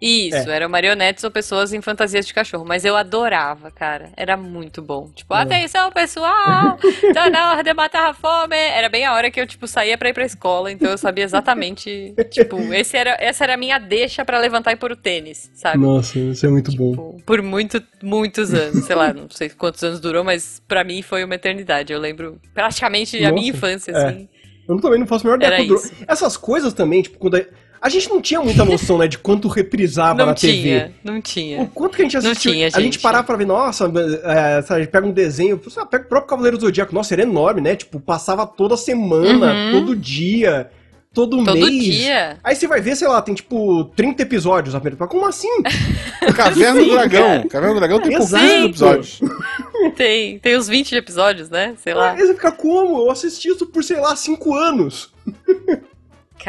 Isso, 0.00 0.36
É. 0.50 0.56
eram 0.56 0.68
marionetes 0.68 1.24
ou 1.24 1.30
pessoas 1.30 1.72
em 1.72 1.80
fantasias 1.82 2.26
de 2.26 2.32
cachorro. 2.32 2.64
Mas 2.66 2.84
eu 2.84 2.96
adorava, 2.96 3.70
cara. 3.70 4.10
Era 4.16 4.36
muito 4.36 4.80
bom. 4.80 5.10
Tipo, 5.14 5.34
É. 5.34 5.42
atenção, 5.42 5.90
pessoal! 5.90 6.78
Tá 7.12 7.28
na 7.30 7.50
hora 7.52 7.62
de 7.64 7.74
matar 7.74 8.10
a 8.10 8.14
fome! 8.14 8.54
Era 8.56 8.88
bem 8.88 9.04
a 9.04 9.12
hora 9.14 9.30
que 9.30 9.40
eu, 9.40 9.46
tipo, 9.46 9.66
saía 9.66 9.98
pra 9.98 10.08
ir 10.08 10.12
pra 10.12 10.24
escola, 10.24 10.70
então 10.70 10.90
eu 10.90 10.98
sabia 10.98 11.24
exatamente. 11.24 12.14
tipo, 12.30 12.56
esse 12.72 12.96
era, 12.96 13.16
essa 13.18 13.44
era 13.44 13.54
a 13.54 13.56
minha 13.56 13.78
deixa 13.78 14.24
pra 14.24 14.38
levantar 14.38 14.72
e 14.72 14.76
pôr 14.76 14.92
o 14.92 14.96
tênis, 14.96 15.50
sabe? 15.54 15.78
Nossa, 15.78 16.18
isso 16.18 16.46
é 16.46 16.48
muito 16.48 16.70
bom. 16.76 16.90
Tipo, 16.92 17.22
por 17.26 17.42
muito, 17.42 17.82
muitos 18.02 18.54
anos. 18.54 18.84
Sei 18.84 18.94
lá, 18.94 19.12
não 19.12 19.28
sei 19.30 19.48
quantos 19.50 19.82
anos 19.82 20.00
durou, 20.00 20.22
mas 20.22 20.62
pra 20.68 20.84
mim 20.84 21.02
foi 21.02 21.24
uma 21.24 21.34
eternidade. 21.34 21.92
Eu 21.92 21.98
lembro 21.98 22.40
praticamente 22.54 23.16
a 23.18 23.22
Nossa, 23.22 23.32
minha 23.34 23.50
infância, 23.50 23.90
é. 23.92 23.96
assim. 24.06 24.28
Eu 24.68 24.80
também 24.80 25.00
não 25.00 25.06
faço 25.06 25.26
a 25.26 25.30
menor 25.36 25.44
ideia. 25.44 25.62
Isso. 25.74 25.92
Essas 26.06 26.36
coisas 26.36 26.72
também, 26.74 27.02
tipo, 27.02 27.18
quando. 27.18 27.36
A... 27.36 27.44
a 27.80 27.88
gente 27.88 28.08
não 28.08 28.20
tinha 28.20 28.40
muita 28.40 28.64
noção, 28.64 28.98
né, 28.98 29.06
de 29.08 29.18
quanto 29.18 29.48
reprisava 29.48 30.18
Não 30.18 30.26
na 30.26 30.34
tinha, 30.34 30.80
TV. 30.80 30.94
não 31.04 31.18
O 31.18 31.22
tinha. 31.22 31.70
quanto 31.74 31.96
que 31.96 32.02
a 32.02 32.04
gente 32.04 32.14
Não 32.22 32.30
assistiu. 32.30 32.52
tinha, 32.52 32.66
A 32.66 32.70
gente 32.70 32.82
gente. 32.94 32.98
parava 33.00 33.24
pra 33.24 33.36
ver, 33.36 33.46
nossa, 33.46 33.90
é, 34.24 34.62
sabe, 34.62 34.86
pega 34.86 35.06
um 35.06 35.12
desenho, 35.12 35.58
pega 35.90 36.04
o 36.04 36.08
próprio 36.08 36.28
Cavaleiro 36.28 36.56
do 36.58 36.62
Zodíaco, 36.62 36.94
nossa, 36.94 37.14
era 37.14 37.22
enorme, 37.22 37.60
né? 37.60 37.76
Tipo, 37.76 38.00
passava 38.00 38.46
toda 38.46 38.76
semana, 38.76 39.52
Uhum. 39.52 39.72
todo 39.72 39.96
dia, 39.96 40.70
todo, 41.14 41.44
Todo 41.44 41.54
mês. 41.58 41.82
dia. 41.84 42.38
Aí 42.44 42.54
você 42.54 42.66
vai 42.66 42.80
ver, 42.80 42.94
sei 42.96 43.08
lá, 43.08 43.20
tem 43.22 43.34
tipo 43.34 43.84
30 43.96 44.22
episódios 44.22 44.74
apenas. 44.74 44.98
Como 45.08 45.26
assim? 45.26 45.48
Caverna 46.36 46.80
do 46.80 46.90
Dragão. 46.90 47.48
Caverna 47.48 47.74
do 47.74 47.80
Dragão 47.80 48.00
tem 48.00 48.14
Exato. 48.14 48.30
pouquíssimos 48.44 48.64
episódios. 48.70 49.20
Tem, 49.96 50.40
tem 50.40 50.56
uns 50.58 50.66
20 50.66 50.96
episódios, 50.96 51.48
né? 51.50 51.74
Sei 51.82 51.94
lá. 51.94 52.10
Aí 52.10 52.18
você 52.18 52.34
fica 52.34 52.50
como? 52.50 52.98
Eu 52.98 53.10
assisti 53.12 53.48
isso 53.48 53.64
por, 53.64 53.82
sei 53.84 54.00
lá, 54.00 54.14
5 54.16 54.52
anos. 54.54 55.12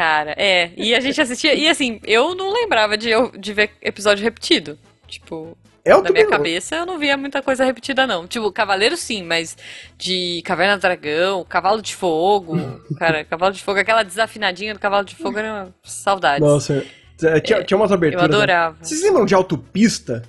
Cara, 0.00 0.34
é. 0.38 0.70
E 0.78 0.94
a 0.94 1.00
gente 1.00 1.20
assistia. 1.20 1.52
E 1.52 1.68
assim, 1.68 2.00
eu 2.04 2.34
não 2.34 2.50
lembrava 2.54 2.96
de, 2.96 3.10
eu- 3.10 3.30
de 3.32 3.52
ver 3.52 3.72
episódio 3.82 4.24
repetido. 4.24 4.78
Tipo, 5.06 5.54
É 5.84 5.94
o 5.94 6.00
na 6.02 6.08
minha 6.10 6.26
cabeça 6.26 6.74
eu 6.76 6.86
não 6.86 6.98
via 6.98 7.18
muita 7.18 7.42
coisa 7.42 7.66
repetida, 7.66 8.06
não. 8.06 8.26
Tipo, 8.26 8.50
Cavaleiro 8.50 8.96
sim, 8.96 9.22
mas 9.22 9.58
de 9.98 10.40
Caverna 10.42 10.78
do 10.78 10.80
Dragão, 10.80 11.44
Cavalo 11.44 11.82
de 11.82 11.94
Fogo. 11.94 12.56
cara, 12.98 13.24
Cavalo 13.26 13.52
de 13.52 13.62
Fogo, 13.62 13.78
aquela 13.78 14.02
desafinadinha 14.02 14.72
do 14.72 14.80
Cavalo 14.80 15.04
de 15.04 15.14
Fogo 15.16 15.38
era 15.38 15.52
uma 15.52 15.74
saudade. 15.84 16.40
Nossa, 16.42 16.82
é, 17.22 17.38
tinha, 17.40 17.62
tinha 17.62 17.76
umas 17.76 17.90
eu 17.90 17.96
aberturas. 17.96 18.26
né? 18.30 18.34
adorava. 18.36 18.78
Vocês 18.80 19.02
lembram 19.02 19.26
de 19.26 19.34
Autopista? 19.34 20.22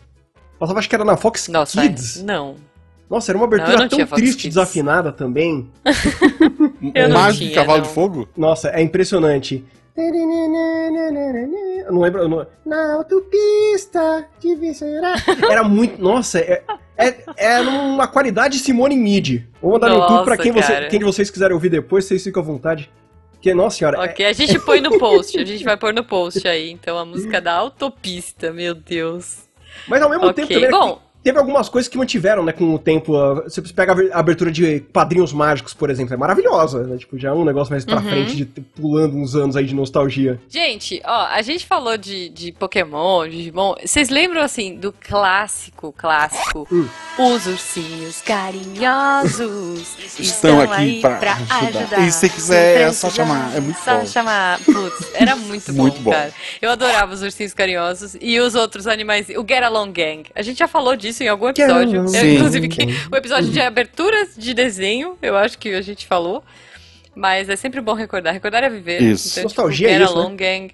Passava, 0.60 0.80
acho 0.80 0.90
que 0.90 0.96
era 0.96 1.06
na 1.06 1.16
Fox 1.16 1.48
Nossa, 1.48 1.82
Kids. 1.82 2.22
não. 2.22 2.58
Nossa, 3.12 3.30
era 3.32 3.38
uma 3.38 3.46
Não, 3.46 3.54
abertura 3.54 3.78
não 3.78 3.90
tão 3.90 3.98
tinha 3.98 4.08
Fox 4.08 4.22
triste, 4.22 4.48
desafinada 4.48 5.12
também. 5.12 5.70
Eu 6.96 7.10
não 7.10 7.20
Mais 7.20 7.36
do 7.36 7.40
que 7.40 7.46
tinha, 7.50 7.56
Cavalo 7.60 7.80
não. 7.80 7.88
de 7.88 7.94
Fogo? 7.94 8.30
Nossa, 8.38 8.70
é 8.70 8.82
impressionante. 8.82 9.66
Eu 9.98 11.92
não 11.94 12.02
lembro. 12.02 12.22
eu 12.22 12.30
não- 12.30 12.48
Na 12.66 12.94
autopista 12.96 14.26
de 14.40 14.56
vencerá. 14.56 15.14
Era 15.50 15.62
muito. 15.64 16.02
Nossa, 16.02 16.40
é, 16.40 16.64
é, 16.98 17.16
é 17.38 17.60
uma 17.62 18.08
qualidade 18.08 18.58
Simone 18.60 18.96
Mid. 18.96 19.44
Vou 19.62 19.74
mandar 19.74 19.90
no 19.90 19.98
Nossa, 19.98 20.14
YouTube 20.14 20.26
pra 20.26 20.38
quem, 20.38 20.52
você, 20.54 20.88
quem 20.88 21.00
de 21.00 21.06
vocês 21.06 21.30
quiserem 21.30 21.54
ouvir 21.54 21.70
depois, 21.70 22.06
vocês 22.06 22.24
ficam 22.24 22.42
à 22.42 22.46
vontade. 22.46 22.90
Porque, 23.34 23.54
nossa 23.54 23.78
senhora, 23.78 23.98
é- 23.98 24.06
Ok, 24.10 24.26
a 24.26 24.34
gente 24.34 24.58
põe 24.60 24.80
no 24.80 24.98
post, 24.98 25.38
a 25.38 25.44
gente 25.46 25.64
vai 25.64 25.76
pôr 25.76 25.94
no 25.94 26.04
post 26.04 26.48
aí. 26.48 26.72
Então 26.72 26.98
a 26.98 27.04
música 27.04 27.42
da 27.42 27.54
autopista, 27.54 28.54
meu 28.54 28.74
Deus. 28.74 29.40
Mas 29.88 30.02
ao 30.02 30.10
mesmo 30.10 30.28
Ok, 30.28 30.46
tempo 30.46 30.54
também 30.54 30.70
bom. 30.72 31.02
Teve 31.24 31.38
algumas 31.38 31.70
coisas 31.70 31.88
que 31.90 31.98
mantiveram, 31.98 32.44
né, 32.44 32.52
com 32.52 32.74
o 32.74 32.80
tempo. 32.80 33.14
Você 33.44 33.62
pega 33.74 33.94
a 34.14 34.20
abertura 34.20 34.52
de 34.52 34.80
Padrinhos 34.94 35.34
Mágicos, 35.34 35.74
por 35.74 35.90
exemplo, 35.90 36.14
é 36.14 36.18
maravilhosa, 36.18 36.84
né? 36.84 36.98
Tipo, 36.98 37.18
já 37.18 37.30
é 37.30 37.34
um 37.34 37.46
negócio 37.46 37.72
mais 37.72 37.86
pra 37.86 37.98
Uhum. 37.98 38.10
frente, 38.10 38.36
de 38.36 38.46
pulando 38.46 39.16
uns 39.16 39.36
anos 39.36 39.56
aí 39.56 39.66
de 39.66 39.76
nostalgia. 39.76 40.40
Gente, 40.50 41.02
ó, 41.06 41.26
a 41.28 41.42
gente 41.42 41.66
falou 41.66 41.98
de, 41.98 42.30
de 42.30 42.52
Pokémon, 42.52 43.28
de 43.28 43.38
Digimon. 43.38 43.76
Vocês 43.84 44.10
lembram, 44.10 44.42
assim, 44.42 44.76
do 44.76 44.92
clássico, 44.94 45.94
clássico? 45.98 46.68
Hum. 46.72 46.88
Os 47.20 47.46
ursinhos 47.46 48.22
carinhosos 48.22 49.96
Estão 50.20 50.60
aqui 50.62 51.02
pra 51.02 51.38
ajudar. 51.50 52.00
E 52.08 52.12
se 52.12 52.30
quiser, 52.30 52.82
é 52.82 52.92
só 52.94 53.10
chamar. 53.10 53.56
É 53.56 53.60
muito 53.60 53.80
só 53.80 54.00
bom. 54.00 54.06
chamar. 54.06 54.60
Putz, 54.60 55.12
era 55.14 55.36
muito 55.36 55.72
bom, 55.74 55.82
Muito 55.84 56.00
bom. 56.02 56.12
cara. 56.12 56.32
Eu 56.62 56.70
adorava 56.72 57.14
os 57.14 57.22
ursinhos 57.22 57.54
carinhosos 57.54 58.16
e 58.20 58.40
os 58.40 58.56
outros 58.56 58.88
animais. 58.88 59.28
O 59.30 59.46
Get 59.48 59.64
Along 59.64 59.92
Gang. 59.92 60.24
A 60.36 60.42
gente 60.42 60.60
já 60.60 60.68
falou 60.68 60.96
disso 60.96 61.11
em 61.20 61.28
algum 61.28 61.50
episódio. 61.50 62.06
É, 62.16 62.34
inclusive, 62.34 62.68
que, 62.68 62.86
o 63.12 63.16
episódio 63.16 63.50
de 63.52 63.60
aberturas 63.60 64.36
de 64.38 64.54
desenho, 64.54 65.18
eu 65.22 65.36
acho 65.36 65.58
que 65.58 65.70
a 65.74 65.82
gente 65.82 66.08
falou. 66.08 66.44
Mas 67.14 67.50
é 67.50 67.56
sempre 67.56 67.82
bom 67.82 67.94
recordar. 67.94 68.34
Recordar 68.34 68.64
é 68.64 68.70
viver. 68.70 69.02
Isso. 69.02 69.32
Então, 69.32 69.44
Nostalgia 69.44 69.90
tipo, 69.90 70.00
é 70.00 70.04
isso, 70.06 70.16
né? 70.16 70.22
Along 70.22 70.36
Gang. 70.38 70.72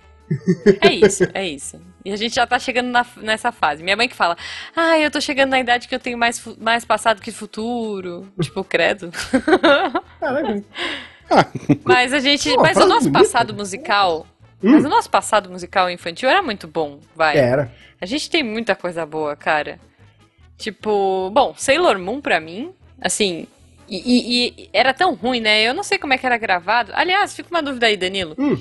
É 0.82 0.94
isso, 0.94 1.24
é 1.34 1.48
isso. 1.48 1.82
E 2.04 2.12
a 2.12 2.16
gente 2.16 2.36
já 2.36 2.46
tá 2.46 2.60
chegando 2.60 2.90
na- 2.90 3.06
nessa 3.18 3.52
fase. 3.52 3.82
Minha 3.82 3.96
mãe 3.98 4.08
que 4.08 4.16
fala, 4.16 4.38
ah, 4.76 5.00
eu 5.00 5.10
tô 5.10 5.20
chegando 5.20 5.52
na 5.52 5.60
idade 5.60 5.88
que 5.88 5.96
eu 5.96 6.00
tenho 6.00 6.18
mais, 6.18 6.42
mais 6.60 6.86
passado 6.86 7.22
que 7.22 7.32
futuro. 7.32 8.28
Tipo, 8.40 8.64
credo. 8.64 9.10
Caraca. 10.20 10.64
Mas 11.84 12.14
a 12.14 12.20
gente. 12.20 12.54
Pô, 12.54 12.62
mas 12.62 12.78
o 12.78 12.86
nosso 12.86 13.10
bonita. 13.10 13.20
passado 13.20 13.54
musical. 13.54 14.28
Mas 14.62 14.86
o 14.86 14.90
nosso 14.90 15.10
passado 15.10 15.50
musical 15.50 15.90
infantil 15.90 16.30
era 16.30 16.42
muito 16.42 16.68
bom, 16.68 17.00
vai. 17.16 17.38
Era. 17.38 17.72
A 18.02 18.06
gente 18.06 18.30
tem 18.30 18.44
muita 18.44 18.76
coisa 18.76 19.06
boa, 19.06 19.36
cara. 19.36 19.80
Tipo, 20.58 21.30
bom, 21.34 21.54
Sailor 21.58 22.00
Moon 22.00 22.20
pra 22.22 22.40
mim, 22.40 22.72
assim. 23.02 23.46
E, 23.88 23.98
e- 23.98 24.54
e 24.64 24.70
era 24.74 24.94
tão 24.94 25.14
ruim, 25.14 25.40
né? 25.40 25.62
Eu 25.64 25.74
não 25.74 25.84
sei 25.84 25.98
como 25.98 26.14
é 26.14 26.18
que 26.18 26.26
era 26.26 26.38
gravado. 26.38 26.92
Aliás, 26.96 27.36
fica 27.36 27.50
uma 27.50 27.62
dúvida 27.62 27.86
aí, 27.88 27.96
Danilo. 27.96 28.36
Hum. 28.38 28.58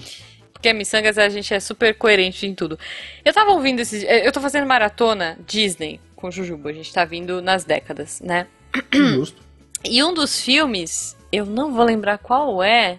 Porque 0.52 0.68
a 0.68 0.74
Missangas 0.74 1.18
a 1.18 1.28
gente 1.28 1.52
é 1.52 1.60
super 1.60 1.94
coerente 1.96 2.46
em 2.46 2.54
tudo. 2.54 2.78
Eu 3.24 3.32
tava 3.32 3.50
ouvindo 3.52 3.80
esses. 3.80 4.04
Eu 4.04 4.30
tô 4.32 4.40
fazendo 4.40 4.66
maratona 4.66 5.38
Disney 5.46 6.00
com 6.14 6.30
Jujuba. 6.30 6.70
A 6.70 6.72
gente 6.72 6.92
tá 6.92 7.04
vindo 7.04 7.42
nas 7.42 7.64
décadas, 7.64 8.20
né? 8.20 8.46
Justo. 8.92 9.44
E 9.88 10.02
um 10.02 10.12
dos 10.12 10.40
filmes, 10.40 11.16
eu 11.30 11.46
não 11.46 11.72
vou 11.72 11.84
lembrar 11.84 12.18
qual 12.18 12.60
é. 12.60 12.98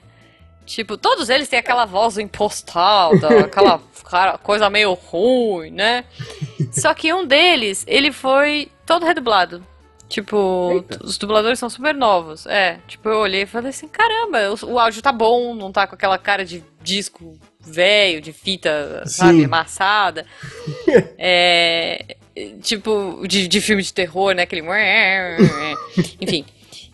Tipo, 0.66 0.96
todos 0.96 1.28
eles 1.30 1.50
têm 1.50 1.60
aquela 1.60 1.84
voz 1.86 2.18
impostada, 2.18 3.28
aquela 3.46 3.82
coisa 4.38 4.70
meio 4.70 4.94
ruim, 4.94 5.72
né? 5.72 6.06
Só 6.72 6.94
que 6.94 7.12
um 7.14 7.26
deles, 7.26 7.84
ele 7.88 8.12
foi 8.14 8.70
todo 8.88 9.06
redublado. 9.06 9.64
Tipo, 10.10 10.72
Eita. 10.72 11.04
os 11.04 11.18
dubladores 11.18 11.60
são 11.60 11.70
super 11.70 11.94
novos. 11.94 12.46
É, 12.48 12.80
tipo, 12.88 13.10
eu 13.10 13.18
olhei 13.18 13.42
e 13.42 13.46
falei 13.46 13.70
assim, 13.70 13.90
caramba, 13.90 14.40
o, 14.52 14.74
o 14.74 14.80
áudio 14.80 15.02
tá 15.02 15.12
bom, 15.12 15.54
não 15.54 15.72
tá 15.72 15.86
com 15.86 15.96
aquela 15.96 16.18
cara 16.18 16.46
de 16.46 16.64
disco 16.82 17.38
velho, 17.60 18.22
de 18.22 18.32
fita, 18.32 19.04
sabe, 19.06 19.40
Sim. 19.40 19.46
amassada. 19.46 20.26
É, 21.20 22.16
tipo, 22.62 23.24
de, 23.28 23.48
de 23.48 23.60
filme 23.60 23.82
de 23.82 23.92
terror, 23.92 24.34
né? 24.34 24.44
Aquele. 24.44 24.64
Enfim. 26.22 26.46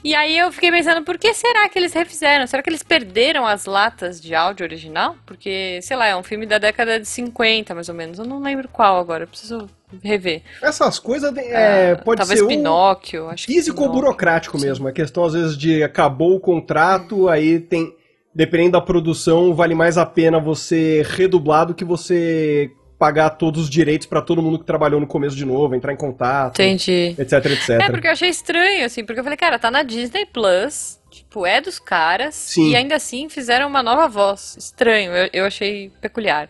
E 0.04 0.16
aí 0.16 0.38
eu 0.38 0.52
fiquei 0.52 0.72
pensando, 0.72 1.04
por 1.04 1.18
que 1.18 1.34
será 1.34 1.70
que 1.70 1.78
eles 1.78 1.94
refizeram? 1.94 2.48
Será 2.48 2.64
que 2.64 2.70
eles 2.70 2.84
perderam 2.84 3.46
as 3.46 3.66
latas 3.66 4.20
de 4.20 4.34
áudio 4.34 4.66
original? 4.66 5.16
Porque, 5.26 5.80
sei 5.82 5.96
lá, 5.96 6.08
é 6.08 6.16
um 6.16 6.24
filme 6.24 6.46
da 6.46 6.58
década 6.58 7.00
de 7.00 7.08
50, 7.08 7.76
mais 7.76 7.88
ou 7.88 7.96
menos. 7.96 8.20
Eu 8.20 8.26
não 8.26 8.42
lembro 8.42 8.68
qual 8.68 9.00
agora, 9.00 9.24
eu 9.24 9.28
preciso 9.28 9.70
rever. 10.04 10.42
Essas 10.62 11.00
coisas 11.00 11.36
é, 11.38 11.92
Ah, 11.92 11.96
pode 12.04 12.20
Talvez 12.20 12.40
ser 12.40 12.46
um 12.46 12.50
Pinóquio, 12.50 13.28
acho 13.30 13.46
que 13.46 13.54
físico 13.54 13.88
burocrático 13.90 14.60
mesmo. 14.60 14.88
É 14.88 14.92
questão, 14.92 15.26
às 15.26 15.34
vezes, 15.34 15.58
de 15.58 15.84
acabou 15.84 16.36
o 16.36 16.40
contrato, 16.40 17.28
aí 17.28 17.60
tem. 17.60 17.96
Dependendo 18.36 18.72
da 18.72 18.82
produção, 18.82 19.54
vale 19.54 19.76
mais 19.76 19.96
a 19.96 20.08
pena 20.08 20.40
você 20.40 21.04
redublar 21.08 21.68
do 21.68 21.76
que 21.76 21.86
você 21.86 22.72
pagar 22.98 23.32
todos 23.32 23.64
os 23.64 23.70
direitos 23.70 24.08
pra 24.08 24.22
todo 24.22 24.42
mundo 24.42 24.58
que 24.58 24.66
trabalhou 24.66 25.00
no 25.00 25.06
começo 25.06 25.36
de 25.36 25.46
novo, 25.46 25.76
entrar 25.76 25.92
em 25.94 25.98
contato, 25.98 26.62
Entendi. 26.62 27.16
etc, 27.20 27.34
etc. 27.48 27.70
É, 27.70 27.90
porque 27.92 28.08
eu 28.08 28.12
achei 28.12 28.30
estranho, 28.30 28.86
assim, 28.86 29.04
porque 29.04 29.20
eu 29.20 29.24
falei, 29.24 29.38
cara, 29.38 29.60
tá 29.60 29.70
na 29.70 29.84
Disney 29.84 30.26
Plus, 30.26 31.00
tipo, 31.12 31.46
é 31.46 31.60
dos 31.60 31.80
caras, 31.80 32.34
Sim. 32.34 32.70
e 32.72 32.76
ainda 32.76 32.96
assim 32.96 33.28
fizeram 33.28 33.68
uma 33.68 33.84
nova 33.84 34.08
voz. 34.08 34.56
Estranho, 34.58 35.12
eu, 35.12 35.30
eu 35.34 35.46
achei 35.46 35.92
peculiar. 36.02 36.50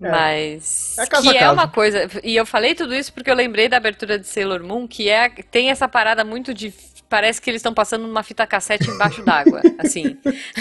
É. 0.00 0.10
Mas. 0.10 0.96
É 0.98 1.06
caso 1.06 1.30
que 1.30 1.36
é 1.36 1.40
caso. 1.40 1.54
uma 1.54 1.68
coisa. 1.68 2.08
E 2.22 2.36
eu 2.36 2.44
falei 2.44 2.74
tudo 2.74 2.94
isso 2.94 3.12
porque 3.12 3.30
eu 3.30 3.34
lembrei 3.34 3.68
da 3.68 3.76
abertura 3.76 4.18
de 4.18 4.26
Sailor 4.26 4.62
Moon, 4.62 4.86
que 4.86 5.08
é, 5.08 5.28
tem 5.28 5.70
essa 5.70 5.88
parada 5.88 6.24
muito 6.24 6.52
de. 6.52 6.72
Parece 7.08 7.40
que 7.40 7.48
eles 7.48 7.60
estão 7.60 7.72
passando 7.72 8.04
uma 8.04 8.22
fita 8.22 8.46
cassete 8.46 8.90
embaixo 8.90 9.24
d'água, 9.24 9.62
assim. 9.78 10.16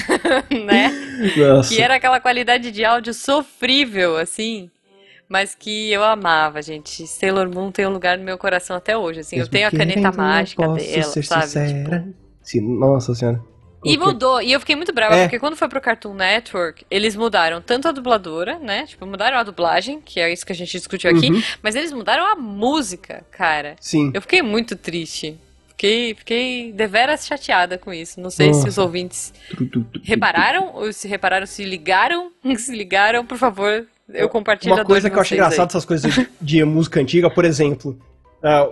né? 0.66 0.92
Nossa. 1.36 1.74
Que 1.74 1.82
era 1.82 1.96
aquela 1.96 2.20
qualidade 2.20 2.72
de 2.72 2.86
áudio 2.86 3.14
sofrível, 3.14 4.16
assim. 4.18 4.70
Mas 5.28 5.56
que 5.56 5.92
eu 5.92 6.04
amava, 6.04 6.62
gente. 6.62 7.08
Sailor 7.08 7.50
Moon 7.50 7.72
tem 7.72 7.88
um 7.88 7.90
lugar 7.90 8.18
no 8.18 8.24
meu 8.24 8.38
coração 8.38 8.76
até 8.76 8.96
hoje, 8.96 9.22
assim. 9.22 9.38
Eu 9.38 9.48
tenho 9.48 9.68
a 9.68 9.72
caneta 9.72 10.12
mágica 10.12 10.68
dela, 10.68 11.04
sabe? 11.24 11.68
Tipo, 11.68 12.14
Sim, 12.44 12.78
nossa 12.78 13.16
senhora. 13.16 13.42
E 13.86 13.98
mudou, 13.98 14.42
e 14.42 14.52
eu 14.52 14.60
fiquei 14.60 14.76
muito 14.76 14.92
brava, 14.94 15.16
É. 15.16 15.24
porque 15.24 15.40
quando 15.40 15.56
foi 15.56 15.68
pro 15.70 15.80
Cartoon 15.80 16.14
Network, 16.14 16.86
eles 16.90 17.16
mudaram 17.16 17.62
tanto 17.62 17.88
a 17.88 17.92
dubladora, 17.92 18.58
né? 18.60 18.86
Tipo, 18.86 19.06
mudaram 19.06 19.38
a 19.38 19.44
dublagem, 19.44 20.02
que 20.02 20.20
é 20.20 20.32
isso 20.34 20.46
que 20.46 20.52
a 20.52 20.56
gente 20.56 20.72
discutiu 20.72 21.10
aqui, 21.12 21.30
Uhum. 21.32 21.42
mas 21.62 21.76
eles 21.76 21.92
mudaram 21.94 22.26
a 22.26 22.36
música, 22.36 23.24
cara. 23.32 23.76
Sim. 23.80 24.12
Eu 24.14 24.22
fiquei 24.22 24.42
muito 24.42 24.76
triste. 24.76 25.38
Fiquei, 25.70 26.16
fiquei 26.16 26.72
deveras 26.72 27.28
chateada 27.28 27.78
com 27.78 27.92
isso. 27.94 28.22
Não 28.22 28.30
sei 28.30 28.54
se 28.54 28.60
Nossa. 28.60 28.70
os 28.70 28.78
ouvintes 28.78 29.34
repararam, 30.04 30.72
ou 30.74 30.92
se 30.94 31.08
repararam, 31.08 31.46
se 31.46 31.64
ligaram. 31.66 32.32
Se 32.58 32.74
ligaram, 32.76 33.26
por 33.26 33.38
favor, 33.38 33.86
eu 34.14 34.30
compartilho 34.30 34.74
Uma 34.76 34.86
coisa 34.86 35.10
que 35.10 35.16
eu 35.16 35.20
vocês 35.24 35.34
engraçado 35.34 35.60
aí. 35.62 35.66
dessas 35.68 35.84
coisas 35.86 36.26
de, 36.40 36.64
música 36.64 37.00
antiga, 37.02 37.30
por 37.30 37.44
exemplo, 37.44 37.98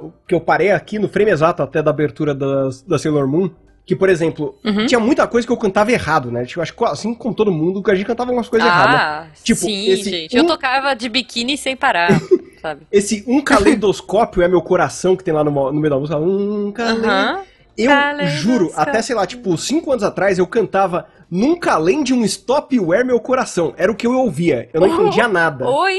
o 0.02 0.12
que 0.28 0.34
eu 0.34 0.40
parei 0.40 0.72
aqui 0.72 0.98
no 1.00 1.10
frame 1.10 1.32
exato 1.32 1.62
até 1.64 1.82
da 1.82 1.90
abertura 1.92 2.34
da, 2.36 2.70
da 2.88 2.98
Sailor 3.00 3.28
Moon, 3.28 3.50
que, 3.86 3.96
por 3.96 4.08
exemplo, 4.10 4.56
Uhum. 4.64 4.86
tinha 4.86 5.00
muita 5.00 5.28
coisa 5.28 5.46
que 5.46 5.52
eu 5.54 5.58
cantava 5.58 5.92
errado, 5.92 6.32
né? 6.32 6.46
Tipo, 6.46 6.62
acho 6.62 6.74
que 6.74 6.84
assim 6.86 7.14
como 7.14 7.34
todo 7.36 7.52
mundo, 7.52 7.84
que 7.84 7.92
a 7.92 7.96
gente 7.96 8.06
cantava 8.06 8.32
umas 8.32 8.48
coisas 8.48 8.68
erradas. 8.68 8.92
né? 8.94 8.98
Ah, 9.02 9.28
Tipo, 9.44 9.60
sim, 9.62 9.90
esse 9.90 10.10
gente. 10.10 10.36
Eu 10.38 10.44
um- 10.44 10.48
tocava 10.48 10.94
de 10.96 11.10
biquíni 11.10 11.58
sem 11.58 11.76
parar, 11.76 12.10
sabe? 12.62 12.82
Esse 12.92 13.24
um 13.28 13.42
caleidoscópio 13.42 14.42
é 14.42 14.48
meu 14.48 14.62
coração 14.62 15.16
que 15.16 15.24
tem 15.24 15.34
lá 15.34 15.44
no, 15.44 15.52
no 15.52 15.74
meio 15.80 15.90
da 15.90 15.98
música. 16.00 16.18
Um 16.18 16.72
caleidoscópio. 16.72 17.12
Aham. 17.12 17.40
Eu 17.76 17.90
Caleidoscópio. 17.90 18.40
juro, 18.40 18.72
até 18.76 19.02
sei 19.02 19.16
lá, 19.16 19.26
tipo, 19.26 19.58
cinco 19.58 19.92
anos 19.92 20.04
atrás 20.04 20.38
eu 20.38 20.46
cantava 20.48 21.08
Nunca 21.36 21.74
além 21.74 22.04
de 22.04 22.14
um 22.14 22.24
stopware 22.26 23.04
meu 23.04 23.20
coração. 23.20 23.74
Era 23.76 23.92
o 23.92 23.96
que 23.96 24.06
eu 24.06 24.12
ouvia. 24.14 24.70
Eu 24.72 24.82
não 24.82 24.88
Oh. 24.88 25.02
entendia 25.02 25.28
nada. 25.28 25.68
Oi! 25.68 25.98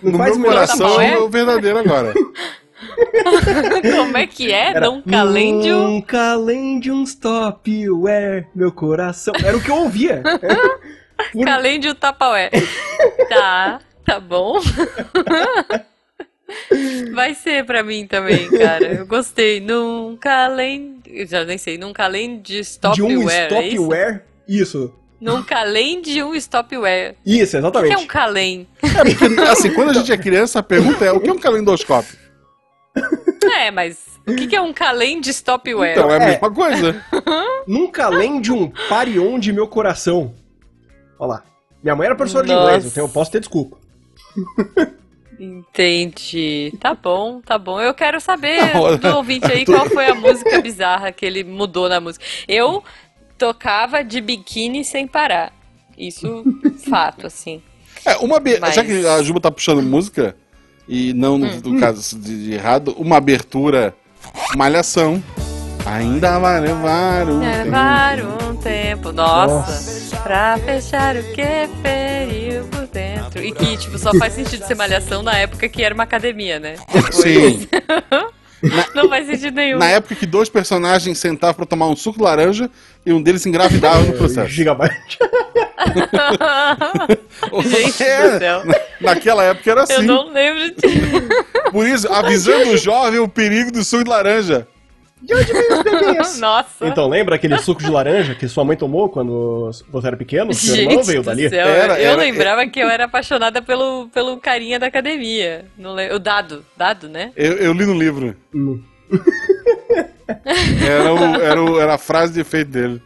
Não 0.00 0.12
No 0.12 0.18
faz 0.18 0.36
meu 0.38 0.50
coração 0.52 1.00
é 1.00 1.18
o 1.18 1.28
verdadeiro 1.28 1.78
agora. 1.78 2.14
Como 3.96 4.16
é 4.16 4.26
que 4.26 4.52
é? 4.52 4.70
Era 4.70 4.86
Nunca 4.90 5.18
além 5.20 5.60
de 5.60 5.72
um. 5.72 5.88
Nunca 5.92 6.32
além 6.32 6.80
de 6.80 6.90
um 6.90 7.02
stopware, 7.04 8.48
meu 8.54 8.72
coração. 8.72 9.34
Era 9.44 9.56
o 9.56 9.60
que 9.62 9.70
eu 9.70 9.76
ouvia. 9.76 10.22
Por- 10.22 10.80
Nunca 11.34 11.54
além 11.54 11.78
de 11.80 11.88
um 11.88 11.94
tapaué. 11.94 12.50
Tá, 13.28 13.78
tá 14.04 14.18
bom. 14.20 14.60
Vai 17.14 17.34
ser 17.34 17.64
pra 17.64 17.82
mim 17.82 18.06
também, 18.06 18.48
cara. 18.50 18.84
Eu 18.94 19.06
gostei. 19.06 19.60
Nunca 19.60 20.44
além. 20.44 20.98
Eu 21.06 21.26
já 21.26 21.44
nem 21.44 21.56
sei. 21.58 21.78
Nunca 21.78 22.04
além 22.04 22.36
de 22.40 22.54
de 22.54 22.60
stopware. 22.64 23.18
um 23.18 23.30
é 23.30 23.68
isso? 23.68 23.76
stopware. 23.82 24.22
Isso. 24.48 24.94
Nunca 25.20 25.58
além 25.60 26.02
de 26.02 26.22
um 26.22 26.34
stopware. 26.34 27.14
Isso, 27.24 27.44
O 27.44 27.50
que 27.50 27.56
exatamente. 27.58 27.94
é 27.94 27.98
um 27.98 28.06
calém? 28.06 28.66
É 28.82 29.14
porque, 29.14 29.40
assim, 29.42 29.72
quando 29.72 29.90
a 29.90 29.92
gente 29.94 30.10
é 30.12 30.18
criança, 30.18 30.58
a 30.58 30.62
pergunta 30.62 31.04
é: 31.04 31.12
o 31.12 31.20
que 31.20 31.30
é 31.30 31.32
um 31.32 31.38
calendoscópio? 31.38 32.18
É, 33.50 33.70
mas 33.70 33.98
o 34.26 34.34
que 34.34 34.46
que 34.46 34.56
é 34.56 34.60
um 34.60 34.72
calém 34.72 35.20
de 35.20 35.30
stopware? 35.32 35.92
Então, 35.92 36.10
é 36.10 36.18
a 36.18 36.22
É. 36.22 36.26
mesma 36.26 36.50
coisa. 36.50 37.04
Nunca 37.66 38.06
além 38.06 38.40
de 38.40 38.52
um 38.52 38.70
parion 38.88 39.38
de 39.38 39.52
meu 39.52 39.66
coração. 39.68 40.34
Olha 41.18 41.28
lá. 41.34 41.42
Minha 41.82 41.96
mãe 41.96 42.06
era 42.06 42.14
professora 42.16 42.46
de 42.46 42.52
Nossa. 42.52 42.64
inglês, 42.66 42.86
então 42.86 43.04
eu 43.04 43.08
posso 43.08 43.30
ter 43.30 43.40
desculpa. 43.40 43.76
Entendi. 45.38 46.72
Tá 46.78 46.94
bom, 46.94 47.40
tá 47.40 47.58
bom. 47.58 47.80
Eu 47.80 47.94
quero 47.94 48.20
saber 48.20 48.58
Não, 48.74 48.96
do 48.96 49.16
ouvinte 49.16 49.50
aí 49.50 49.64
qual 49.64 49.86
foi 49.88 50.06
a 50.06 50.14
música 50.14 50.60
bizarra 50.60 51.10
que 51.10 51.24
ele 51.26 51.42
mudou 51.42 51.88
na 51.88 52.00
música. 52.00 52.24
Eu 52.46 52.82
tocava 53.38 54.04
de 54.04 54.20
biquíni 54.20 54.84
sem 54.84 55.06
parar. 55.06 55.52
Isso, 55.98 56.44
fato, 56.88 57.26
assim. 57.26 57.62
É, 58.04 58.16
uma 58.16 58.40
Mas- 58.60 58.74
Já 58.74 58.84
que 58.84 59.06
a 59.06 59.22
Juba 59.22 59.40
tá 59.40 59.50
puxando 59.50 59.82
música, 59.82 60.36
e 60.88 61.12
não 61.14 61.38
no, 61.38 61.46
Hum. 61.46 61.60
no 61.64 61.80
caso 61.80 62.18
de, 62.18 62.44
de 62.44 62.52
errado, 62.54 62.94
uma 62.98 63.16
abertura 63.16 63.94
malhação. 64.56 65.22
Ainda 65.84 66.38
vai 66.38 66.60
levar 66.60 67.28
um 67.28 67.40
tempo. 67.40 67.64
Levar 67.64 68.18
um 68.20 68.56
tempo, 68.56 69.12
nossa, 69.12 69.54
Nossa. 69.72 70.16
pra 70.18 70.56
fechar 70.58 71.16
o 71.16 71.22
que 71.32 71.68
feriu 71.82 72.64
por 72.66 72.86
dentro. 72.86 73.42
E 73.42 73.50
que, 73.50 73.76
tipo, 73.76 73.98
só 73.98 74.12
faz 74.16 74.32
sentido 74.34 74.64
ser 74.64 74.76
malhação 74.76 75.22
na 75.24 75.36
época 75.38 75.68
que 75.68 75.82
era 75.82 75.92
uma 75.92 76.04
academia, 76.04 76.60
né? 76.60 76.76
Sim. 77.10 77.66
Não 78.94 79.08
faz 79.08 79.26
sentido 79.26 79.54
nenhum. 79.54 79.78
Na 79.78 79.88
época 79.88 80.14
que 80.14 80.26
dois 80.26 80.48
personagens 80.48 81.18
sentavam 81.18 81.54
pra 81.56 81.66
tomar 81.66 81.88
um 81.88 81.96
suco 81.96 82.18
de 82.18 82.24
laranja 82.24 82.70
e 83.04 83.12
um 83.12 83.20
deles 83.22 83.44
engravidava 83.46 84.00
no 84.02 84.12
processo. 84.12 84.48
Gigabyte. 84.50 85.18
Gente 87.64 88.02
É, 88.04 88.30
do 88.30 88.38
céu. 88.38 88.64
na- 88.64 88.74
Naquela 89.00 89.42
época 89.44 89.70
era 89.70 89.80
Eu 89.80 89.84
assim. 89.84 90.02
não 90.06 90.32
lembro 90.32 90.70
de. 90.70 90.76
Por 91.72 91.86
isso, 91.86 92.10
avisando 92.12 92.70
o 92.70 92.76
jovem 92.76 93.18
o 93.18 93.28
perigo 93.28 93.72
do 93.72 93.82
suco 93.84 94.04
de 94.04 94.10
laranja. 94.10 94.66
Nossa. 96.40 96.86
Então, 96.86 97.08
lembra 97.08 97.36
aquele 97.36 97.56
suco 97.58 97.82
de 97.82 97.90
laranja 97.90 98.34
que 98.34 98.48
sua 98.48 98.64
mãe 98.64 98.76
tomou 98.76 99.08
quando 99.08 99.70
você 99.90 100.06
era 100.06 100.16
pequeno? 100.16 100.52
Seu 100.52 100.74
irmão 100.76 100.96
Gente 100.98 101.06
veio 101.06 101.22
do 101.22 101.26
dali? 101.26 101.48
céu, 101.48 101.66
Era- 101.68 102.00
eu 102.00 102.10
era- 102.12 102.20
lembrava 102.20 102.66
que 102.66 102.80
eu 102.80 102.88
era 102.88 103.04
apaixonada 103.04 103.62
pelo, 103.62 104.08
pelo 104.08 104.36
carinha 104.38 104.78
da 104.78 104.86
academia. 104.86 105.66
Lem- 105.78 106.12
O 106.12 106.18
Dado, 106.18 106.64
Dado, 106.76 107.08
né? 107.08 107.32
Eu, 107.36 107.52
eu 107.54 107.72
li 107.72 107.86
no 107.86 107.94
livro. 107.98 108.34
Hum. 108.54 108.82
Era, 110.88 111.12
o- 111.12 111.40
era, 111.42 111.62
o- 111.62 111.80
era 111.80 111.94
a 111.94 111.98
frase 111.98 112.32
de 112.32 112.40
efeito 112.40 112.70
dele. 112.70 113.02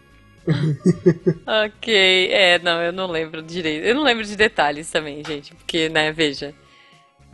Ok, 1.46 2.28
é, 2.32 2.58
não, 2.60 2.80
eu 2.80 2.92
não 2.92 3.06
lembro 3.10 3.42
direito. 3.42 3.84
Eu 3.84 3.94
não 3.96 4.04
lembro 4.04 4.24
de 4.24 4.36
detalhes 4.36 4.88
também, 4.90 5.22
gente, 5.26 5.52
porque, 5.54 5.88
né, 5.88 6.12
veja. 6.12 6.54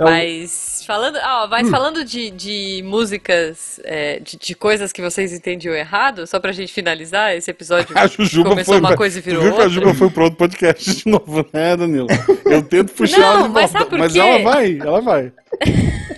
Então, 0.02 0.10
Mas 0.12 0.82
falando, 0.86 1.16
ah, 1.16 1.46
mas 1.48 1.70
falando 1.70 2.04
de, 2.04 2.30
de 2.30 2.82
músicas, 2.84 3.80
é, 3.84 4.18
de, 4.18 4.36
de 4.36 4.54
coisas 4.54 4.92
que 4.92 5.00
vocês 5.00 5.32
entendiam 5.32 5.74
errado, 5.74 6.26
só 6.26 6.40
pra 6.40 6.50
gente 6.52 6.72
finalizar 6.72 7.36
esse 7.36 7.50
episódio. 7.50 7.96
A 7.98 8.06
Jujuba 8.06 8.50
começou 8.50 8.74
foi. 8.74 8.80
uma 8.80 8.96
coisa 8.96 9.18
e 9.18 9.22
virou 9.22 9.42
viu 9.42 9.52
que 9.54 9.60
a 9.60 9.64
outra. 9.64 9.80
Juba 9.80 9.94
foi 9.94 10.10
pro 10.10 10.24
outro 10.24 10.38
podcast 10.38 10.94
de 10.94 11.08
novo, 11.10 11.46
né, 11.52 11.76
Danilo? 11.76 12.08
Eu 12.44 12.62
tento 12.62 12.92
puxar 12.92 13.18
Não, 13.18 13.26
ela 13.26 13.42
de 13.42 13.48
mas 13.48 13.52
volta. 13.72 13.78
sabe 13.78 13.90
por 13.90 13.98
mas 13.98 14.12
quê? 14.12 14.18
ela 14.18 14.38
vai, 14.42 14.78
ela 14.80 15.00
vai. 15.00 15.32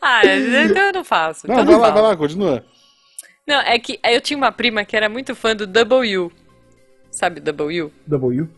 Ah, 0.00 0.22
então 0.24 0.82
eu 0.84 0.92
não 0.92 1.04
faço. 1.04 1.48
Não, 1.48 1.54
então 1.54 1.64
vai 1.66 1.74
não 1.74 1.80
lá, 1.80 1.88
falo. 1.88 2.00
vai 2.00 2.10
lá, 2.10 2.16
continua. 2.16 2.64
Não, 3.46 3.60
é 3.60 3.78
que 3.78 3.98
eu 4.04 4.20
tinha 4.20 4.36
uma 4.36 4.52
prima 4.52 4.84
que 4.84 4.96
era 4.96 5.08
muito 5.08 5.34
fã 5.34 5.54
do 5.54 5.66
W. 5.66 6.30
Sabe 7.10 7.40
W? 7.40 7.92
W. 8.06 8.48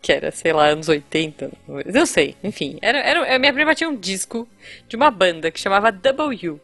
Que 0.00 0.12
era, 0.12 0.30
sei 0.30 0.52
lá, 0.52 0.66
anos 0.66 0.88
80. 0.88 1.50
Eu 1.92 2.06
sei, 2.06 2.36
enfim. 2.42 2.78
Era, 2.80 2.98
era, 2.98 3.34
a 3.34 3.38
minha 3.38 3.52
prima 3.52 3.74
tinha 3.74 3.90
um 3.90 3.96
disco 3.96 4.48
de 4.88 4.96
uma 4.96 5.10
banda 5.10 5.50
que 5.50 5.60
chamava 5.60 5.90
W. 5.90 6.60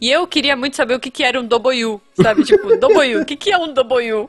E 0.00 0.10
eu 0.10 0.26
queria 0.26 0.56
muito 0.56 0.76
saber 0.76 0.94
o 0.94 1.00
que, 1.00 1.10
que 1.10 1.22
era 1.22 1.40
um 1.40 1.46
W, 1.46 2.00
sabe? 2.20 2.44
Tipo, 2.44 2.76
W, 2.76 3.20
o 3.20 3.24
que, 3.24 3.36
que 3.36 3.52
é 3.52 3.58
um 3.58 3.72
W? 3.72 4.28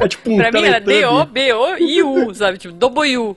É 0.00 0.08
tipo 0.08 0.30
um 0.30 0.36
Pra 0.36 0.52
mim 0.52 0.64
era. 0.64 0.80
D-O-B-O-I-U, 0.80 2.34
sabe? 2.34 2.58
Tipo, 2.58 2.74
W. 2.74 3.36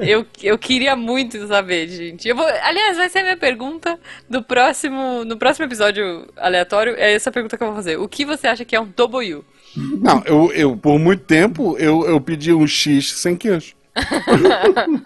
Eu, 0.00 0.26
eu 0.42 0.58
queria 0.58 0.96
muito 0.96 1.46
saber, 1.46 1.88
gente. 1.88 2.28
Eu 2.28 2.36
vou, 2.36 2.46
aliás, 2.46 2.96
vai 2.96 3.08
ser 3.08 3.20
a 3.20 3.22
minha 3.22 3.36
pergunta 3.36 3.98
do 4.28 4.42
próximo, 4.42 5.24
no 5.24 5.36
próximo 5.36 5.66
episódio 5.66 6.26
aleatório. 6.36 6.94
É 6.96 7.12
essa 7.12 7.30
pergunta 7.30 7.56
que 7.56 7.62
eu 7.62 7.68
vou 7.68 7.76
fazer. 7.76 7.98
O 7.98 8.08
que 8.08 8.24
você 8.24 8.46
acha 8.46 8.64
que 8.64 8.74
é 8.74 8.80
um 8.80 8.88
W? 8.96 9.44
Não, 9.76 10.22
eu, 10.24 10.52
eu 10.52 10.76
por 10.76 10.98
muito 10.98 11.24
tempo, 11.24 11.76
eu, 11.78 12.06
eu 12.06 12.20
pedi 12.20 12.52
um 12.52 12.66
X 12.66 13.12
sem 13.20 13.36
queijo. 13.36 13.74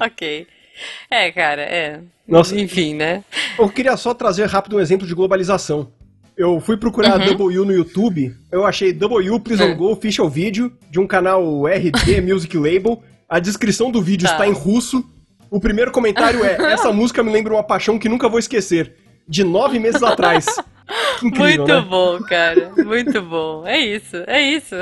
Ok. 0.00 0.46
É, 1.10 1.30
cara, 1.30 1.62
é. 1.62 2.00
Nossa. 2.26 2.58
Enfim, 2.58 2.94
né? 2.94 3.24
Eu 3.58 3.68
queria 3.68 3.96
só 3.96 4.14
trazer 4.14 4.46
rápido 4.46 4.76
um 4.76 4.80
exemplo 4.80 5.06
de 5.06 5.14
globalização. 5.14 5.90
Eu 6.36 6.58
fui 6.60 6.76
procurar 6.76 7.18
W 7.18 7.64
no 7.64 7.72
YouTube, 7.72 8.34
eu 8.50 8.64
achei 8.64 8.92
W 8.92 9.40
Please 9.40 9.62
É. 9.62 9.66
On 9.66 9.76
Go 9.76 9.92
Official 9.92 10.28
Video 10.28 10.72
de 10.90 10.98
um 10.98 11.06
canal 11.06 11.64
RD 11.66 12.20
Music 12.22 12.56
Label. 12.56 13.02
A 13.28 13.38
descrição 13.38 13.90
do 13.90 14.02
vídeo 14.02 14.26
Tá. 14.26 14.32
está 14.34 14.48
em 14.48 14.52
russo. 14.52 15.04
O 15.50 15.60
primeiro 15.60 15.92
comentário 15.92 16.44
é: 16.44 16.56
Essa 16.72 16.92
música 16.92 17.22
me 17.22 17.30
lembra 17.30 17.52
uma 17.54 17.62
paixão 17.62 17.98
que 17.98 18.08
nunca 18.08 18.28
vou 18.28 18.38
esquecer. 18.38 18.94
De 19.28 19.44
nove 19.44 19.78
meses 19.78 20.02
atrás. 20.02 20.46
Incrível, 21.22 21.56
Muito 21.66 21.66
né? 21.74 21.80
bom, 21.82 22.18
cara. 22.20 22.72
Muito 22.76 23.22
bom. 23.22 23.66
É 23.66 23.78
isso, 23.78 24.16
é 24.26 24.40
isso. 24.42 24.74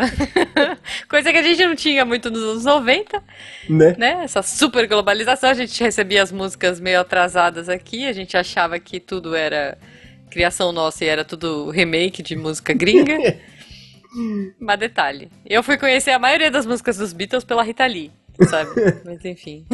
Coisa 1.09 1.31
que 1.33 1.39
a 1.39 1.43
gente 1.43 1.65
não 1.65 1.75
tinha 1.75 2.05
muito 2.05 2.31
nos 2.31 2.43
anos 2.43 2.65
90, 2.65 3.23
Né? 3.69 3.95
né? 3.99 4.21
Essa 4.25 4.43
super 4.43 4.87
globalização. 4.87 5.51
A 5.51 5.55
gente 5.55 5.83
recebia 5.83 6.23
as 6.23 6.33
músicas 6.33 6.81
meio 6.81 7.01
atrasadas 7.01 7.69
aqui. 7.69 8.07
A 8.07 8.13
gente 8.13 8.37
achava 8.37 8.79
que 8.79 9.01
tudo 9.01 9.35
era 9.35 9.77
criação 10.31 10.73
nossa 10.73 11.05
e 11.05 11.09
era 11.09 11.25
tudo 11.25 11.71
remake 11.71 12.23
de 12.23 12.37
música 12.37 12.73
gringa. 12.73 13.17
Mas 14.59 14.79
detalhe. 14.79 15.31
Eu 15.45 15.63
fui 15.63 15.77
conhecer 15.77 16.13
a 16.13 16.19
maioria 16.19 16.51
das 16.51 16.65
músicas 16.67 16.97
dos 16.97 17.13
Beatles 17.13 17.45
pela 17.45 17.63
Rita 17.63 17.87
Lee, 17.87 18.11
sabe? 18.49 18.71
Mas 19.05 19.23
enfim. 19.25 19.67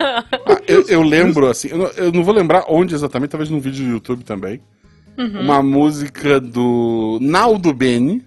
Ah, 0.00 0.24
eu, 0.66 0.86
eu 0.88 1.02
lembro, 1.02 1.46
assim, 1.46 1.68
eu 1.68 1.78
não, 1.78 1.86
eu 1.88 2.10
não 2.12 2.24
vou 2.24 2.34
lembrar 2.34 2.64
onde 2.68 2.94
exatamente, 2.94 3.30
talvez 3.30 3.50
num 3.50 3.60
vídeo 3.60 3.84
do 3.84 3.90
YouTube 3.90 4.24
também. 4.24 4.60
Uhum. 5.18 5.40
Uma 5.40 5.62
música 5.62 6.38
do 6.40 7.18
Naldo 7.22 7.72
Beni, 7.72 8.22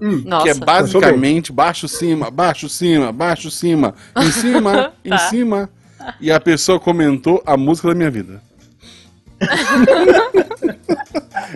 Nossa. 0.00 0.42
que 0.44 0.50
é 0.50 0.54
basicamente 0.54 1.52
baixo 1.52 1.86
cima, 1.88 2.30
baixo 2.30 2.68
cima, 2.68 3.12
baixo 3.12 3.50
cima, 3.50 3.94
em 4.16 4.30
cima, 4.32 4.92
em 5.04 5.10
Tá. 5.10 5.18
cima. 5.18 5.70
E 6.20 6.30
a 6.30 6.38
pessoa 6.40 6.78
comentou 6.78 7.42
a 7.46 7.56
música 7.56 7.88
da 7.88 7.94
minha 7.94 8.10
vida. 8.10 8.40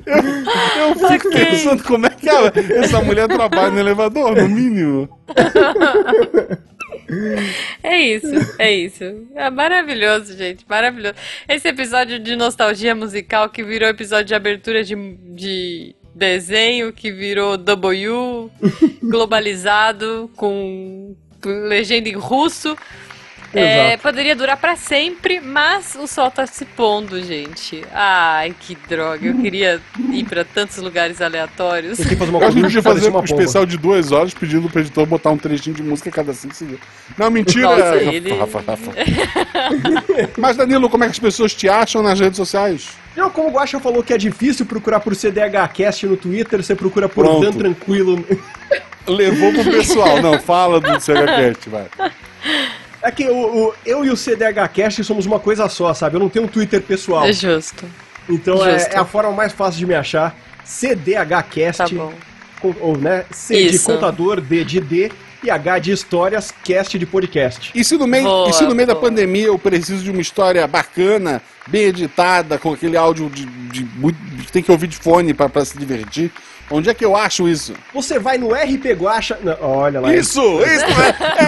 eu, 0.07 0.17
eu 0.89 0.95
fico 1.09 1.29
Ok. 1.29 1.45
pensando 1.47 1.83
como 1.85 2.07
é 2.07 2.11
que 2.11 2.29
ela- 2.29 2.53
essa 2.55 3.01
mulher 3.03 3.29
trabalha 3.29 3.71
no 3.71 3.79
elevador, 3.79 4.35
no 4.37 4.49
mínimo. 4.49 5.09
É 7.83 7.99
isso, 7.99 8.57
é 8.59 8.73
isso. 8.73 9.05
É 9.35 9.51
maravilhoso, 9.51 10.37
gente, 10.37 10.65
maravilhoso. 10.69 11.15
Esse 11.49 11.69
episódio 11.69 12.19
de 12.19 12.37
nostalgia 12.37 12.95
musical 12.95 13.49
que 13.49 13.63
virou 13.63 13.89
episódio 13.89 14.27
de 14.27 14.35
abertura 14.35 14.85
de, 14.85 14.95
de 14.95 15.95
desenho, 16.15 16.93
que 16.93 17.11
virou 17.11 17.57
W, 17.57 18.51
globalizado, 19.03 20.31
com 20.37 21.17
legenda 21.45 22.09
em 22.09 22.17
russo. 22.17 22.77
É, 23.53 23.97
poderia 23.97 24.37
durar 24.37 24.57
pra 24.57 24.77
sempre, 24.77 25.41
mas 25.41 25.97
o 26.01 26.07
sol 26.07 26.31
tá 26.31 26.47
se 26.47 26.65
pondo, 26.65 27.21
gente. 27.23 27.83
Ai, 27.93 28.55
que 28.61 28.77
droga. 28.89 29.27
Eu 29.27 29.35
queria 29.39 29.81
ir 30.13 30.25
pra 30.25 30.45
tantos 30.45 30.77
lugares 30.79 31.21
aleatórios. 31.21 31.99
Que 31.99 32.15
fazer 32.15 32.31
uma 32.31 32.41
Eu 32.41 32.47
acho 32.47 32.53
que 32.55 32.59
a 32.59 32.63
coisa 32.63 32.69
gente 32.71 32.83
podia 32.83 32.83
fazer 32.83 33.09
uma 33.09 33.21
um 33.21 33.25
especial 33.25 33.67
de 33.67 33.77
duas 33.77 34.13
horas 34.13 34.33
pedindo 34.35 34.69
pro 34.71 34.81
editor 34.81 35.05
botar 35.07 35.31
um 35.31 35.37
trechinho 35.39 35.75
de 35.75 35.83
música 35.83 36.11
a 36.11 36.13
cada 36.13 36.33
cinco 36.33 36.55
segundos. 36.55 36.81
Não, 37.19 37.31
mentira! 37.31 37.67
Nossa, 37.69 37.83
Rafa, 37.95 38.05
ele- 38.15 38.33
Rafa, 38.35 38.61
Rafa. 38.67 38.91
Mas, 40.39 40.57
Danilo, 40.57 40.89
como 40.89 41.05
é 41.05 41.07
que 41.09 41.13
as 41.13 41.19
pessoas 41.19 41.53
te 41.55 41.69
acham 41.69 42.03
nas 42.03 42.19
redes 42.21 42.37
sociais? 42.37 42.89
Não, 43.17 43.31
como 43.31 43.49
o 43.49 43.53
Guaxa 43.53 43.81
falou 43.81 44.03
que 44.03 44.13
é 44.13 44.19
difícil 44.19 44.65
procurar 44.65 45.01
por 45.01 45.15
CDHcast 45.15 46.07
no 46.07 46.17
Twitter, 46.17 46.63
você 46.63 46.75
procura 46.77 47.09
por 47.09 47.25
Pronto. 47.25 47.51
Dan 47.51 47.53
Tranquilo. 47.59 48.25
Levou 49.07 49.53
pro 49.53 49.65
pessoal. 49.65 50.23
Não, 50.23 50.39
fala 50.39 50.81
do 50.81 50.89
CHCast, 51.01 51.69
vai. 51.69 51.87
É 53.03 53.11
que 53.11 53.25
o, 53.27 53.69
o- 53.69 53.75
eu 53.87 54.05
e 54.05 54.11
o 54.11 54.17
CDHcast 54.17 55.03
somos 55.05 55.25
uma 55.27 55.39
coisa 55.41 55.69
só, 55.69 55.93
sabe? 55.95 56.17
Eu 56.17 56.21
não 56.21 56.29
tenho 56.29 56.45
um 56.45 56.49
Twitter 56.49 56.83
pessoal. 56.83 57.25
É 57.25 57.33
justo. 57.33 57.85
Então 58.29 58.65
é, 58.65 58.79
justo. 58.79 58.95
é 58.95 58.99
a 58.99 59.05
forma 59.05 59.33
mais 59.33 59.53
fácil 59.53 59.79
de 59.79 59.87
me 59.87 59.95
achar. 59.95 60.37
CDHcast, 60.65 61.79
Tá 61.79 61.89
bom. 61.89 62.13
com- 62.61 62.75
ou 62.81 62.97
né? 62.97 63.25
C 63.31 63.55
de 63.69 63.77
Isso. 63.77 63.87
contador, 63.87 64.41
D 64.41 64.65
de 64.65 64.81
D 64.81 65.11
e 65.43 65.51
H 65.51 65.79
de 65.79 65.93
histórias, 65.93 66.53
cast 66.63 66.99
de 66.99 67.07
podcast. 67.07 67.71
E 67.75 67.83
se 67.83 67.97
no 67.97 68.07
meio, 68.07 68.25
Boa, 68.25 68.51
e 68.51 68.53
se 68.53 68.65
no 68.65 68.75
meio 68.75 68.89
da 68.89 68.95
pandemia 68.95 69.47
eu 69.47 69.59
preciso 69.59 70.05
de 70.05 70.11
uma 70.11 70.21
história 70.21 70.67
bacana, 70.67 71.41
bem 71.67 71.85
editada, 71.85 72.59
com 72.59 72.73
aquele 72.75 72.97
áudio 72.97 73.31
de, 73.31 73.47
de 73.47 73.85
que 74.45 74.53
tem 74.53 74.63
que 74.63 74.71
ouvir 74.71 74.87
de 74.89 74.97
fone 74.99 75.33
pra 75.33 75.65
se 75.65 75.79
divertir, 75.79 76.31
onde 76.71 76.89
é 76.89 76.95
que 76.95 77.05
eu 77.05 77.17
acho 77.17 77.49
isso? 77.49 77.75
Você 77.93 78.19
vai 78.19 78.39
no 78.39 78.53
RP 78.53 78.87
Guacha. 78.97 79.39
não, 79.43 79.57
olha 79.61 80.01
lá. 80.01 80.15
Isso! 80.15 80.41
Isso! 80.61 80.85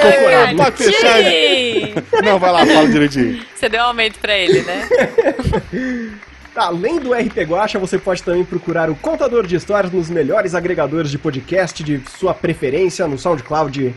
É, 0.02 0.50
é, 0.50 0.54
pode 0.54 0.76
fechar. 0.76 1.18
Sim! 1.22 1.94
Não, 2.24 2.38
vai 2.38 2.52
lá, 2.52 2.66
fala 2.66 2.88
direitinho. 2.88 3.42
Você 3.54 3.68
deu 3.68 3.80
um 3.80 3.84
aumento 3.84 4.18
pra 4.18 4.36
ele, 4.36 4.62
né? 4.62 4.88
Além 6.54 6.98
do 6.98 7.14
RP 7.14 7.38
Guacha, 7.48 7.78
você 7.78 7.98
pode 7.98 8.22
também 8.22 8.44
procurar 8.44 8.90
o 8.90 8.94
Contador 8.94 9.46
de 9.46 9.56
Histórias 9.56 9.90
nos 9.90 10.10
melhores 10.10 10.54
agregadores 10.54 11.10
de 11.10 11.16
podcast 11.16 11.82
de 11.82 12.02
sua 12.18 12.34
preferência, 12.34 13.08
no 13.08 13.16
SoundCloud, 13.18 13.94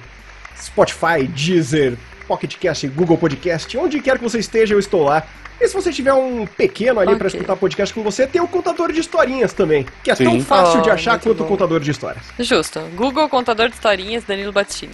Spotify, 0.58 1.28
Deezer, 1.28 1.98
Pocket 2.28 2.56
Cast, 2.58 2.88
Google 2.88 3.18
Podcast, 3.18 3.78
onde 3.78 4.00
quer 4.00 4.18
que 4.18 4.24
você 4.24 4.40
esteja, 4.40 4.74
eu 4.74 4.80
estou 4.80 5.04
lá. 5.04 5.24
E 5.60 5.68
se 5.68 5.74
você 5.74 5.92
tiver 5.92 6.14
um 6.14 6.46
pequeno 6.46 7.00
ali 7.00 7.10
Ok. 7.10 7.18
pra 7.20 7.28
escutar 7.28 7.56
podcast 7.56 7.94
com 7.96 8.04
você, 8.04 8.28
tem 8.28 8.42
o 8.42 8.48
Contador 8.48 8.92
de 8.92 9.00
Historinhas 9.00 9.54
também, 9.54 9.86
que 10.04 10.12
é 10.12 10.16
tão 10.16 10.34
Sim. 10.34 10.42
fácil 10.42 10.82
de 10.82 10.90
Oh, 10.90 10.94
achar 10.94 11.12
muito 11.12 11.24
quanto 11.24 11.40
o 11.40 11.44
bom. 11.44 11.48
Contador 11.50 11.80
de 11.80 11.92
Histórias. 11.92 12.24
Justo. 12.40 12.80
Google 12.96 13.30
Contador 13.30 13.70
de 13.70 13.76
Historinhas, 13.76 14.24
Danilo 14.26 14.52
Battini. 14.52 14.94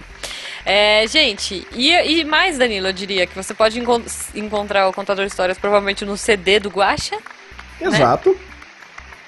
É, 0.64 1.04
gente, 1.08 1.66
e, 1.72 1.90
e 1.90 2.24
mais, 2.24 2.56
Danilo, 2.58 2.86
eu 2.86 2.92
diria 2.92 3.26
que 3.26 3.34
você 3.34 3.52
pode 3.52 3.80
encon- 3.80 4.02
encontrar 4.34 4.88
o 4.88 4.92
Contador 4.92 5.24
de 5.26 5.30
Histórias 5.32 5.58
provavelmente 5.58 6.04
no 6.04 6.16
CD 6.16 6.60
do 6.60 6.68
Guacha 6.68 7.18
Exato. 7.80 8.36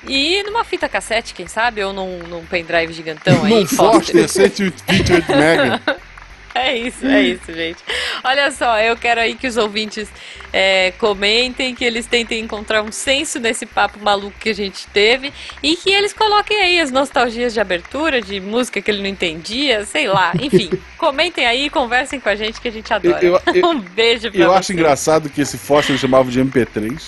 e 0.06 0.44
numa 0.44 0.62
fita 0.62 0.88
cassete, 0.88 1.34
quem 1.34 1.48
sabe, 1.48 1.82
ou 1.82 1.92
num, 1.92 2.18
num 2.28 2.44
pendrive 2.46 2.92
gigantão 2.92 3.42
aí, 3.44 3.50
Num 3.50 3.66
Foster 3.66 4.28
128 4.28 5.32
mega. 5.36 5.80
É 6.64 6.76
isso, 6.78 7.04
é 7.04 7.20
isso, 7.20 7.52
gente. 7.52 7.78
Olha 8.22 8.48
só, 8.52 8.78
eu 8.78 8.96
quero 8.96 9.20
aí 9.20 9.34
que 9.34 9.46
os 9.46 9.56
ouvintes 9.56 10.08
é, 10.52 10.92
comentem, 10.98 11.74
que 11.74 11.84
eles 11.84 12.06
tentem 12.06 12.40
encontrar 12.44 12.80
um 12.82 12.92
senso 12.92 13.40
nesse 13.40 13.66
papo 13.66 13.98
maluco 14.00 14.38
que 14.38 14.50
a 14.50 14.54
gente 14.54 14.86
teve 14.88 15.32
e 15.60 15.74
que 15.74 15.90
eles 15.90 16.12
coloquem 16.12 16.56
aí 16.62 16.80
as 16.80 16.92
nostalgias 16.92 17.52
de 17.52 17.58
abertura, 17.60 18.20
de 18.22 18.40
música 18.40 18.80
que 18.80 18.88
ele 18.88 19.02
não 19.02 19.08
entendia, 19.08 19.84
sei 19.84 20.06
lá. 20.06 20.32
Enfim, 20.40 20.70
comentem 20.96 21.44
aí, 21.44 21.68
conversem 21.68 22.20
com 22.20 22.28
a 22.28 22.36
gente 22.36 22.60
que 22.60 22.68
a 22.68 22.72
gente 22.72 22.94
adora. 22.94 23.18
Eu- 23.24 23.40
eu- 23.52 23.66
um 23.70 23.80
beijo 23.80 24.30
pra 24.30 24.40
eu 24.40 24.52
acho 24.52 24.68
vocês. 24.68 24.78
engraçado 24.78 25.28
que 25.28 25.40
esse 25.40 25.58
fóssil 25.58 25.90
eles 25.90 26.00
chamavam 26.00 26.30
de 26.30 26.40
MP3. 26.40 27.02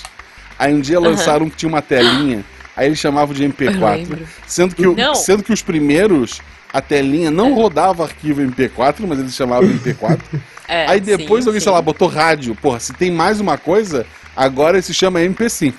Aí 0.58 0.74
um 0.74 0.80
dia 0.80 0.98
lançaram 0.98 1.46
um 1.46 1.50
que 1.50 1.56
tinha 1.56 1.68
uma 1.68 1.82
telinha, 1.82 2.44
aí 2.76 2.86
eles 2.88 2.98
chamavam 2.98 3.32
de 3.32 3.44
Eu 3.44 3.50
MP4. 3.50 3.94
lembro. 3.96 4.26
Sendo 4.44 4.74
que, 4.74 4.86
o- 4.88 5.14
sendo 5.14 5.44
que 5.44 5.52
os 5.52 5.62
primeiros, 5.62 6.40
a 6.76 6.80
telinha 6.82 7.30
não 7.30 7.54
rodava 7.54 8.04
arquivo 8.04 8.42
MP4, 8.42 8.96
mas 9.08 9.18
eles 9.18 9.34
chamavam 9.34 9.68
MP4. 9.68 10.20
É, 10.68 10.84
aí 10.88 10.98
depois 10.98 11.44
sim, 11.44 11.48
alguém, 11.50 11.60
sei 11.60 11.70
sim. 11.70 11.74
lá, 11.76 11.80
botou 11.80 12.08
rádio. 12.08 12.52
Porra, 12.56 12.80
se 12.80 12.92
tem 12.92 13.08
mais 13.08 13.38
uma 13.38 13.56
coisa, 13.56 14.04
agora 14.34 14.82
se 14.82 14.92
chama 14.92 15.20
MP5. 15.20 15.72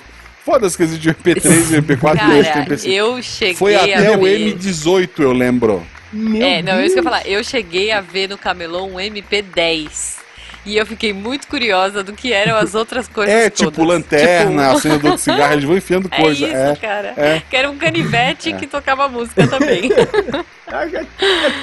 Foda-se 0.46 0.78
que 0.78 0.84
existe 0.84 1.10
o 1.10 1.14
MP3 1.14 1.72
e 1.74 1.76
o 1.76 1.84
MP4 1.84 2.30
e 2.30 2.40
esse 2.40 2.54
tem 2.54 2.64
Cara, 2.64 2.76
MP5. 2.78 2.90
eu 2.94 3.22
cheguei 3.22 3.56
Foi 3.56 3.76
a 3.76 3.82
até 3.82 4.16
o 4.18 4.22
ver... 4.22 4.56
M18, 4.56 5.10
eu 5.18 5.34
lembro. 5.34 5.86
Meu 6.14 6.42
É, 6.42 6.62
não, 6.62 6.76
é 6.76 6.86
isso 6.86 6.94
que 6.94 7.02
eu 7.02 7.04
ia 7.04 7.10
Deus. 7.10 7.18
falar. 7.18 7.28
Eu 7.28 7.44
cheguei 7.44 7.92
a 7.92 8.00
ver 8.00 8.30
no 8.30 8.38
camelô 8.38 8.86
um 8.86 8.96
MP10. 8.96 10.17
E 10.68 10.76
eu 10.78 10.86
fiquei 10.86 11.14
muito 11.14 11.48
curiosa 11.48 12.04
do 12.04 12.12
que 12.12 12.34
eram 12.34 12.58
as 12.58 12.76
outras 12.76 13.08
coisas 13.08 13.34
É, 13.34 13.50
todas. 13.50 13.74
tipo 13.74 13.84
lanterna, 13.86 14.66
Tipo, 14.66 14.78
acendedor 14.78 15.16
de 15.16 15.22
cigarro, 15.22 15.54
eles 15.54 15.64
vão 15.64 15.78
enfiando 15.78 16.10
É 16.12 16.22
coisa. 16.22 16.46
isso, 16.46 16.56
é. 16.56 16.76
cara. 16.76 17.14
é. 17.16 17.42
Que 17.50 17.56
era 17.56 17.72
um 17.72 17.78
canivete 17.78 18.52
que 18.54 18.68
tocava 18.68 19.08
música 19.08 19.48
também. 19.48 19.90
É, 20.70 20.98
é 20.98 21.06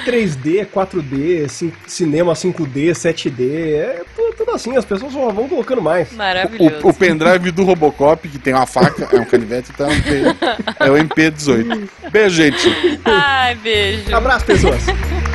3D, 0.09 0.65
4D, 0.65 1.47
cin- 1.47 1.71
cinema 1.85 2.33
5D, 2.33 2.91
7D, 2.93 3.75
é 3.75 4.01
tudo, 4.15 4.35
tudo 4.37 4.51
assim, 4.55 4.75
as 4.75 4.83
pessoas 4.83 5.13
vão 5.13 5.47
colocando 5.47 5.83
mais. 5.83 6.11
Maravilhoso. 6.11 6.79
O, 6.83 6.89
o 6.89 6.93
pendrive 6.93 7.51
do 7.51 7.63
Robocop, 7.63 8.27
que 8.27 8.39
tem 8.39 8.55
uma 8.55 8.65
faca, 8.65 9.07
é 9.15 9.19
um 9.19 9.25
canivete, 9.25 9.69
então 9.71 9.87
é 9.87 9.91
um 9.91 9.93
MP, 9.93 10.35
é 10.79 10.89
o 10.89 10.95
MP18. 10.95 11.89
Beijo, 12.11 12.35
gente. 12.35 12.99
Ai, 13.05 13.53
beijo. 13.53 14.15
Abraço, 14.15 14.45
pessoas! 14.45 14.81